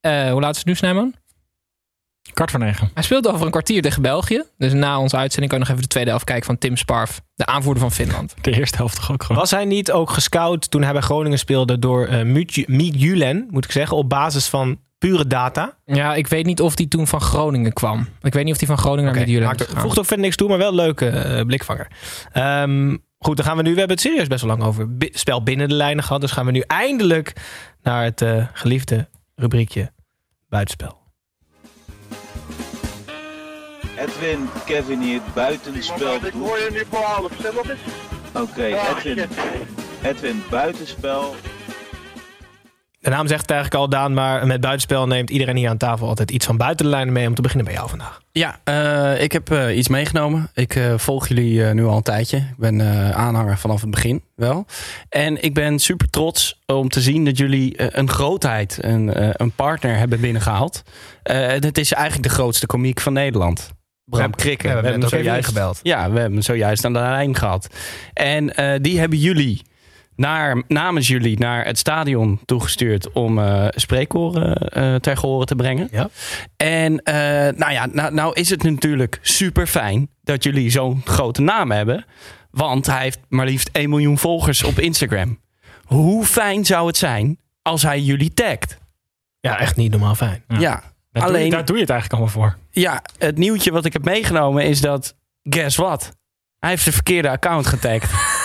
eh, 0.00 0.30
hoe 0.30 0.40
laat 0.40 0.52
is 0.52 0.58
het 0.58 0.66
nu, 0.66 0.74
Snijman? 0.74 1.14
Kwart 2.32 2.50
voor 2.50 2.60
negen. 2.60 2.90
Hij 2.94 3.02
speelt 3.02 3.28
over 3.28 3.44
een 3.44 3.50
kwartier 3.50 3.82
tegen 3.82 4.02
België. 4.02 4.42
Dus 4.58 4.72
na 4.72 4.98
onze 4.98 5.16
uitzending 5.16 5.50
kan 5.50 5.60
je 5.60 5.64
nog 5.64 5.68
even 5.74 5.88
de 5.88 5.92
tweede 5.92 6.10
helft 6.10 6.24
kijken 6.24 6.46
van 6.46 6.58
Tim 6.58 6.76
Sparf. 6.76 7.20
De 7.34 7.46
aanvoerder 7.46 7.82
van 7.82 7.92
Finland. 7.92 8.34
De 8.40 8.52
eerste 8.52 8.76
helft 8.76 8.96
toch 8.96 9.12
ook 9.12 9.22
gewoon. 9.22 9.40
was 9.40 9.50
hij 9.50 9.64
niet 9.64 9.92
ook 9.92 10.10
gescout 10.10 10.70
toen 10.70 10.82
hij 10.82 10.92
bij 10.92 11.00
Groningen 11.00 11.38
speelde 11.38 11.78
door 11.78 12.06
eh 12.06 12.34
Julen, 12.92 13.46
moet 13.50 13.64
ik 13.64 13.72
zeggen, 13.72 13.96
op 13.96 14.08
basis 14.08 14.46
van 14.46 14.78
pure 15.00 15.26
data? 15.26 15.76
Ja, 15.84 16.14
ik 16.14 16.26
weet 16.26 16.46
niet 16.46 16.60
of 16.60 16.76
hij 16.76 16.86
toen 16.86 17.06
van 17.06 17.20
Groningen 17.20 17.72
kwam. 17.72 18.08
Ik 18.22 18.32
weet 18.32 18.44
niet 18.44 18.52
of 18.52 18.58
hij 18.58 18.68
van 18.68 18.78
Groningen 18.78 19.04
naar 19.04 19.22
Oké, 19.22 19.30
Midtjylland 19.30 19.60
gegaan. 19.62 19.80
voegt 19.82 19.98
ook 19.98 20.04
verder 20.06 20.24
niks 20.24 20.36
toe, 20.36 20.48
maar 20.48 20.58
wel 20.58 20.68
een 20.68 20.74
leuke 20.74 21.08
eh, 21.08 21.44
blikvanger. 21.46 21.86
Ehm, 22.32 22.96
goed, 23.18 23.36
dan 23.36 23.46
gaan 23.46 23.56
we 23.56 23.62
nu. 23.62 23.72
We 23.72 23.78
hebben 23.78 23.96
het 23.96 24.06
serieus 24.06 24.26
best 24.26 24.44
wel 24.44 24.50
lang 24.56 24.62
over 24.68 24.96
bi- 24.96 25.08
spel 25.12 25.42
binnen 25.42 25.68
de 25.68 25.74
lijnen 25.74 26.04
gehad. 26.04 26.20
Dus 26.20 26.30
gaan 26.30 26.46
we 26.46 26.52
nu 26.52 26.60
eindelijk 26.66 27.32
naar 27.82 28.04
het 28.04 28.22
eh, 28.22 28.46
geliefde 28.52 29.08
rubriekje 29.34 29.92
buitenspel. 30.48 30.98
Edwin, 33.96 34.48
Kevin 34.64 35.00
hier, 35.00 35.20
buitenspel. 35.34 36.14
Ik 36.14 36.32
hoor 36.32 36.58
je 36.58 36.68
nu 36.72 36.82
voor 36.90 36.98
half, 37.02 37.32
zeg 37.42 37.52
wat 37.52 37.68
is? 37.68 37.78
Oké, 38.32 38.64
Edwin. 38.64 39.28
Edwin, 40.02 40.42
buitenspel. 40.50 41.34
De 43.00 43.10
naam 43.10 43.26
zegt 43.26 43.40
het 43.40 43.50
eigenlijk 43.50 43.80
al, 43.82 43.88
Daan, 43.88 44.14
maar 44.14 44.46
met 44.46 44.60
buitenspel 44.60 45.06
neemt 45.06 45.30
iedereen 45.30 45.56
hier 45.56 45.68
aan 45.68 45.76
tafel 45.76 46.08
altijd 46.08 46.30
iets 46.30 46.46
van 46.46 46.56
buiten 46.56 46.84
de 46.84 46.90
lijnen 46.90 47.12
mee. 47.12 47.26
Om 47.26 47.34
te 47.34 47.42
beginnen 47.42 47.66
bij 47.66 47.74
jou 47.74 47.88
vandaag. 47.88 48.20
Ja, 48.32 48.60
eh, 48.64 49.22
ik 49.22 49.32
heb 49.32 49.50
eh, 49.50 49.76
iets 49.76 49.88
meegenomen. 49.88 50.50
Ik 50.54 50.74
eh, 50.74 50.94
volg 50.98 51.28
jullie 51.28 51.64
nu 51.64 51.84
al 51.84 51.96
een 51.96 52.02
tijdje. 52.02 52.36
Ik 52.36 52.56
ben 52.56 52.82
aanhanger 53.14 53.58
vanaf 53.58 53.80
het 53.80 53.90
begin 53.90 54.22
wel. 54.34 54.66
En 55.08 55.42
ik 55.42 55.54
ben 55.54 55.78
super 55.78 56.10
trots 56.10 56.60
om 56.66 56.88
te 56.88 57.00
zien 57.00 57.24
dat 57.24 57.38
jullie 57.38 57.96
een 57.98 58.10
grootheid, 58.10 58.78
een, 58.80 59.10
een 59.42 59.52
partner 59.52 59.96
hebben 59.96 60.20
binnengehaald. 60.20 60.82
Eh 61.22 61.46
het 61.48 61.78
is 61.78 61.92
eigenlijk 61.92 62.28
de 62.28 62.34
grootste 62.34 62.66
komiek 62.66 63.00
van 63.00 63.12
Nederland. 63.12 63.70
Bram 64.04 64.20
hebben- 64.20 64.40
Krikke. 64.40 64.66
we 64.66 64.72
hebben 64.72 64.92
net 64.98 65.04
ook 65.04 65.20
even 65.20 65.36
ingebeld. 65.36 65.80
Ja, 65.82 65.96
we 66.10 66.18
hebben 66.18 66.32
hem 66.32 66.42
zojuist 66.42 66.84
aan 66.84 66.92
de 66.92 66.98
lijn 66.98 67.36
gehad. 67.36 67.74
En 68.12 68.52
die 68.82 68.98
hebben 68.98 69.18
jullie 69.18 69.62
naar, 70.20 70.62
namens 70.68 71.08
jullie 71.08 71.38
naar 71.38 71.64
het 71.64 71.78
stadion 71.78 72.40
toegestuurd 72.44 73.12
om 73.12 73.38
eh 73.38 73.66
spreekkoren 73.70 74.54
eh 74.54 74.94
ter 74.94 75.16
gehore 75.16 75.44
te 75.44 75.54
brengen. 75.54 75.88
Ja. 75.90 76.08
En 76.56 77.02
eh, 77.02 77.14
nou 77.56 77.72
ja, 77.72 77.86
nou, 77.86 78.14
nou 78.14 78.34
is 78.34 78.50
het 78.50 78.62
natuurlijk 78.62 79.18
super 79.22 79.66
fijn 79.66 80.08
dat 80.22 80.42
jullie 80.44 80.70
zo'n 80.70 81.00
grote 81.04 81.42
naam 81.42 81.70
hebben. 81.70 82.04
Want 82.50 82.86
hij 82.86 83.02
heeft 83.02 83.18
maar 83.28 83.46
liefst 83.46 83.68
1 83.72 83.88
miljoen 83.88 84.18
volgers 84.18 84.62
op 84.62 84.78
Instagram. 84.78 85.38
Hoe 85.84 86.24
fijn 86.24 86.64
zou 86.64 86.86
het 86.86 86.96
zijn 86.96 87.38
als 87.62 87.82
hij 87.82 88.00
jullie 88.00 88.34
tagt? 88.34 88.78
Ja, 89.40 89.58
echt 89.58 89.76
niet 89.76 89.90
normaal 89.90 90.14
fijn. 90.14 90.42
Ja. 90.48 90.58
Ja, 90.58 90.70
Daar, 90.70 90.82
doe 91.12 91.22
je, 91.22 91.38
alleen 91.38 91.50
daar 91.50 91.64
doe 91.64 91.74
je 91.76 91.82
het 91.82 91.90
eigenlijk 91.90 92.20
allemaal 92.22 92.42
voor. 92.42 92.58
ja, 92.70 93.02
het 93.18 93.38
nieuwtje 93.38 93.72
wat 93.72 93.84
ik 93.84 93.92
heb 93.92 94.04
meegenomen 94.04 94.64
is 94.64 94.80
dat, 94.80 95.14
guess 95.42 95.76
what? 95.76 96.10
Hij 96.58 96.70
heeft 96.70 96.84
de 96.84 96.92
verkeerde 96.92 97.30
account 97.30 97.66
getagd. 97.66 98.12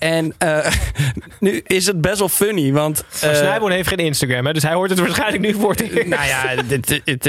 en 0.00 0.34
eh, 0.38 0.72
nu 1.40 1.62
is 1.66 1.86
het 1.86 2.00
best 2.00 2.18
wel 2.18 2.28
funny, 2.28 2.72
want... 2.72 3.04
Eh, 3.20 3.34
Snijboon 3.34 3.70
heeft 3.70 3.88
geen 3.88 3.98
Instagram, 3.98 4.46
hè, 4.46 4.52
dus 4.52 4.62
hij 4.62 4.72
hoort 4.74 4.90
het 4.90 4.98
waarschijnlijk 4.98 5.42
nu 5.42 5.52
voor 5.54 5.70
het 5.70 5.80
eerst. 5.80 6.06
nou 6.06 6.26
ja, 6.26 6.54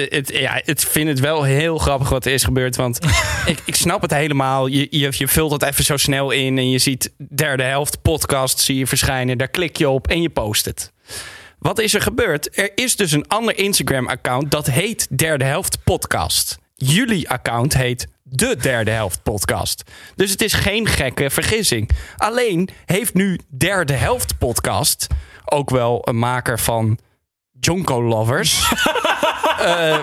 het- 0.10 0.31
ja, 0.34 0.62
ik 0.65 0.79
vind 0.79 1.07
het 1.07 1.19
wel 1.19 1.43
heel 1.43 1.77
grappig 1.77 2.10
wat 2.10 2.25
er 2.25 2.31
is 2.34 2.43
gebeurd. 2.43 2.75
Want 2.75 2.99
ik, 3.45 3.60
ik 3.65 3.75
snap 3.75 4.01
het 4.01 4.12
helemaal. 4.13 4.67
Je, 4.67 4.88
je, 4.89 5.07
je 5.12 5.27
vult 5.27 5.51
het 5.51 5.63
even 5.63 5.84
zo 5.84 5.97
snel 5.97 6.31
in 6.31 6.57
en 6.57 6.69
je 6.69 6.77
ziet 6.77 7.12
derde 7.36 7.63
helft 7.63 8.01
podcast 8.01 8.60
zie 8.60 8.77
je 8.77 8.88
verschijnen. 8.88 9.38
Daar 9.38 9.47
klik 9.47 9.77
je 9.77 9.89
op 9.89 10.07
en 10.07 10.21
je 10.21 10.29
post 10.29 10.65
het. 10.65 10.91
Wat 11.60 11.79
is 11.79 11.93
er 11.93 12.01
gebeurd? 12.01 12.57
Er 12.57 12.69
is 12.75 12.95
dus 12.95 13.12
een 13.12 13.27
ander 13.27 13.57
Instagram-account 13.57 14.51
dat 14.51 14.67
heet 14.67 15.17
Derde 15.17 15.45
Helft 15.45 15.84
Podcast. 15.84 16.57
Jullie 16.75 17.29
account 17.29 17.73
heet 17.73 18.07
De 18.33 18.55
Derde 18.55 18.91
Helft 18.91 19.23
Podcast. 19.23 19.83
Dus 20.15 20.31
het 20.31 20.41
is 20.41 20.53
geen 20.53 20.87
gekke 20.87 21.29
vergissing. 21.29 21.89
Alleen 22.17 22.69
heeft 22.85 23.13
nu 23.13 23.39
Derde 23.57 23.93
Helft 23.93 24.37
Podcast 24.37 25.07
ook 25.45 25.69
wel 25.69 26.07
een 26.07 26.19
maker 26.19 26.59
van 26.59 26.97
Jonko 27.59 28.03
Lovers. 28.03 28.59
Eh 29.61 29.99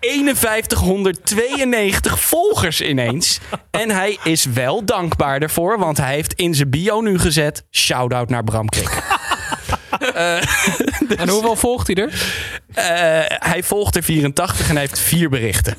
5192 0.00 2.20
volgers 2.20 2.80
ineens. 2.80 3.40
En 3.70 3.90
hij 3.90 4.18
is 4.24 4.44
wel 4.44 4.84
dankbaar 4.84 5.40
daarvoor, 5.40 5.78
want 5.78 5.96
hij 5.96 6.14
heeft 6.14 6.32
in 6.32 6.54
zijn 6.54 6.70
bio 6.70 7.00
nu 7.00 7.18
gezet: 7.18 7.64
shout-out 7.70 8.28
naar 8.28 8.44
Bram 8.44 8.68
Krik. 8.68 9.18
En 11.16 11.28
hoeveel 11.28 11.56
volgt 11.56 11.86
hij 11.86 11.96
er? 11.96 12.08
Eh, 12.74 12.84
hij 13.48 13.62
volgt 13.62 13.96
er 13.96 14.02
84 14.02 14.66
en 14.68 14.72
hij 14.72 14.80
heeft 14.80 14.98
vier 14.98 15.28
berichten. 15.28 15.74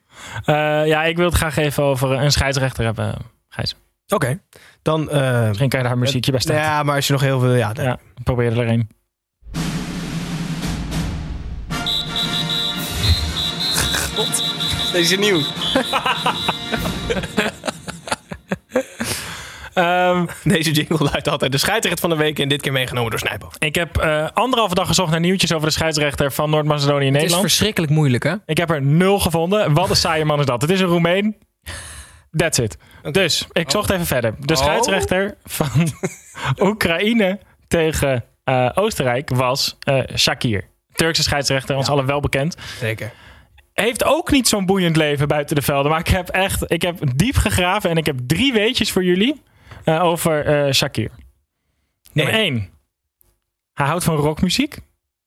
Eh, 0.45 0.87
ja, 0.87 1.03
ik 1.03 1.15
wil 1.17 1.25
het 1.25 1.35
graag 1.35 1.57
even 1.57 1.83
over 1.83 2.11
een 2.11 2.31
scheidsrechter 2.31 2.83
hebben, 2.85 3.15
Gijs. 3.49 3.75
Oké, 4.07 4.39
dan... 4.81 5.09
eh, 5.09 5.47
Misschien 5.47 5.69
kan 5.69 5.79
je 5.81 5.85
daar 5.87 5.97
muziekje 5.97 6.31
bij 6.31 6.39
staan. 6.39 6.55
ja, 6.55 6.83
maar 6.83 6.95
als 6.95 7.07
je 7.07 7.13
nog 7.13 7.21
heel 7.21 7.39
veel... 7.39 7.53
Ja, 7.53 7.73
dan- 7.73 7.85
Ja, 7.85 7.97
probeer 8.23 8.59
er 8.59 8.67
een. 8.67 8.89
Deze 14.91 15.15
nieuw. 15.15 15.39
Ehm, 19.73 20.25
Deze 20.43 20.71
jingle 20.71 21.09
luidt 21.11 21.27
altijd 21.27 21.51
de 21.51 21.57
scheidsrechter 21.57 22.01
van 22.01 22.17
de 22.17 22.23
week 22.23 22.39
en 22.39 22.47
dit 22.49 22.61
keer 22.61 22.71
meegenomen 22.71 23.09
door 23.09 23.19
Snijbo. 23.19 23.49
ik 23.59 23.75
heb 23.75 23.97
eh, 23.97 24.27
anderhalve 24.33 24.75
dag 24.75 24.87
gezocht 24.87 25.11
naar 25.11 25.19
nieuwtjes 25.19 25.53
over 25.53 25.67
de 25.67 25.73
scheidsrechter 25.73 26.31
van 26.31 26.49
Noord-Macedonië 26.49 27.05
in 27.05 27.05
Het 27.05 27.15
is 27.15 27.21
Nederland. 27.21 27.41
verschrikkelijk 27.41 27.91
moeilijk, 27.91 28.23
hè? 28.23 28.35
Ik 28.45 28.57
heb 28.57 28.69
er 28.69 28.81
nul 28.81 29.19
gevonden. 29.19 29.73
Wat 29.73 29.89
een 29.89 29.95
saaie 29.95 30.25
man 30.25 30.39
is 30.39 30.45
dat. 30.45 30.61
Het 30.61 30.71
is 30.71 30.79
een 30.79 30.87
Roemeen. 30.87 31.35
That's 32.31 32.57
it. 32.57 32.77
Dus, 33.11 33.47
ik 33.51 33.71
zocht 33.71 33.89
even 33.89 34.05
verder. 34.05 34.35
De 34.39 34.55
scheidsrechter 34.55 35.35
van 35.43 35.93
Oekraïne 36.67 37.39
tegen 37.67 38.23
eh, 38.43 38.69
Oostenrijk 38.73 39.29
was 39.29 39.77
eh, 39.79 39.99
Shakir. 40.17 40.63
Turkse 40.93 41.23
scheidsrechter, 41.23 41.75
ons 41.75 41.89
allen 41.89 42.05
wel 42.05 42.19
bekend. 42.19 42.55
Zeker. 42.79 43.11
Heeft 43.73 44.03
ook 44.03 44.31
niet 44.31 44.47
zo'n 44.47 44.65
boeiend 44.65 44.95
leven 44.95 45.27
buiten 45.27 45.55
de 45.55 45.61
velden. 45.61 45.91
Maar 45.91 45.99
ik 45.99 46.07
heb 46.07 46.29
echt 46.29 46.71
ik 46.71 46.81
heb 46.81 46.99
diep 47.15 47.35
gegraven 47.35 47.89
en 47.89 47.97
ik 47.97 48.05
heb 48.05 48.19
drie 48.27 48.53
weetjes 48.53 48.91
voor 48.91 49.03
jullie 49.03 49.41
eh, 49.83 50.03
over 50.03 50.45
eh, 50.45 50.73
Shakir. 50.73 51.11
Nummer 52.11 52.33
één. 52.33 52.69
Hij 53.73 53.85
houdt 53.85 54.03
van 54.03 54.15
rockmuziek. 54.15 54.77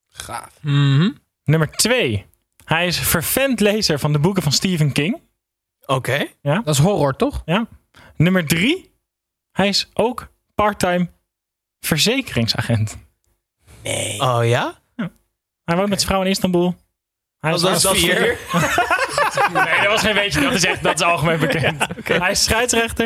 Gaaf. 0.08 0.58
Mhm. 0.62 1.10
Nummer 1.44 1.70
twee. 1.70 2.26
Hij 2.64 2.86
is 2.86 2.98
vervent 2.98 3.60
lezer 3.60 3.98
van 3.98 4.12
de 4.12 4.18
boeken 4.18 4.42
van 4.42 4.52
Stephen 4.52 4.92
King. 4.92 5.20
Oké. 5.86 6.26
Dat 6.42 6.68
is 6.68 6.78
horror, 6.78 7.16
toch? 7.16 7.42
Ja. 7.44 7.66
Nummer 8.16 8.46
drie. 8.46 8.94
Hij 9.52 9.68
is 9.68 9.90
ook 9.94 10.28
parttime 10.54 11.10
verzekeringsagent. 11.80 12.96
Oh 14.18 14.40
ja? 14.42 14.78
Hij 15.64 15.76
woont 15.76 15.88
met 15.88 16.00
zijn 16.00 16.10
vrouw 16.10 16.22
in 16.22 16.30
Istanbul. 16.30 16.76
Hij 17.46 17.58
dat 17.58 17.94
is 17.94 18.00
vier. 18.00 18.36
Nee, 19.52 19.64
dat 19.82 19.90
was 19.90 20.00
geen 20.00 20.14
weetje. 20.14 20.40
Dat 20.40 20.52
is 20.52 20.64
echt 20.64 20.82
dat 20.82 20.94
is 20.94 21.02
algemeen 21.06 21.38
bekend. 21.38 21.86
Hij 22.22 22.30
is 22.30 22.44
scheidsrechter. 22.44 23.04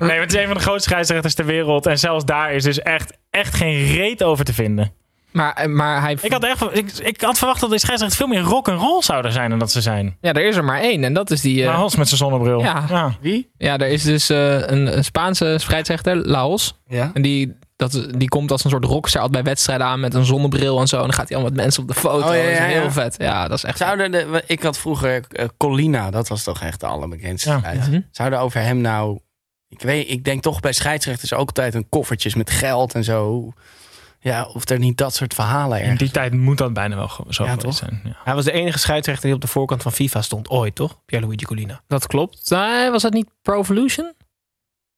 Nee, 0.00 0.08
maar 0.08 0.20
het 0.20 0.32
is 0.34 0.40
een 0.40 0.46
van 0.46 0.56
de 0.56 0.62
grootste 0.62 0.88
scheidsrechters 0.88 1.34
ter 1.34 1.44
wereld. 1.44 1.86
En 1.86 1.98
zelfs 1.98 2.24
daar 2.24 2.52
is 2.52 2.62
dus 2.64 2.78
echt, 2.80 3.12
echt 3.30 3.54
geen 3.54 3.86
reet 3.86 4.22
over 4.22 4.44
te 4.44 4.52
vinden. 4.54 4.92
Maar, 5.32 5.52
eh, 5.52 5.66
maar 5.66 6.00
hij... 6.00 6.16
Ik 6.20 6.32
had, 6.32 6.44
echt, 6.44 6.76
ik, 6.76 6.92
ik 6.98 7.20
had 7.20 7.38
verwacht 7.38 7.60
dat 7.60 7.70
de 7.70 7.78
scheidsrechters 7.78 8.20
veel 8.20 8.34
meer 8.34 8.40
rock 8.50 8.68
and 8.68 8.80
roll 8.80 9.02
zouden 9.02 9.32
zijn 9.32 9.50
dan 9.50 9.58
dat 9.58 9.70
ze 9.70 9.80
zijn. 9.80 10.16
Ja, 10.20 10.32
er 10.32 10.46
is 10.46 10.56
er 10.56 10.64
maar 10.64 10.80
één. 10.80 11.04
En 11.04 11.12
dat 11.14 11.30
is 11.30 11.40
die... 11.40 11.62
eh, 11.62 11.66
Laos 11.68 11.96
met 11.96 12.06
zijn 12.08 12.18
zonnebril. 12.20 12.60
Ja. 12.60 13.16
Wie? 13.20 13.50
Ja, 13.58 13.78
er 13.78 13.88
is 13.88 14.02
dus 14.02 14.30
eh, 14.30 14.52
een, 14.60 14.96
een 14.96 15.04
Spaanse 15.04 15.54
scheidsrechter, 15.58 16.16
Laos. 16.16 16.74
Ja. 16.86 17.10
En 17.14 17.22
die, 17.22 17.56
dat, 17.90 18.06
die 18.18 18.28
komt 18.28 18.50
als 18.50 18.64
een 18.64 18.70
soort 18.70 18.84
rockster 18.84 19.20
altijd 19.20 19.42
bij 19.42 19.52
wedstrijden 19.52 19.86
aan 19.86 20.00
met 20.00 20.14
een 20.14 20.24
zonnebril 20.24 20.80
en 20.80 20.86
zo. 20.86 20.96
En 20.96 21.02
dan 21.02 21.12
gaat 21.12 21.28
hij 21.28 21.36
al 21.38 21.42
met 21.44 21.54
mensen 21.54 21.82
op 21.82 21.88
de 21.88 21.94
foto. 21.94 22.28
Oh, 22.28 22.34
ja, 22.34 22.42
dat 22.42 22.52
is 22.52 22.58
heel 22.58 22.90
vet. 22.90 23.14
Ja, 23.18 23.48
dat 23.48 23.56
is 23.58 23.64
echt... 23.64 23.78
Zouden 23.78 24.10
de, 24.12 24.42
ik 24.46 24.62
had 24.62 24.78
vroeger 24.78 25.24
eh, 25.28 25.48
Colina, 25.56 26.10
dat 26.10 26.28
was 26.28 26.42
toch 26.42 26.60
echt 26.62 26.80
de 26.80 26.86
allerbekendste 26.86 27.50
Ja. 27.50 27.58
scheidsrechter. 27.58 27.98
Mhm. 27.98 28.02
Zouden 28.10 28.38
over 28.38 28.60
hem 28.60 28.80
nou... 28.80 29.18
Ik, 29.68 29.80
weet, 29.82 30.10
ik 30.10 30.24
denk 30.24 30.42
toch 30.42 30.60
bij 30.60 30.72
scheidsrechters 30.72 31.32
ook 31.32 31.46
altijd 31.48 31.74
een 31.74 31.88
koffertjes 31.88 32.34
met 32.34 32.50
geld 32.50 32.94
en 32.94 33.04
zo. 33.04 33.52
Ja, 34.20 34.44
of 34.44 34.68
er 34.68 34.78
niet 34.78 34.98
dat 34.98 35.14
soort 35.14 35.34
verhalen 35.34 35.76
In 35.76 35.82
ergens. 35.82 36.00
die 36.00 36.10
tijd 36.10 36.32
moet 36.34 36.58
dat 36.58 36.72
bijna 36.72 36.96
wel 36.96 37.08
zo 37.28 37.44
Ja, 37.44 37.48
geweest 37.50 37.60
toch? 37.60 37.74
zijn. 37.74 38.00
Ja. 38.04 38.16
Hij 38.24 38.34
was 38.34 38.44
de 38.44 38.52
enige 38.52 38.78
scheidsrechter 38.78 39.24
die 39.26 39.34
op 39.34 39.40
de 39.40 39.46
voorkant 39.46 39.82
van 39.82 39.92
FIFA 39.92 40.22
stond 40.22 40.48
ooit, 40.50 40.74
toch? 40.74 40.98
Pierluigi 41.06 41.44
Colina. 41.44 41.80
Dat 41.88 42.06
klopt. 42.06 42.50
Nee, 42.50 42.90
was 42.90 43.02
dat 43.02 43.12
niet 43.12 43.28
Pro 43.42 43.60
Evolution? 43.60 44.12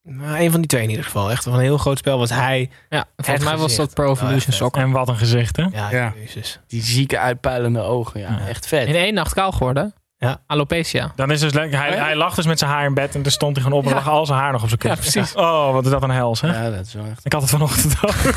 Nou, 0.09 0.39
een 0.41 0.51
van 0.51 0.61
die 0.61 0.69
twee 0.69 0.83
in 0.83 0.89
ieder 0.91 1.05
geval. 1.05 1.31
Echt 1.31 1.43
van 1.45 1.53
een 1.55 1.61
heel 1.61 1.79
groot 1.79 1.99
spel 1.99 2.19
was 2.19 2.31
hij. 2.31 2.71
Ja, 2.89 3.05
volgens 3.17 3.45
mij 3.47 3.57
was 3.57 3.77
dat 3.77 3.95
Pro 3.95 4.05
Oh, 4.05 4.11
Evolution 4.13 4.41
vet. 4.41 4.55
Soccer. 4.55 4.83
En 4.83 4.91
wat 4.91 5.09
een 5.09 5.17
gezicht, 5.17 5.57
hè? 5.57 5.63
Ja, 5.73 5.91
Ja. 5.91 6.13
jezus. 6.17 6.61
Die 6.67 6.83
zieke 6.83 7.19
uitpuilende 7.19 7.81
ogen, 7.81 8.21
ja. 8.21 8.31
Ja. 8.41 8.49
Echt 8.49 8.67
vet. 8.67 8.87
In 8.89 8.95
één 8.95 9.15
nacht 9.15 9.35
kaal 9.35 9.53
geworden. 9.53 9.95
Ja. 10.19 10.41
Alopecia. 10.47 11.13
Dan 11.17 11.31
is 11.31 11.41
dus 11.41 11.53
lekker. 11.53 11.79
Hij, 11.79 11.89
Oh 11.91 11.95
ja? 11.97 12.05
hij 12.05 12.17
lag 12.17 12.35
dus 12.35 12.47
met 12.47 12.59
zijn 12.59 12.71
haar 12.71 12.85
in 12.85 12.95
bed 12.95 13.15
en 13.15 13.23
toen 13.23 13.33
stond 13.33 13.57
hij 13.57 13.65
gewoon 13.65 13.79
op 13.79 13.85
en 13.85 13.91
Ja. 13.91 13.95
lag 13.97 14.09
al 14.09 14.27
zijn 14.27 14.39
haar 14.39 14.53
nog 14.53 14.63
op 14.63 14.69
zijn 14.69 14.81
Ja, 14.83 14.95
kussen. 14.95 15.13
precies. 15.13 15.35
Oh, 15.43 15.73
wat 15.73 15.85
is 15.85 15.91
dat 15.91 16.03
een 16.03 16.11
hels, 16.11 16.41
hè? 16.41 16.65
Ja, 16.65 16.71
dat 16.77 16.87
is 16.87 16.95
wel 16.95 17.05
echt... 17.11 17.25
Ik 17.25 17.33
had 17.33 17.41
het 17.41 17.51
vanochtend 17.51 17.95
ook. 18.03 18.15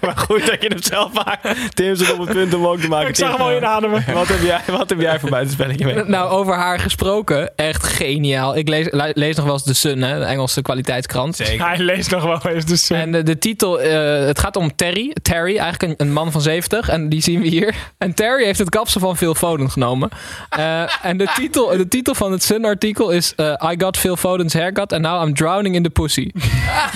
Maar 0.00 0.16
goed 0.16 0.46
dat 0.46 0.62
je 0.62 0.68
hem 0.68 0.82
zelf 0.82 1.12
maakt. 1.12 1.74
Tim 1.74 1.94
zit 1.94 2.12
op 2.12 2.18
het 2.18 2.32
punt 2.32 2.54
om 2.54 2.66
ook 2.66 2.80
te 2.80 2.88
maken. 2.88 3.08
Ik 3.08 3.16
zag 3.16 3.30
hem 3.32 3.40
al 3.40 3.56
inademen. 3.56 4.04
Wat 4.14 4.28
heb 4.28 4.42
jij, 4.42 4.60
wat 4.66 4.88
heb 4.90 5.00
jij 5.00 5.20
voor 5.20 5.30
buitenspelletje 5.30 5.84
mee? 5.84 6.04
Nou, 6.04 6.30
over 6.30 6.54
haar 6.54 6.78
gesproken. 6.78 7.56
Echt 7.56 7.84
geniaal. 7.84 8.56
Ik 8.56 8.68
lees, 8.68 8.88
lees 9.12 9.36
nog 9.36 9.44
wel 9.44 9.54
eens 9.54 9.62
The 9.62 9.74
Sun, 9.74 10.02
hè, 10.02 10.18
de 10.18 10.24
Engelse 10.24 10.62
kwaliteitskrant. 10.62 11.38
Hij 11.38 11.78
leest 11.78 12.10
nog 12.10 12.22
wel 12.24 12.52
eens 12.52 12.64
dus. 12.64 12.90
En 12.90 13.12
de, 13.12 13.22
de 13.22 13.38
titel, 13.38 13.80
eh, 13.80 14.26
het 14.26 14.38
gaat 14.38 14.56
om 14.56 14.76
Terry. 14.76 15.14
Terry, 15.22 15.56
eigenlijk 15.58 15.82
een, 16.00 16.06
een 16.06 16.12
man 16.12 16.32
van 16.32 16.40
70. 16.40 16.88
En 16.88 17.08
die 17.08 17.22
zien 17.22 17.40
we 17.40 17.46
hier. 17.48 17.74
En 17.98 18.14
Terry 18.14 18.44
heeft 18.44 18.58
het 18.58 18.68
kapsel 18.70 19.00
van 19.00 19.16
Phil 19.26 19.48
Foden 19.48 19.70
genomen. 19.70 20.08
Eh, 20.48 21.04
en 21.04 21.16
de 21.16 21.30
titel, 21.34 21.66
de 21.76 21.88
titel 21.88 22.14
van 22.14 22.32
het 22.32 22.42
Sun-artikel 22.42 23.10
is... 23.10 23.34
eh, 23.34 23.46
I 23.72 23.74
got 23.78 23.96
Phil 23.96 24.16
Foden's 24.16 24.52
haircut 24.52 24.92
and 24.92 25.02
now 25.02 25.26
I'm 25.28 25.34
drowning 25.34 25.74
in 25.74 25.82
the 25.82 25.90
pussy. 25.90 26.30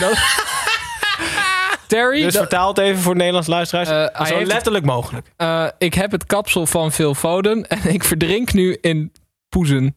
Dat- 0.00 0.18
Terry, 1.86 2.22
Dus 2.22 2.32
dat- 2.32 2.42
vertaal 2.42 2.68
het 2.68 2.78
even 2.78 3.02
voor 3.02 3.16
Nederlands 3.16 3.48
luisteraars. 3.48 3.88
Eh, 3.88 4.26
Zo 4.26 4.44
letterlijk 4.44 4.84
mogelijk. 4.84 5.26
ik 5.78 5.94
heb 5.94 6.10
het 6.10 6.26
kapsel 6.26 6.66
van 6.66 6.92
Phil 6.92 7.14
Foden 7.14 7.68
en 7.68 7.78
ik 7.94 8.04
verdrink 8.04 8.52
nu 8.52 8.78
in 8.80 9.12
poezen. 9.48 9.94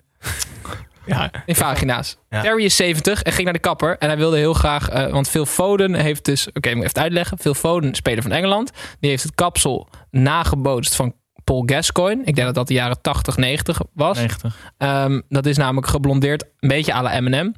Ja. 1.06 1.32
In 1.46 1.56
vagina's. 1.56 2.18
Ja. 2.30 2.42
Terry 2.42 2.64
is 2.64 2.76
70 2.76 3.22
en 3.22 3.32
ging 3.32 3.44
naar 3.44 3.54
de 3.54 3.60
kapper. 3.60 3.96
En 4.00 4.08
hij 4.08 4.18
wilde 4.18 4.38
heel 4.38 4.54
graag... 4.54 5.10
want 5.12 5.30
Phil 5.30 5.46
Foden 5.46 5.94
heeft 5.94 6.26
dus... 6.26 6.48
Oké, 6.54 6.70
ik 6.70 6.76
moet 6.76 6.86
even 6.86 7.02
uitleggen. 7.02 7.38
Phil 7.40 7.54
Foden, 7.54 7.96
speler 7.96 8.22
van 8.24 8.32
Engeland. 8.32 8.72
Die 9.00 9.10
heeft 9.10 9.24
het 9.24 9.36
kapsel 9.36 9.88
nagebootst 10.12 10.96
van 10.96 11.14
Paul 11.44 11.64
Gascoigne. 11.66 12.22
Ik 12.26 12.36
denk 12.36 12.48
dat 12.48 12.56
dat 12.56 12.68
de 12.68 12.74
jaren 12.74 13.02
80, 13.02 13.38
90 13.38 13.80
was. 13.94 14.18
90. 14.18 14.56
Ehm, 14.78 15.22
dat 15.30 15.46
is 15.46 15.58
namelijk 15.58 15.88
geblondeerd, 15.88 16.44
een 16.60 16.70
beetje 16.70 16.94
à 16.94 17.02
la 17.02 17.14
Eminem. 17.14 17.54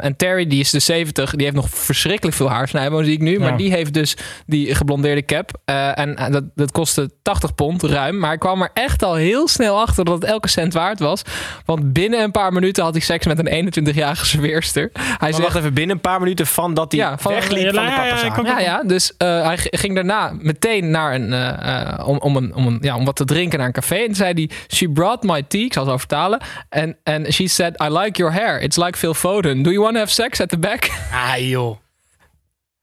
En 0.00 0.16
Terry, 0.16 0.46
die 0.46 0.60
is 0.60 0.70
de 0.70 0.78
70, 0.78 1.30
die 1.30 1.42
heeft 1.44 1.56
nog 1.56 1.68
verschrikkelijk 1.70 2.36
veel 2.36 2.50
haar, 2.50 2.68
Snijbo, 2.68 3.02
zie 3.02 3.12
ik 3.12 3.20
nu. 3.20 3.38
Maar 3.38 3.56
die 3.56 3.70
heeft 3.70 3.94
dus 3.94 4.16
die 4.46 4.74
geblondeerde 4.74 5.24
cap. 5.24 5.50
Eh, 5.64 5.98
en 5.98 6.16
eh, 6.16 6.32
dat, 6.32 6.44
dat 6.54 6.72
kostte 6.72 7.10
80 7.22 7.54
pond, 7.54 7.82
ruim. 7.82 8.18
Maar 8.18 8.28
hij 8.28 8.38
kwam 8.38 8.62
er 8.62 8.70
echt 8.74 9.02
al 9.02 9.14
heel 9.14 9.48
snel 9.48 9.80
achter 9.80 10.04
dat 10.04 10.14
het 10.14 10.24
elke 10.24 10.48
cent 10.48 10.72
waard 10.72 10.98
was. 10.98 11.22
Want 11.64 11.92
binnen 11.92 12.22
een 12.22 12.30
paar 12.30 12.52
minuten 12.52 12.84
had 12.84 12.92
hij 12.92 13.02
seks 13.02 13.26
met 13.26 13.46
een 13.46 13.72
21-jarige 13.92 14.26
serveerster. 14.26 14.90
Hij 14.92 15.04
Maar 15.18 15.30
zegt, 15.30 15.42
wacht 15.42 15.56
even, 15.56 15.74
binnen 15.74 15.96
een 15.96 16.02
paar 16.02 16.20
minuten 16.20 16.46
van 16.46 16.74
dat 16.74 16.92
hij 16.92 17.00
Ja, 17.00 17.18
van- 17.18 17.32
wegliep 17.32 17.62
Ja, 17.64 17.72
van 17.72 17.84
de 17.84 17.90
ja, 17.90 18.04
ja, 18.06 18.36
ik 18.36 18.46
ja, 18.46 18.60
ja, 18.60 18.82
dus 18.82 19.16
eh, 19.16 19.46
hij 19.46 19.56
ging 19.60 19.94
daarna 19.94 20.32
meteen 20.38 20.90
naar 20.90 21.14
een, 21.14 22.04
om, 22.04 22.18
om, 22.18 22.36
een, 22.36 22.54
om, 22.54 22.66
een, 22.66 22.78
ja, 22.80 22.96
om 22.96 23.04
wat 23.06 23.16
te 23.16 23.24
drinken 23.24 23.58
naar 23.58 23.66
een 23.66 23.72
café. 23.72 23.94
En 23.96 24.14
zei 24.14 24.32
hij, 24.32 24.50
she 24.74 24.88
brought 24.90 25.22
my 25.22 25.42
tea, 25.42 25.64
ik 25.64 25.72
zal 25.72 25.82
het 25.82 25.90
zo 25.92 25.98
vertalen. 25.98 26.40
En 26.68 26.96
and 27.02 27.32
she 27.32 27.48
said, 27.48 27.82
I 27.82 27.88
like 27.98 28.18
your 28.18 28.32
hair. 28.34 28.60
It's 28.62 28.76
like 28.76 28.98
Phil 28.98 29.14
Foden. 29.14 29.62
Do 29.62 29.70
you 29.70 29.82
want 29.82 29.92
to 29.94 30.00
have 30.00 30.12
sex 30.12 30.40
at 30.40 30.48
the 30.48 30.58
back? 30.58 30.88
Ah, 31.12 31.38
joh. 31.48 31.76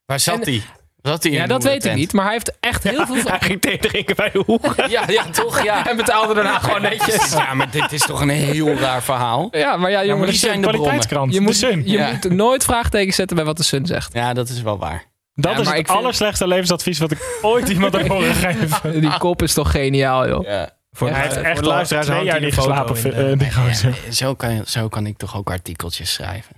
Waar 0.06 0.20
zat 0.20 0.46
hij? 0.46 0.62
Zat 1.02 1.24
hij 1.24 1.32
Ja, 1.32 1.48
dat 1.48 1.64
weet 1.64 1.86
ik 1.86 1.96
niet. 1.96 2.14
Maar 2.14 2.24
hij 2.24 2.34
heeft 2.34 2.52
echt 2.60 2.84
heel 2.84 3.06
veel... 3.06 3.16
Hij 3.32 3.40
ging 3.40 3.62
thee 3.62 3.78
drinken 3.78 4.16
bij 4.16 4.30
de 4.32 4.44
hoek. 4.46 4.76
Ja, 4.90 5.04
ja, 5.08 5.24
toch? 5.30 5.64
Ja. 5.64 5.90
En 5.90 5.96
betaalde 5.98 6.34
daarna 6.34 6.60
gewoon 6.60 6.82
netjes. 6.82 7.32
Ja, 7.32 7.54
maar 7.54 7.72
dit 7.72 7.92
is 7.92 8.02
toch 8.02 8.22
een 8.22 8.30
heel 8.30 8.74
raar 8.74 9.04
verhaal. 9.04 9.48
Ja, 9.52 9.78
maar 9.78 9.92
ja, 9.92 10.00
Ja, 10.00 10.04
jongen, 10.06 10.20
maar 10.20 10.30
die 10.30 10.38
zijn 10.38 10.62
de 10.62 10.68
kwaliteitskrant. 10.68 11.34
je, 11.34 11.42
moet, 11.42 11.60
je 11.60 11.82
Ja. 11.86 12.10
moet 12.12 12.30
nooit 12.30 12.64
vraagtekens 12.64 13.16
zetten 13.16 13.36
bij 13.36 13.46
wat 13.46 13.58
de 13.58 13.64
Sun 13.64 13.86
zegt. 13.86 14.14
Ja, 14.14 14.34
dat 14.34 14.50
is 14.50 14.62
wel 14.62 14.78
waar. 14.78 15.04
Dat 15.36 15.52
Ja, 15.54 15.60
is 15.60 15.66
het 15.68 15.76
vind- 15.76 15.90
allerslechtste 15.90 16.48
levensadvies 16.48 17.00
wat 17.00 17.12
ik 17.12 17.38
ooit 17.42 17.70
iemand 17.70 17.94
heb 17.94 18.08
horen 18.08 18.36
geven. 18.46 19.02
Die 19.02 19.18
kop 19.18 19.42
is 19.42 19.54
toch 19.54 19.72
geniaal, 19.72 20.28
joh. 20.28 20.44
Ja. 20.46 20.70
Voor 20.92 21.10
Hij 21.10 21.16
de- 21.18 21.24
heeft 21.24 21.36
voor 21.36 21.44
echt 21.46 21.62
al 21.62 21.68
luisteraars 21.68 22.06
twee 22.08 22.24
jaar 22.24 22.40
niet 22.42 22.54
geslapen. 22.54 23.16
in. 23.16 23.40
Ja, 23.40 24.12
zo, 24.12 24.36
kan, 24.36 24.66
zo 24.66 24.88
kan 24.88 25.06
ik 25.06 25.18
toch 25.18 25.38
ook 25.38 25.50
artikeltjes 25.52 26.14
schrijven. 26.14 26.56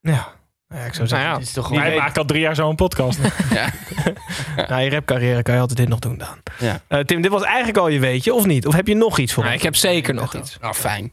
Ja. 0.00 0.34
Ja, 0.68 0.76
ik 0.84 0.94
zou 0.94 0.96
Nou 0.96 1.08
zeggen. 1.08 1.28
ja, 1.28 1.34
Dit 1.38 1.46
is 1.46 1.52
toch 1.52 1.70
maken 1.70 2.14
al 2.20 2.24
drie 2.24 2.40
jaar 2.40 2.54
zo'n 2.54 2.74
podcast. 2.76 3.18
Ja. 3.54 3.68
Na 4.68 4.76
je 4.76 4.90
rapcarrière 4.90 5.42
kan 5.42 5.54
je 5.54 5.60
altijd 5.60 5.78
dit 5.78 5.88
nog 5.88 5.98
doen, 5.98 6.18
Daan. 6.18 6.42
Ja. 6.58 6.80
Eh, 6.88 7.00
Tim, 7.00 7.22
dit 7.22 7.30
was 7.30 7.42
eigenlijk 7.42 7.78
al 7.78 7.88
je 7.88 7.98
weetje, 8.00 8.34
of 8.34 8.46
niet? 8.46 8.66
Of 8.66 8.74
heb 8.74 8.86
je 8.86 8.94
nog 8.94 9.18
iets 9.18 9.32
voor 9.32 9.44
ons? 9.44 9.52
ik 9.54 9.62
heb 9.62 9.76
zeker 9.76 10.14
nog 10.14 10.34
iets. 10.34 10.58
Nou, 10.60 10.74
fijn. 10.74 11.12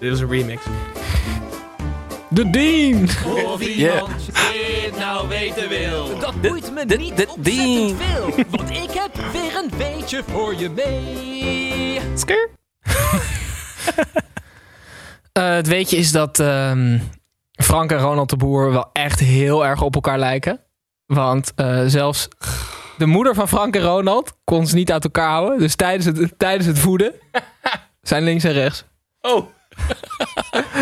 Dit 0.00 0.12
is 0.12 0.20
een 0.20 0.28
remix. 0.30 0.62
De 2.34 2.50
Dean! 2.50 3.08
Ja. 3.60 4.04
dit 4.52 4.98
nou 4.98 5.28
weten 5.28 5.68
wil. 5.68 6.18
Dat 6.18 6.32
De- 6.40 6.48
boeit 6.48 6.72
me 6.74 6.86
de- 6.86 6.96
niet 6.96 7.16
de- 7.16 7.28
ontzettend 7.28 8.02
veel. 8.02 8.44
Want 8.50 8.70
ik 8.70 8.90
heb 8.90 9.14
weer 9.32 9.56
een 9.56 9.70
beetje 9.78 10.22
voor 10.26 10.54
je 10.54 10.70
mee. 10.70 12.00
Eh, 15.32 15.54
het 15.54 15.66
weetje 15.68 15.96
is 15.96 16.12
dat 16.12 16.38
ehm, 16.38 16.98
Frank 17.52 17.90
en 17.92 17.98
Ronald 17.98 18.30
de 18.30 18.36
Boer 18.36 18.70
wel 18.72 18.90
echt 18.92 19.20
heel 19.20 19.66
erg 19.66 19.82
op 19.82 19.94
elkaar 19.94 20.18
lijken. 20.18 20.60
Want 21.06 21.52
eh, 21.56 21.82
zelfs 21.86 22.28
de 22.98 23.06
moeder 23.06 23.34
van 23.34 23.48
Frank 23.48 23.76
en 23.76 23.82
Ronald 23.82 24.32
kon 24.44 24.66
ze 24.66 24.74
niet 24.74 24.92
uit 24.92 25.04
elkaar 25.04 25.28
houden. 25.30 25.58
Dus 25.58 25.74
tijdens 25.76 26.04
het, 26.18 26.38
tijdens 26.38 26.66
het 26.66 26.78
voeden 26.78 27.12
zijn 28.02 28.22
links 28.22 28.44
en 28.44 28.52
rechts. 28.52 28.84
Oh. 29.20 29.46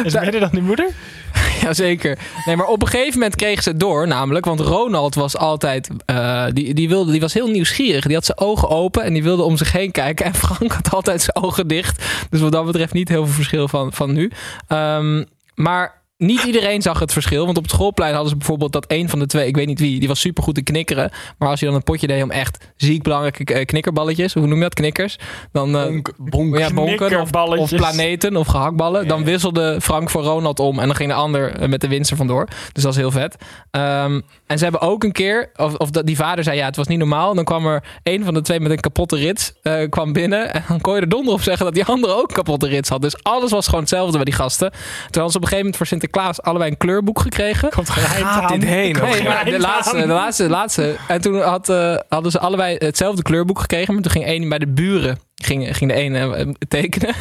Is 0.05 0.13
het 0.13 0.25
beter 0.25 0.41
dan 0.41 0.51
die 0.53 0.63
moeder? 0.63 0.89
Jazeker. 1.63 2.19
Nee, 2.45 2.57
maar 2.57 2.67
op 2.67 2.83
een 2.83 2.89
gegeven 2.89 3.13
moment 3.19 3.37
kregen 3.37 3.63
ze 3.63 3.69
het 3.69 3.81
door, 3.81 4.07
namelijk. 4.07 4.45
Want 4.45 4.61
Ronald 4.61 5.15
was 5.15 5.37
altijd. 5.37 5.89
eh, 6.07 6.45
die, 6.53 6.75
die, 6.75 6.89
wilde, 6.89 7.11
die 7.13 7.21
was 7.21 7.35
heel 7.35 7.49
nieuwsgierig. 7.49 8.05
Die 8.05 8.15
had 8.15 8.25
zijn 8.25 8.39
ogen 8.39 8.69
open 8.69 9.03
en 9.03 9.13
die 9.13 9.23
wilde 9.23 9.43
om 9.43 9.57
zich 9.57 9.73
heen 9.73 9.91
kijken. 9.91 10.27
En 10.27 10.35
Frank 10.45 10.73
had 10.73 10.91
altijd 10.95 11.23
zijn 11.23 11.37
ogen 11.45 11.67
dicht. 11.67 12.05
Dus 12.31 12.41
wat 12.41 12.53
dat 12.53 12.67
betreft 12.67 12.93
niet 12.93 13.09
heel 13.09 13.25
veel 13.25 13.35
verschil 13.35 13.69
van, 13.69 13.93
van 13.93 14.13
nu. 14.13 14.31
Ehm, 14.69 15.25
maar. 15.55 16.01
Niet 16.23 16.43
iedereen 16.43 16.83
zag 16.83 16.99
het 16.99 17.13
verschil. 17.13 17.45
Want 17.45 17.57
op 17.57 17.63
het 17.63 17.73
schoolplein 17.73 18.13
hadden 18.13 18.31
ze 18.31 18.37
bijvoorbeeld 18.37 18.73
dat 18.73 18.85
een 18.89 19.09
van 19.09 19.19
de 19.19 19.27
twee, 19.27 19.47
ik 19.47 19.57
weet 19.57 19.67
niet 19.67 19.81
wie, 19.81 19.99
die 19.99 20.09
was 20.09 20.21
supergoed 20.21 20.59
in 20.59 20.65
knikkeren. 20.65 21.11
Maar 21.39 21.49
als 21.49 21.61
je 21.61 21.67
dan 21.67 21.75
een 21.75 21.83
potje 21.83 22.07
deed 22.07 22.23
om 22.23 22.31
echt 22.31 22.73
ziek 22.77 23.03
belangrijke 23.03 23.55
eh, 23.55 23.65
knikkerballetjes, 23.65 24.35
hoe 24.35 24.47
noem 24.47 24.57
je 24.57 24.63
dat, 24.63 24.75
knikkers? 24.75 25.19
Dan, 25.53 25.77
eh, 25.77 26.01
bonk. 26.17 26.59
ja, 26.59 26.71
bonken 26.73 27.21
of, 27.21 27.71
planeten 27.71 28.37
of 28.37 28.47
gehaktballen. 28.47 29.09
Dan 29.09 29.25
wisselde 29.25 29.81
Frank 29.81 30.11
voor 30.11 30.23
Ronald 30.23 30.61
om 30.61 30.79
en 30.79 30.87
dan 30.87 30.97
ging 30.97 31.09
de 31.09 31.15
ander 31.15 31.55
eh, 31.55 31.69
met 31.69 31.81
de 31.81 31.89
winst 31.89 32.13
vandoor. 32.15 32.49
Dus 32.73 32.83
dat 32.83 32.93
is 32.93 32.99
heel 32.99 33.11
vet. 33.11 33.37
Ehm, 33.71 34.21
en 34.47 34.59
ze 34.59 34.65
hebben 34.65 34.81
ook 34.81 35.05
een 35.05 35.13
keer, 35.13 35.51
of, 35.57 35.75
of 35.75 35.91
dat, 35.91 36.07
die 36.07 36.17
vader 36.17 36.45
zei 36.45 36.57
ja, 36.57 36.65
het 36.65 36.77
was 36.77 36.87
niet 36.87 36.99
normaal. 36.99 37.35
Dan 37.35 37.45
kwam 37.45 37.67
er 37.67 37.85
een 38.03 38.25
van 38.25 38.35
de 38.35 38.43
twee 38.43 38.61
met 38.61 38.71
een 38.71 38.81
kapotte 38.81 39.17
rits 39.17 39.53
kwam 39.89 40.13
binnen. 40.13 40.55
En 40.55 40.65
dan 40.69 40.81
kon 40.81 40.95
je 40.95 41.01
er 41.01 41.09
donder 41.09 41.33
op 41.33 41.43
zeggen 41.43 41.65
dat 41.65 41.75
die 41.75 41.85
andere 41.85 42.15
ook 42.15 42.29
een 42.29 42.35
kapotte 42.35 42.67
rits 42.67 42.89
had. 42.89 43.03
Dus 43.03 43.23
alles 43.23 43.51
was 43.51 43.65
gewoon 43.65 43.81
hetzelfde 43.81 44.17
bij 44.17 44.25
die 44.25 44.35
gasten. 44.35 44.71
Toen 44.71 44.81
hadden 45.23 45.31
ze 45.31 45.37
op 45.37 45.43
een 45.43 45.49
gegeven 45.49 45.57
moment 45.57 45.77
voor 45.77 45.87
Sinterklaas 45.87 46.11
allebei 46.17 46.71
een 46.71 46.77
kleurboek 46.77 47.21
gekregen. 47.21 47.71
Komt 47.71 47.91
Gaat 47.91 48.49
dit 48.49 48.65
heen? 48.65 48.93
Nee, 48.93 49.23
maar 49.23 49.45
de 49.45 49.59
laatste, 49.59 49.97
de 49.97 50.07
laatste, 50.07 50.43
de 50.43 50.49
laatste. 50.49 50.97
En 51.09 51.21
toen 51.21 51.41
had, 51.41 51.69
eh, 51.69 51.97
hadden 52.09 52.33
ze 52.33 52.39
allebei 52.39 52.77
hetzelfde 52.79 53.23
kleurboek 53.23 53.59
gekregen. 53.59 53.95
Maar 53.95 54.03
toen 54.03 54.13
ging 54.13 54.25
één 54.25 54.49
bij 54.49 54.59
de 54.59 54.69
buren 54.69 55.19
ging, 55.35 55.77
ging 55.77 55.91
de 55.91 55.97
ene 55.97 56.37
eh, 56.37 56.47
tekenen. 56.69 57.15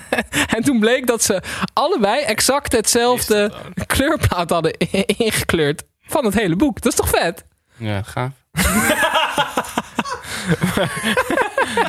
en 0.56 0.62
toen 0.62 0.80
bleek 0.80 1.06
dat 1.06 1.22
ze 1.22 1.42
allebei 1.72 2.22
exact 2.22 2.72
hetzelfde 2.72 3.52
kleurplaat 3.86 4.50
hadden 4.50 4.76
ingekleurd. 5.06 5.82
Van 6.06 6.24
het 6.24 6.34
hele 6.34 6.56
boek. 6.56 6.80
Dat 6.80 6.92
is 6.92 6.98
toch 6.98 7.08
vet? 7.08 7.44
Ja, 7.76 8.02
gaaf. 8.02 8.30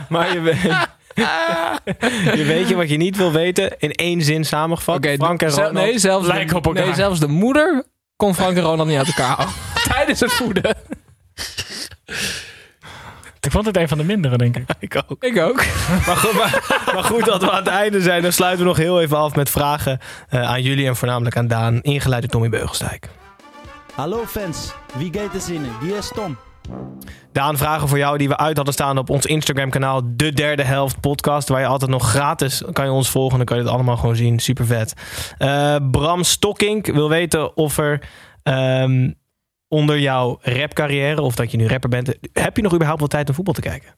Maar 0.09 0.33
je 0.33 0.39
weet, 0.39 0.87
je 2.39 2.43
weet 2.47 2.69
je 2.69 2.75
wat 2.75 2.89
je 2.89 2.97
niet 2.97 3.17
wil 3.17 3.31
weten. 3.31 3.75
In 3.77 3.91
één 3.91 4.21
zin 4.21 4.45
samengevat. 4.45 5.05
Frank 5.17 5.41
en 5.41 5.49
Ronald. 5.49 5.73
nee, 5.73 5.99
zelfs 5.99 6.27
lijken 6.27 6.47
de, 6.47 6.55
op 6.55 6.65
elkaar. 6.65 6.85
nee, 6.85 6.93
zelfs 6.93 7.19
de 7.19 7.27
moeder 7.27 7.83
kon 8.15 8.35
Frank 8.35 8.57
en 8.57 8.63
Ronald 8.63 8.87
niet 8.87 8.97
uit 8.97 9.07
elkaar. 9.07 9.47
Tijdens 9.93 10.19
het 10.19 10.31
voeden. 10.31 10.75
Ik 13.39 13.51
vond 13.51 13.65
het 13.65 13.77
een 13.77 13.87
van 13.87 13.97
de 13.97 14.03
mindere, 14.03 14.37
denk 14.37 14.57
ik. 14.57 14.69
Ik 14.79 15.03
ook. 15.07 15.23
Ik 15.23 15.39
ook. 15.39 15.63
Maar 16.05 16.17
goed, 16.17 16.33
maar, 16.33 16.83
maar 16.93 17.03
goed 17.03 17.25
dat 17.25 17.41
we 17.41 17.51
aan 17.51 17.57
het 17.63 17.67
einde 17.67 18.01
zijn. 18.01 18.21
Dan 18.21 18.31
sluiten 18.31 18.59
we 18.59 18.65
nog 18.67 18.77
heel 18.77 19.01
even 19.01 19.17
af 19.17 19.35
met 19.35 19.49
vragen 19.49 19.99
eh, 20.29 20.41
aan 20.41 20.61
jullie 20.61 20.87
en 20.87 20.95
voornamelijk 20.95 21.37
aan 21.37 21.47
Daan. 21.47 21.81
Ingeleid 21.81 22.21
door 22.21 22.31
Tommy 22.31 22.49
Beugelsdijk. 22.49 23.09
Hallo 23.95 24.25
fans, 24.27 24.73
wie 24.93 25.13
gaat 25.13 25.33
er 25.33 25.41
zinnen? 25.41 25.71
Hier 25.81 25.97
is 25.97 26.11
Tom. 26.15 26.37
Daan, 27.31 27.57
vragen 27.57 27.87
voor 27.87 27.97
jou 27.97 28.17
die 28.17 28.27
we 28.27 28.37
uit 28.37 28.55
hadden 28.55 28.73
staan 28.73 28.97
op 28.97 29.09
ons 29.09 29.25
Instagram 29.25 29.69
kanaal. 29.69 30.01
De 30.05 30.33
derde 30.33 30.63
helft 30.63 30.99
podcast. 30.99 31.49
Waar 31.49 31.59
je 31.59 31.65
altijd 31.65 31.91
nog 31.91 32.09
gratis 32.09 32.63
kan 32.71 32.85
je 32.85 32.91
ons 32.91 33.09
volgen. 33.09 33.37
Dan 33.37 33.45
kan 33.45 33.57
je 33.57 33.63
het 33.63 33.71
allemaal 33.71 33.97
gewoon 33.97 34.15
zien. 34.15 34.39
Super 34.39 34.65
vet. 34.65 34.93
Eh, 35.37 35.75
Bram 35.91 36.23
Stokkink 36.23 36.85
wil 36.85 37.09
weten 37.09 37.57
of 37.57 37.77
er 37.77 38.01
ehm, 38.43 39.11
onder 39.67 39.99
jouw 39.99 40.37
rapcarrière, 40.41 41.21
of 41.21 41.35
dat 41.35 41.51
je 41.51 41.57
nu 41.57 41.67
rapper 41.67 41.89
bent, 41.89 42.17
heb 42.33 42.55
je 42.55 42.61
nog 42.61 42.73
überhaupt 42.73 42.99
wel 42.99 43.09
tijd 43.09 43.29
om 43.29 43.35
voetbal 43.35 43.53
te 43.53 43.61
kijken? 43.61 43.95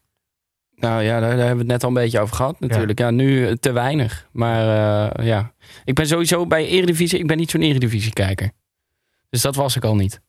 Nou 0.76 1.04
ja, 1.04 1.20
daar, 1.20 1.30
daar 1.30 1.46
hebben 1.46 1.66
we 1.66 1.72
het 1.72 1.72
net 1.72 1.84
al 1.84 1.90
een 1.90 1.96
beetje 1.96 2.20
over 2.20 2.36
gehad 2.36 2.60
natuurlijk. 2.60 3.00
Ja, 3.00 3.12
nu 3.12 3.48
eh, 3.48 3.54
te 3.54 3.72
weinig. 3.72 4.28
Maar 4.32 4.62
eh, 5.10 5.26
ja, 5.26 5.54
ik 5.84 5.96
ben 5.96 6.08
sowieso 6.08 6.48
bij 6.48 6.68
Eredivisie, 6.68 7.20
ik 7.20 7.28
ben 7.28 7.38
niet 7.38 7.52
zo'n 7.52 7.62
Eredivisie-kijker. 7.62 8.52
Dus 9.30 9.42
dat 9.42 9.56
was 9.56 9.76
ik 9.76 9.84
al 9.84 9.96
niet. 9.96 10.22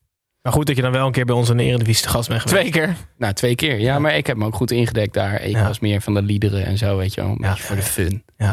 Maar 0.46 0.54
goed 0.54 0.66
dat 0.66 0.76
je 0.76 0.82
dan 0.82 0.92
wel 0.92 1.06
een 1.06 1.12
keer 1.12 1.24
bij 1.24 1.34
ons 1.34 1.50
in 1.50 1.56
de 1.56 1.62
Eredivisie 1.62 2.02
te 2.02 2.08
gast 2.08 2.28
bent 2.28 2.40
geweest. 2.40 2.60
Twee 2.72 2.82
keer. 2.82 2.96
Nou, 3.18 3.32
twee 3.32 3.54
keer. 3.54 3.80
Ja, 3.80 3.98
maar 3.98 4.16
ik 4.16 4.26
heb 4.26 4.36
me 4.36 4.44
ook 4.44 4.54
goed 4.54 4.70
ingedekt 4.70 5.14
daar. 5.14 5.42
Ik 5.42 5.54
Ja. 5.56 5.66
was 5.66 5.78
meer 5.80 6.00
van 6.00 6.14
de 6.14 6.22
liederen 6.22 6.64
en 6.64 6.78
zo, 6.78 6.96
weet 6.96 7.14
je 7.14 7.20
wel. 7.20 7.30
Een 7.30 7.38
Ja, 7.40 7.48
beetje 7.48 7.62
voor 7.62 7.76
de 7.76 7.82
fun. 7.82 8.24
Oh, 8.38 8.52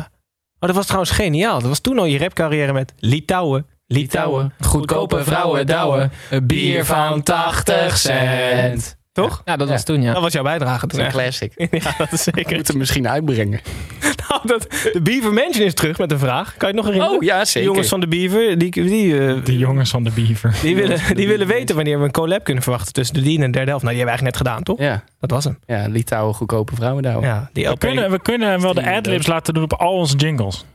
dat 0.59 0.75
was 0.75 0.85
trouwens 0.85 1.11
geniaal. 1.11 1.59
Dat 1.59 1.67
was 1.67 1.79
toen 1.79 1.99
al 1.99 2.05
je 2.05 2.17
rapcarrière 2.17 2.73
met 2.73 2.93
Litouwen. 2.97 3.65
Litouwen. 3.87 4.53
Goedkope 4.59 5.23
vrouwen 5.23 5.65
douwen. 5.65 6.11
Een 6.29 6.47
bier 6.47 6.85
van 6.85 7.23
80 7.23 7.97
cent. 7.97 8.97
Toch? 9.13 9.41
Ja, 9.45 9.55
dat 9.57 9.69
was 9.69 9.83
toen, 9.83 10.01
ja. 10.01 10.13
Dat 10.13 10.21
was 10.21 10.33
jouw 10.33 10.43
bijdrage 10.43 10.87
Dat 10.87 10.89
toen. 10.89 10.99
is 10.99 11.05
een 11.05 11.11
classic. 11.11 11.53
Ja, 11.83 11.93
dat 11.97 12.11
is 12.11 12.23
zeker. 12.23 12.55
moet 12.57 12.67
hem 12.67 12.77
misschien 12.77 13.07
uitbrengen. 13.09 13.59
Nou, 14.29 14.47
dat, 14.47 14.61
de 14.93 14.99
Beaver 15.03 15.33
Mansion 15.33 15.65
is 15.65 15.73
terug 15.73 15.97
met 15.97 16.11
een 16.11 16.19
vraag. 16.19 16.57
Kan 16.57 16.69
je 16.69 16.75
het 16.75 16.75
nog 16.75 16.85
herinneren? 16.85 17.15
Oh 17.17 17.23
ja, 17.23 17.39
De 17.39 17.45
zeker. 17.45 17.69
jongens 17.69 17.87
van 17.87 17.99
de 17.99 18.07
Beaver, 18.07 18.57
die, 18.57 18.71
die, 18.71 19.19
eh, 19.27 19.43
De 19.45 19.57
jongens 19.57 19.89
van 19.89 20.03
de 20.03 20.11
Beaver. 20.11 20.55
die, 20.61 20.75
willen, 20.75 21.15
die 21.15 21.27
willen 21.27 21.47
weten 21.47 21.75
wanneer 21.75 21.99
we 21.99 22.05
een 22.05 22.11
collab 22.11 22.43
kunnen 22.43 22.63
verwachten 22.63 22.93
tussen 22.93 23.15
de 23.15 23.21
Dien 23.21 23.41
en 23.41 23.45
de 23.45 23.51
derde 23.51 23.69
helft. 23.69 23.83
Nou, 23.83 23.95
die 23.95 24.05
hebben 24.05 24.23
we 24.23 24.29
eigenlijk 24.29 24.37
net 24.37 24.37
gedaan, 24.47 24.63
toch? 24.63 24.79
Ja, 24.79 25.03
Dat 25.19 25.31
was 25.31 25.43
hem. 25.43 25.59
ja 25.65 25.87
Litouwen, 25.87 26.35
goedkope 26.35 26.75
vrouwen 26.75 27.03
douwen. 27.03 27.27
Ja, 27.27 27.49
die 27.53 27.67
We 27.67 27.77
kunnen, 27.77 28.11
we 28.11 28.21
kunnen 28.21 28.61
wel 28.61 28.73
de 28.73 28.91
adlibs 28.91 29.27
laten 29.27 29.53
doen 29.53 29.63
op 29.63 29.73
al 29.73 29.93
onze 29.93 30.15
jingles. 30.15 30.65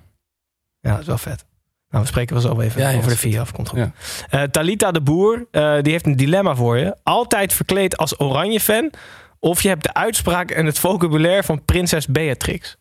Ja, 0.80 0.90
dat 0.90 1.00
is 1.00 1.06
wel 1.06 1.18
vet. 1.18 1.44
Nou, 1.90 2.02
we 2.02 2.08
spreken 2.08 2.34
wel 2.34 2.42
zo 2.42 2.60
even 2.60 2.80
Ja, 2.80 2.88
ja, 2.88 2.98
over 2.98 3.10
de 3.10 3.16
vier 3.16 3.40
af. 3.40 3.52
Komt 3.52 3.68
goed. 3.68 3.78
Ja. 3.78 3.92
Eh, 4.30 4.42
Talita 4.42 4.90
de 4.90 5.00
Boer, 5.00 5.46
eh, 5.50 5.76
die 5.82 5.92
heeft 5.92 6.06
een 6.06 6.16
dilemma 6.16 6.54
voor 6.54 6.78
je. 6.78 6.96
Altijd 7.02 7.52
verkleed 7.52 7.96
als 7.96 8.20
oranje 8.20 8.60
fan. 8.60 8.90
Of 9.38 9.62
je 9.62 9.68
hebt 9.68 9.82
de 9.82 9.94
uitspraak 9.94 10.50
en 10.50 10.66
het 10.66 10.78
vocabulaire 10.78 11.42
van 11.42 11.64
prinses 11.64 12.06
Beatrix. 12.06 12.76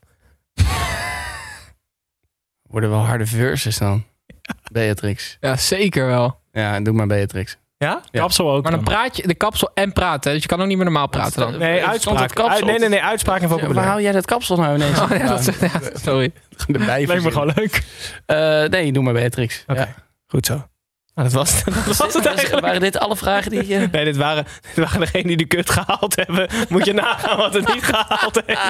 Worden 2.62 2.90
wel 2.90 3.06
harde 3.06 3.26
verses 3.26 3.78
dan. 3.78 4.04
Beatrix. 4.72 5.38
Ja, 5.40 5.56
zeker 5.56 6.06
wel. 6.06 6.40
Ja, 6.52 6.80
doe 6.80 6.94
maar 6.94 7.08
Beatrix. 7.08 7.58
Ja? 7.80 8.02
Ja. 8.12 8.20
Kapsel 8.22 8.52
ook. 8.52 8.64
Maar 8.64 8.72
dan 8.72 8.84
praat 8.84 9.18
je 9.18 9.28
de 9.28 9.36
kapsel 9.36 9.72
en 9.74 9.94
praten. 9.94 10.30
hè? 10.30 10.34
Dus 10.34 10.42
je 10.44 10.50
kan 10.50 10.62
ook 10.62 10.68
niet 10.68 10.76
meer 10.76 10.86
normaal 10.86 11.08
praten 11.08 11.40
dan. 11.40 11.58
Nee, 11.60 11.86
uitspraak. 11.86 12.20
het 12.20 12.34
kapsel? 12.34 12.56
Uit- 12.56 12.66
nee, 12.66 12.80
nee, 12.80 12.90
nee, 12.90 13.02
uitspraak 13.02 13.36
en 13.36 13.42
Ja, 13.42 13.48
waar 13.48 13.58
vocabulaire. 13.58 13.92
haal 13.92 14.02
jij 14.02 14.12
dat 14.12 14.26
kapsel 14.26 14.58
nou 14.58 14.76
ineens? 14.76 15.00
Oh, 15.02 15.10
ja, 15.10 15.28
dat 15.28 15.46
ja, 15.60 15.80
sorry. 15.94 16.32
Erbij 16.68 17.06
Lijkt 17.06 17.24
me 17.24 17.32
gewoon 17.32 17.52
leuk. 17.56 17.84
Eh, 18.26 18.64
nee, 18.64 18.92
doe 18.92 19.04
maar 19.04 19.14
Beatrix. 19.14 19.64
Oké. 19.68 19.80
Ja. 19.80 19.94
Goed 20.28 20.46
zo. 20.46 20.54
Nou, 21.14 21.30
dat 21.30 21.32
was, 21.38 21.64
dat 21.86 21.98
was 21.98 22.14
het 22.14 22.26
eigenlijk. 22.26 22.66
Waren 22.66 22.82
dit 22.82 22.98
alle 23.00 23.16
vragen 23.16 23.52
die 23.52 23.68
je... 23.68 23.88
Nee, 23.92 24.04
dit 24.06 24.18
waren, 24.18 24.46
dit 24.76 24.86
waren 24.86 25.00
degenen 25.00 25.28
die 25.28 25.38
de 25.38 25.46
kut 25.46 25.70
gehaald 25.70 26.16
hebben. 26.16 26.48
Moet 26.70 26.86
je 26.86 26.94
nagaan 26.94 27.38
wat 27.38 27.54
het 27.54 27.74
niet 27.74 27.84
gehaald 27.84 28.42
heeft. 28.46 28.60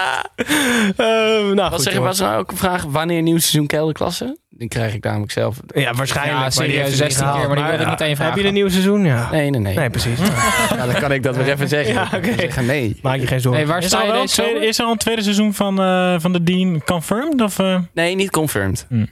Eh, 0.98 1.06
nou, 1.06 1.56
Wat 1.56 1.74
goed, 1.74 1.82
zeg 1.82 1.94
je, 1.94 2.00
was 2.00 2.20
er 2.20 2.26
nou 2.28 2.40
ook 2.40 2.52
een 2.52 2.58
vraag 2.58 2.84
wanneer 2.84 3.22
nieuw 3.22 3.38
seizoen 3.38 3.68
kelderklasse? 3.68 4.38
Die 4.58 4.68
krijg 4.68 4.94
ik 4.94 5.04
namelijk 5.04 5.32
zelf. 5.32 5.60
Ja, 5.76 5.94
waarschijnlijk. 5.94 6.36
Ja, 6.36 6.40
maar 6.42 6.50
die 6.50 6.60
serieus, 6.60 6.76
heeft 6.76 7.00
het 7.00 7.08
niet 7.08 7.14
16 7.14 7.24
keer, 7.26 7.34
gehaald. 7.34 7.48
maar 7.48 7.56
die 7.58 7.66
wil 7.66 7.74
ik 7.74 7.80
ja, 7.80 7.90
meteen 7.90 8.08
Heb 8.08 8.18
vragen. 8.18 8.42
je 8.42 8.48
een 8.48 8.54
nieuw 8.54 8.70
seizoen? 8.70 9.04
Ja. 9.04 9.32
Nee, 9.32 9.50
nee, 9.50 9.62
nee. 9.62 9.76
Nee, 9.76 9.90
precies. 9.90 10.20
Ja, 10.78 10.86
dan 10.86 11.00
kan 11.00 11.12
ik 11.12 11.24
dat 11.24 11.36
weer 11.36 11.50
even 11.50 11.68
zeggen. 11.68 11.94
Ja, 11.94 12.10
oké. 12.14 12.34
zeggen 12.38 12.66
nee. 12.66 13.00
Maak 13.02 13.20
je 13.20 13.28
geen 13.28 13.42
zorgen. 13.42 13.62
Hey, 13.62 13.72
waar 13.72 13.82
Is 13.82 13.88
sta 13.88 14.02
er, 14.02 14.06
je 14.08 14.14
al 14.14 14.26
tweede, 14.26 14.68
is 14.68 14.80
er 14.80 14.86
al 14.86 14.92
een 14.92 14.98
tweede 14.98 15.22
seizoen 15.22 15.54
van, 15.54 15.82
eh, 15.82 16.16
van 16.18 16.34
de 16.34 16.44
Dean 16.44 16.82
confirmed? 16.86 17.42
Of, 17.42 17.60
eh? 17.60 17.80
Nee, 17.94 18.16
niet 18.16 18.30
confirmed. 18.32 18.86
Hm. 18.90 19.06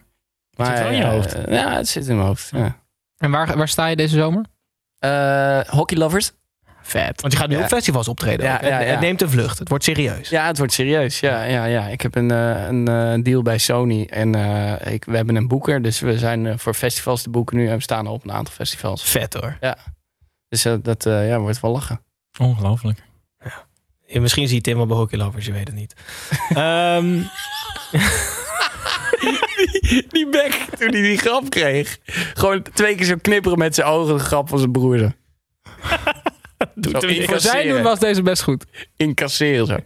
Maar, 0.57 0.67
Zit 0.67 0.79
wel 0.79 0.87
in 0.91 0.97
je 0.97 1.03
eh, 1.03 1.09
hoofd. 1.09 1.37
Ja, 1.49 1.75
het 1.75 1.87
zit 1.87 2.07
in 2.07 2.15
mijn 2.15 2.27
hoofd. 2.27 2.49
Ja. 2.51 2.77
En 3.17 3.31
waar, 3.31 3.57
waar 3.57 3.67
sta 3.67 3.87
je 3.87 3.95
deze 3.95 4.15
zomer? 4.15 4.45
Eh, 4.99 5.59
hockey 5.59 5.97
lovers? 5.97 6.31
Vet. 6.87 7.21
Want 7.21 7.33
je 7.33 7.39
gaat 7.39 7.49
nu 7.49 7.55
Ja. 7.55 7.61
op 7.61 7.67
festivals 7.67 8.07
optreden. 8.07 8.45
Ja, 8.45 8.59
ja, 8.61 8.79
ja. 8.79 8.91
Het 8.91 8.99
neemt 8.99 9.21
een 9.21 9.29
vlucht. 9.29 9.59
Het 9.59 9.69
wordt 9.69 9.83
serieus. 9.83 10.29
Ja, 10.29 10.47
het 10.47 10.57
wordt 10.57 10.73
serieus. 10.73 11.19
Ja, 11.19 11.43
ja, 11.43 11.65
ja. 11.65 11.87
Ik 11.87 12.01
heb 12.01 12.15
een, 12.15 12.31
eh, 12.31 12.67
een 12.67 12.87
eh, 12.87 13.13
deal 13.23 13.41
bij 13.41 13.57
Sony. 13.57 14.07
En 14.09 14.35
eh, 14.35 14.93
ik, 14.93 15.05
we 15.05 15.15
hebben 15.15 15.35
een 15.35 15.47
boeker. 15.47 15.81
Dus 15.81 15.99
we 15.99 16.17
zijn 16.17 16.59
voor 16.59 16.73
festivals 16.73 17.21
te 17.21 17.29
boeken 17.29 17.57
nu. 17.57 17.67
En 17.69 17.75
we 17.75 17.81
staan 17.81 18.07
op 18.07 18.23
een 18.23 18.31
aantal 18.31 18.53
festivals. 18.53 19.03
Vet 19.03 19.33
hoor. 19.33 19.57
Dus 20.49 20.65
eh, 20.65 20.73
dat 20.81 21.05
eh, 21.05 21.27
ja, 21.27 21.39
wordt 21.39 21.59
wel 21.59 21.71
lachen. 21.71 22.01
Ongelooflijk. 22.39 23.03
Ja, 24.07 24.19
misschien 24.21 24.47
ziet 24.47 24.63
Tim 24.63 24.77
wel 24.77 24.85
bij 24.85 24.97
Hockey 24.97 25.17
Lovers, 25.19 25.45
je 25.45 25.51
weet 25.51 25.67
het 25.67 25.75
niet. 25.75 25.93
Ehm, 26.55 27.21
Die 30.09 30.29
bek, 30.29 30.53
toen 30.79 30.91
hij 30.91 31.01
die 31.01 31.17
grap 31.17 31.49
kreeg. 31.49 31.97
Gewoon 32.33 32.61
twee 32.73 32.95
keer 32.95 33.05
zo 33.05 33.15
knipperen 33.21 33.57
met 33.57 33.75
zijn 33.75 33.87
ogen. 33.87 34.17
De 34.17 34.23
grap 34.23 34.49
van 34.49 34.59
zijn 34.59 34.71
broer. 34.71 34.99
Voor 37.25 37.39
zijn 37.39 37.67
doen 37.67 37.81
was 37.81 37.99
deze 37.99 38.21
best 38.21 38.43
goed. 38.43 38.65
Incasseren 38.97 39.67
zo. 39.67 39.77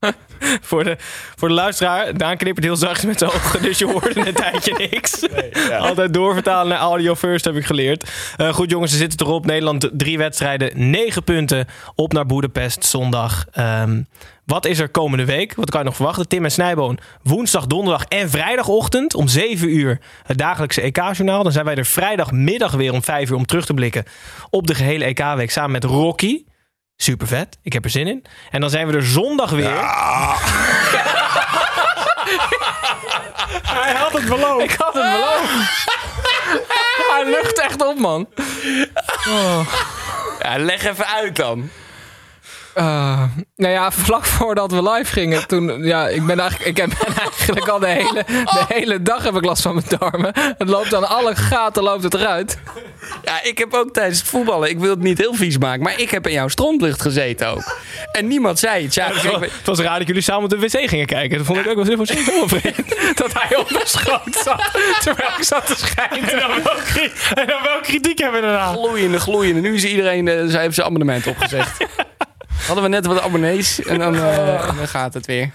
voor, 0.68 0.84
de, 0.84 0.96
voor 1.36 1.48
de 1.48 1.54
luisteraar, 1.54 2.16
Daan 2.16 2.36
knippert 2.36 2.66
heel 2.66 2.76
zacht 2.76 3.06
met 3.06 3.18
zijn 3.18 3.30
ogen, 3.30 3.62
dus 3.62 3.78
je 3.78 3.86
hoorde 3.86 4.26
een 4.26 4.34
tijdje 4.34 4.88
niks. 4.90 5.26
Altijd 5.88 6.14
doorvertalen 6.14 6.68
naar 6.68 6.78
audio 6.78 7.14
first 7.14 7.44
heb 7.44 7.56
ik 7.56 7.64
geleerd. 7.64 8.10
Eh, 8.36 8.52
goed 8.52 8.70
jongens, 8.70 8.92
ze 8.92 8.98
zitten 8.98 9.26
erop. 9.26 9.46
Nederland 9.46 9.90
drie 9.92 10.18
wedstrijden, 10.18 10.90
negen 10.90 11.24
punten 11.24 11.66
op 11.94 12.12
naar 12.12 12.26
Boedapest 12.26 12.84
zondag. 12.84 13.44
Ehm, 13.52 14.02
wat 14.44 14.66
is 14.66 14.78
er 14.78 14.88
komende 14.88 15.24
week? 15.24 15.54
Wat 15.54 15.70
kan 15.70 15.80
je 15.80 15.86
nog 15.86 15.96
verwachten? 15.96 16.28
Tim 16.28 16.44
en 16.44 16.50
Snijboon 16.50 16.98
woensdag, 17.22 17.66
donderdag 17.66 18.04
en 18.04 18.30
vrijdagochtend 18.30 19.14
om 19.14 19.28
7 19.28 19.76
uur 19.76 20.00
het 20.22 20.38
dagelijkse 20.38 20.80
EK-journaal. 20.80 21.42
Dan 21.42 21.52
zijn 21.52 21.64
wij 21.64 21.74
er 21.74 21.84
vrijdagmiddag 21.84 22.72
weer 22.72 22.92
om 22.92 23.02
5 23.02 23.30
uur 23.30 23.36
om 23.36 23.46
terug 23.46 23.66
te 23.66 23.74
blikken 23.74 24.04
op 24.50 24.66
de 24.66 24.74
gehele 24.74 25.04
EK-week 25.04 25.50
samen 25.50 25.70
met 25.70 25.84
Rocky. 25.84 26.42
Super 27.00 27.26
vet. 27.26 27.58
Ik 27.62 27.72
heb 27.72 27.84
er 27.84 27.90
zin 27.90 28.06
in. 28.06 28.24
En 28.50 28.60
dan 28.60 28.70
zijn 28.70 28.86
we 28.86 28.92
er 28.92 29.04
zondag 29.04 29.50
weer. 29.50 29.70
Hij 33.78 33.94
had 33.94 34.12
het 34.12 34.24
beloofd. 34.28 34.64
Ik 34.64 34.74
had 34.78 34.94
het 34.94 35.02
beloofd. 35.12 35.86
Hij 37.10 37.24
lucht 37.24 37.60
echt 37.60 37.86
op, 37.86 37.98
man. 37.98 38.28
Ja, 40.42 40.58
leg 40.58 40.84
even 40.84 41.06
uit 41.06 41.36
dan. 41.36 41.70
Eh, 42.78 43.22
nou 43.56 43.72
ja, 43.72 43.90
vlak 44.06 44.24
voordat 44.24 44.70
we 44.72 44.90
live 44.90 45.12
gingen, 45.12 45.46
toen, 45.46 45.84
ja, 45.84 46.08
ik 46.08 46.26
ben 46.26 46.40
eigenlijk, 46.40 46.70
ik 46.70 46.76
heb 46.76 46.88
ben 47.06 47.16
eigenlijk 47.28 47.68
al 47.68 47.78
de 47.78 47.86
hele, 47.88 48.24
de 48.26 48.64
hele 48.68 49.02
dag 49.02 49.22
heb 49.24 49.34
ik 49.36 49.44
last 49.44 49.62
van 49.62 49.74
mijn 49.74 49.86
darmen. 49.98 50.32
Het 50.58 50.68
loopt 50.68 50.94
aan 50.94 51.08
alle 51.08 51.36
gaten, 51.36 51.82
loopt 51.82 52.02
het 52.02 52.14
eruit. 52.14 52.58
Ja, 53.24 53.42
ik 53.42 53.58
heb 53.58 53.74
ook 53.74 53.92
tijdens 53.92 54.18
het 54.18 54.28
voetballen, 54.28 54.68
ik 54.70 54.78
wil 54.78 54.90
het 54.90 54.98
niet 55.02 55.18
heel 55.18 55.34
vies 55.34 55.58
maken, 55.58 55.82
maar 55.82 56.00
ik 56.00 56.10
heb 56.10 56.26
in 56.26 56.32
jouw 56.32 56.48
strontlucht 56.48 57.02
gezeten 57.02 57.48
ook. 57.48 57.78
En 58.12 58.26
niemand 58.26 58.58
zei 58.58 58.84
het. 58.84 58.94
Ja, 58.94 59.06
Het 59.06 59.24
ik- 59.24 59.30
was, 59.30 59.40
het 59.40 59.66
was 59.66 59.78
raar 59.78 59.98
dat 59.98 60.06
jullie 60.06 60.22
samen 60.22 60.42
op 60.44 60.50
de 60.50 60.58
wc 60.58 60.88
gingen 60.88 61.06
kijken. 61.06 61.36
Dat 61.38 61.46
vond 61.46 61.58
ik 61.58 61.66
ook 61.68 61.74
wel 61.76 61.84
heel 61.84 62.06
zo 62.06 62.46
vreemd. 62.46 62.96
Dat 63.18 63.32
hij 63.32 63.56
op 63.58 63.68
de 63.68 63.80
schoot 63.84 64.34
zat, 64.44 64.70
terwijl 65.00 65.28
ik 65.38 65.44
zat 65.44 65.66
te 65.66 65.74
schijnen. 65.76 66.28
En 66.30 66.38
dan 66.38 66.62
wel, 66.62 66.74
kri- 66.84 67.12
en 67.34 67.46
dan 67.46 67.62
wel 67.62 67.80
kritiek 67.82 68.18
hebben 68.18 68.42
daarna. 68.42 68.72
gloeiende, 68.72 69.20
gloeiende. 69.20 69.60
Nu 69.60 69.74
is 69.74 69.84
iedereen, 69.84 70.28
eh, 70.28 70.42
zij 70.46 70.62
heeft 70.62 70.74
zijn 70.74 70.86
abonnement 70.86 71.26
opgezegd. 71.26 71.76
Hadden 72.66 72.84
we 72.84 72.90
net 72.90 73.06
wat 73.06 73.20
abonnees 73.22 73.82
en 73.82 73.98
dan, 73.98 74.14
eh, 74.14 74.66
dan 74.76 74.88
gaat 74.88 75.14
het 75.14 75.26
weer. 75.26 75.50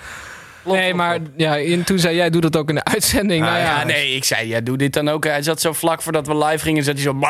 Nee, 0.65 0.93
maar 0.93 1.17
ja, 1.37 1.59
en 1.59 1.83
toen 1.83 1.99
zei 1.99 2.15
jij, 2.15 2.29
doe 2.29 2.41
dat 2.41 2.57
ook 2.57 2.69
in 2.69 2.75
de 2.75 2.83
uitzending. 2.83 3.41
nou 3.41 3.55
Ah, 3.55 3.61
ja, 3.63 3.79
ja, 3.79 3.85
nee, 3.85 4.15
ik 4.15 4.23
zei, 4.23 4.47
ja, 4.47 4.61
doe 4.61 4.77
dit 4.77 4.93
dan 4.93 5.09
ook. 5.09 5.23
Hij 5.23 5.41
zat 5.41 5.61
zo 5.61 5.73
vlak 5.73 6.01
voordat 6.01 6.27
we 6.27 6.37
live 6.37 6.63
gingen, 6.63 6.83
zat 6.83 6.93
hij 6.93 7.03
zo... 7.03 7.19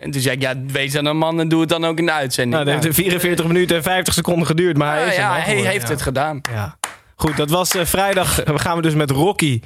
En 0.00 0.10
toen 0.10 0.20
zei 0.20 0.34
ik, 0.34 0.42
ja, 0.42 0.54
wees 0.66 0.92
dan 0.92 1.04
een 1.04 1.16
man 1.16 1.40
en 1.40 1.48
doe 1.48 1.60
het 1.60 1.68
dan 1.68 1.84
ook 1.84 1.98
in 1.98 2.06
de 2.06 2.12
uitzending. 2.12 2.64
Nou, 2.64 2.76
dat 2.76 2.84
heeft 2.84 2.96
44 2.96 3.46
minuten 3.46 3.76
en 3.76 3.82
50 3.82 4.14
seconden 4.14 4.46
geduurd. 4.46 4.76
Maar 4.76 4.96
hij, 4.96 5.06
is 5.06 5.16
ja, 5.16 5.34
heeft 5.34 5.82
ja. 5.82 5.88
het 5.88 6.02
gedaan. 6.02 6.40
Ja. 6.52 6.76
Goed, 7.14 7.36
dat 7.36 7.50
was 7.50 7.74
eh, 7.74 7.84
vrijdag. 7.84 8.36
We 8.44 8.58
gaan 8.58 8.76
we 8.76 8.82
dus 8.82 8.94
met 8.94 9.10
Rocky. 9.10 9.60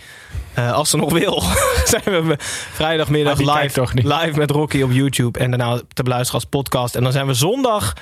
eh, 0.55 0.73
als 0.73 0.91
ze 0.91 0.97
nog 0.97 1.13
wil. 1.13 1.43
zijn 1.85 2.27
we 2.27 2.35
vrijdagmiddag 2.73 3.39
live, 3.39 3.73
toch 3.73 3.95
niet? 3.95 4.05
live 4.05 4.39
met 4.39 4.51
Rocky 4.51 4.83
op 4.83 4.93
YouTube. 4.93 5.39
En 5.39 5.51
daarna 5.51 5.81
te 5.93 6.03
beluisteren 6.03 6.41
als 6.41 6.51
podcast. 6.51 6.95
En 6.95 7.03
dan 7.03 7.13
zijn 7.13 7.27
we 7.27 7.35
zondag 7.35 7.95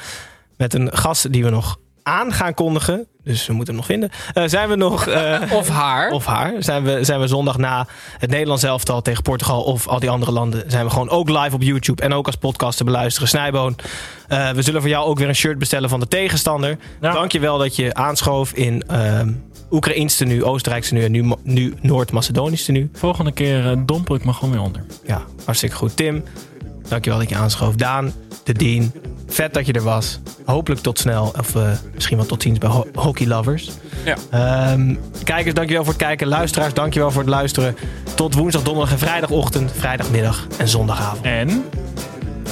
met 0.58 0.74
een 0.74 0.96
gast 0.96 1.32
die 1.32 1.44
we 1.44 1.50
nog 1.50 1.78
aan 2.02 2.32
gaan 2.32 2.54
kondigen. 2.54 3.06
Dus 3.24 3.46
we 3.46 3.52
moeten 3.52 3.74
hem 3.74 3.82
nog 3.82 3.92
vinden. 3.92 4.10
Eh, 4.34 4.42
zijn 4.46 4.68
we 4.68 4.76
nog. 4.76 5.06
eh, 5.06 5.40
Of 5.58 5.68
haar. 5.68 6.10
of 6.10 6.24
haar. 6.26 6.54
Zijn 6.58 6.84
we, 6.84 7.04
zijn 7.04 7.20
we 7.20 7.26
zondag 7.26 7.58
na 7.58 7.86
het 8.18 8.30
Nederlands 8.30 8.62
elftal 8.62 9.02
tegen 9.02 9.22
Portugal 9.22 9.62
of 9.62 9.86
al 9.88 9.98
die 10.00 10.10
andere 10.10 10.32
landen. 10.32 10.64
Zijn 10.66 10.84
we 10.84 10.90
gewoon 10.90 11.10
ook 11.10 11.28
live 11.28 11.54
op 11.54 11.62
YouTube 11.62 12.02
en 12.02 12.12
ook 12.12 12.26
als 12.26 12.36
podcast 12.36 12.76
te 12.78 12.84
beluisteren. 12.84 13.28
Snijboon. 13.28 13.76
Eh, 14.28 14.50
we 14.50 14.62
zullen 14.62 14.80
voor 14.80 14.90
jou 14.90 15.06
ook 15.06 15.18
weer 15.18 15.28
een 15.28 15.34
shirt 15.34 15.58
bestellen 15.58 15.88
van 15.88 16.00
de 16.00 16.08
tegenstander. 16.08 16.78
Ja. 17.00 17.12
Dankjewel 17.12 17.58
dat 17.58 17.76
je 17.76 17.94
aanschoof 17.94 18.52
in 18.52 18.82
ehm 18.86 19.32
Oekraïns 19.70 20.16
tenue, 20.16 20.44
Oostenrijkse 20.44 20.88
tenue 20.88 21.04
en 21.04 21.12
nu, 21.12 21.32
nu 21.42 21.74
Noord-Macedonisch 21.80 22.64
tenue. 22.64 22.88
Volgende 22.92 23.32
keer 23.32 23.76
dompel 23.86 24.14
ik 24.14 24.24
me 24.24 24.32
gewoon 24.32 24.50
weer 24.50 24.60
onder. 24.62 24.84
Ja, 25.06 25.22
hartstikke 25.44 25.76
goed. 25.76 25.96
Tim, 25.96 26.24
dankjewel 26.88 27.18
dat 27.18 27.28
je 27.28 27.36
aanschoof. 27.36 27.74
Daan, 27.74 28.12
de 28.44 28.52
Dean, 28.52 28.92
vet 29.28 29.54
dat 29.54 29.66
je 29.66 29.72
er 29.72 29.82
was. 29.82 30.20
Hopelijk 30.44 30.80
tot 30.80 30.98
snel, 30.98 31.32
of 31.38 31.54
eh, 31.54 31.62
misschien 31.94 32.16
wel 32.16 32.26
tot 32.26 32.42
ziens 32.42 32.58
bij 32.58 32.68
Ho- 32.68 32.86
Hockey 32.94 33.26
Lovers. 33.26 33.70
Ja. 34.04 34.16
Ehm, 34.30 34.94
kijkers, 35.24 35.54
dankjewel 35.54 35.84
voor 35.84 35.92
het 35.92 36.02
kijken. 36.02 36.26
Luisteraars, 36.26 36.74
dankjewel 36.74 37.10
voor 37.10 37.20
het 37.22 37.30
luisteren. 37.30 37.76
Tot 38.14 38.34
woensdag, 38.34 38.62
donderdag 38.62 38.92
en 38.92 38.98
vrijdagochtend, 38.98 39.72
vrijdagmiddag 39.76 40.46
en 40.56 40.68
zondagavond. 40.68 41.24
En? 41.24 41.64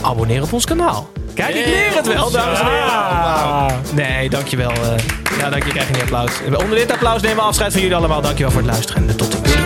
Abonneer 0.01 0.43
op 0.43 0.53
ons 0.53 0.65
kanaal. 0.65 1.09
Kijk, 1.35 1.55
ik 1.55 1.67
leer 1.67 1.95
het 1.95 2.07
wel, 2.07 2.31
dames 2.31 2.61
en 2.61 2.67
heren. 2.67 3.81
Nee, 3.95 4.31
dankjewel. 4.31 4.71
eh 4.71 4.99
ja, 5.39 5.51
dank 5.51 5.65
je, 5.65 5.71
krijg 5.71 5.91
niet 5.93 6.01
applaus. 6.03 6.31
Onder 6.47 6.75
dit 6.79 6.93
applaus 6.93 7.23
nemen 7.23 7.37
we 7.37 7.43
afscheid 7.43 7.73
van 7.73 7.81
jullie 7.81 7.97
allemaal. 7.97 8.21
Dankjewel 8.23 8.51
voor 8.53 8.61
het 8.63 8.71
luisteren 8.71 9.09
en 9.09 9.17
tot 9.17 9.37
ziens. 9.45 9.66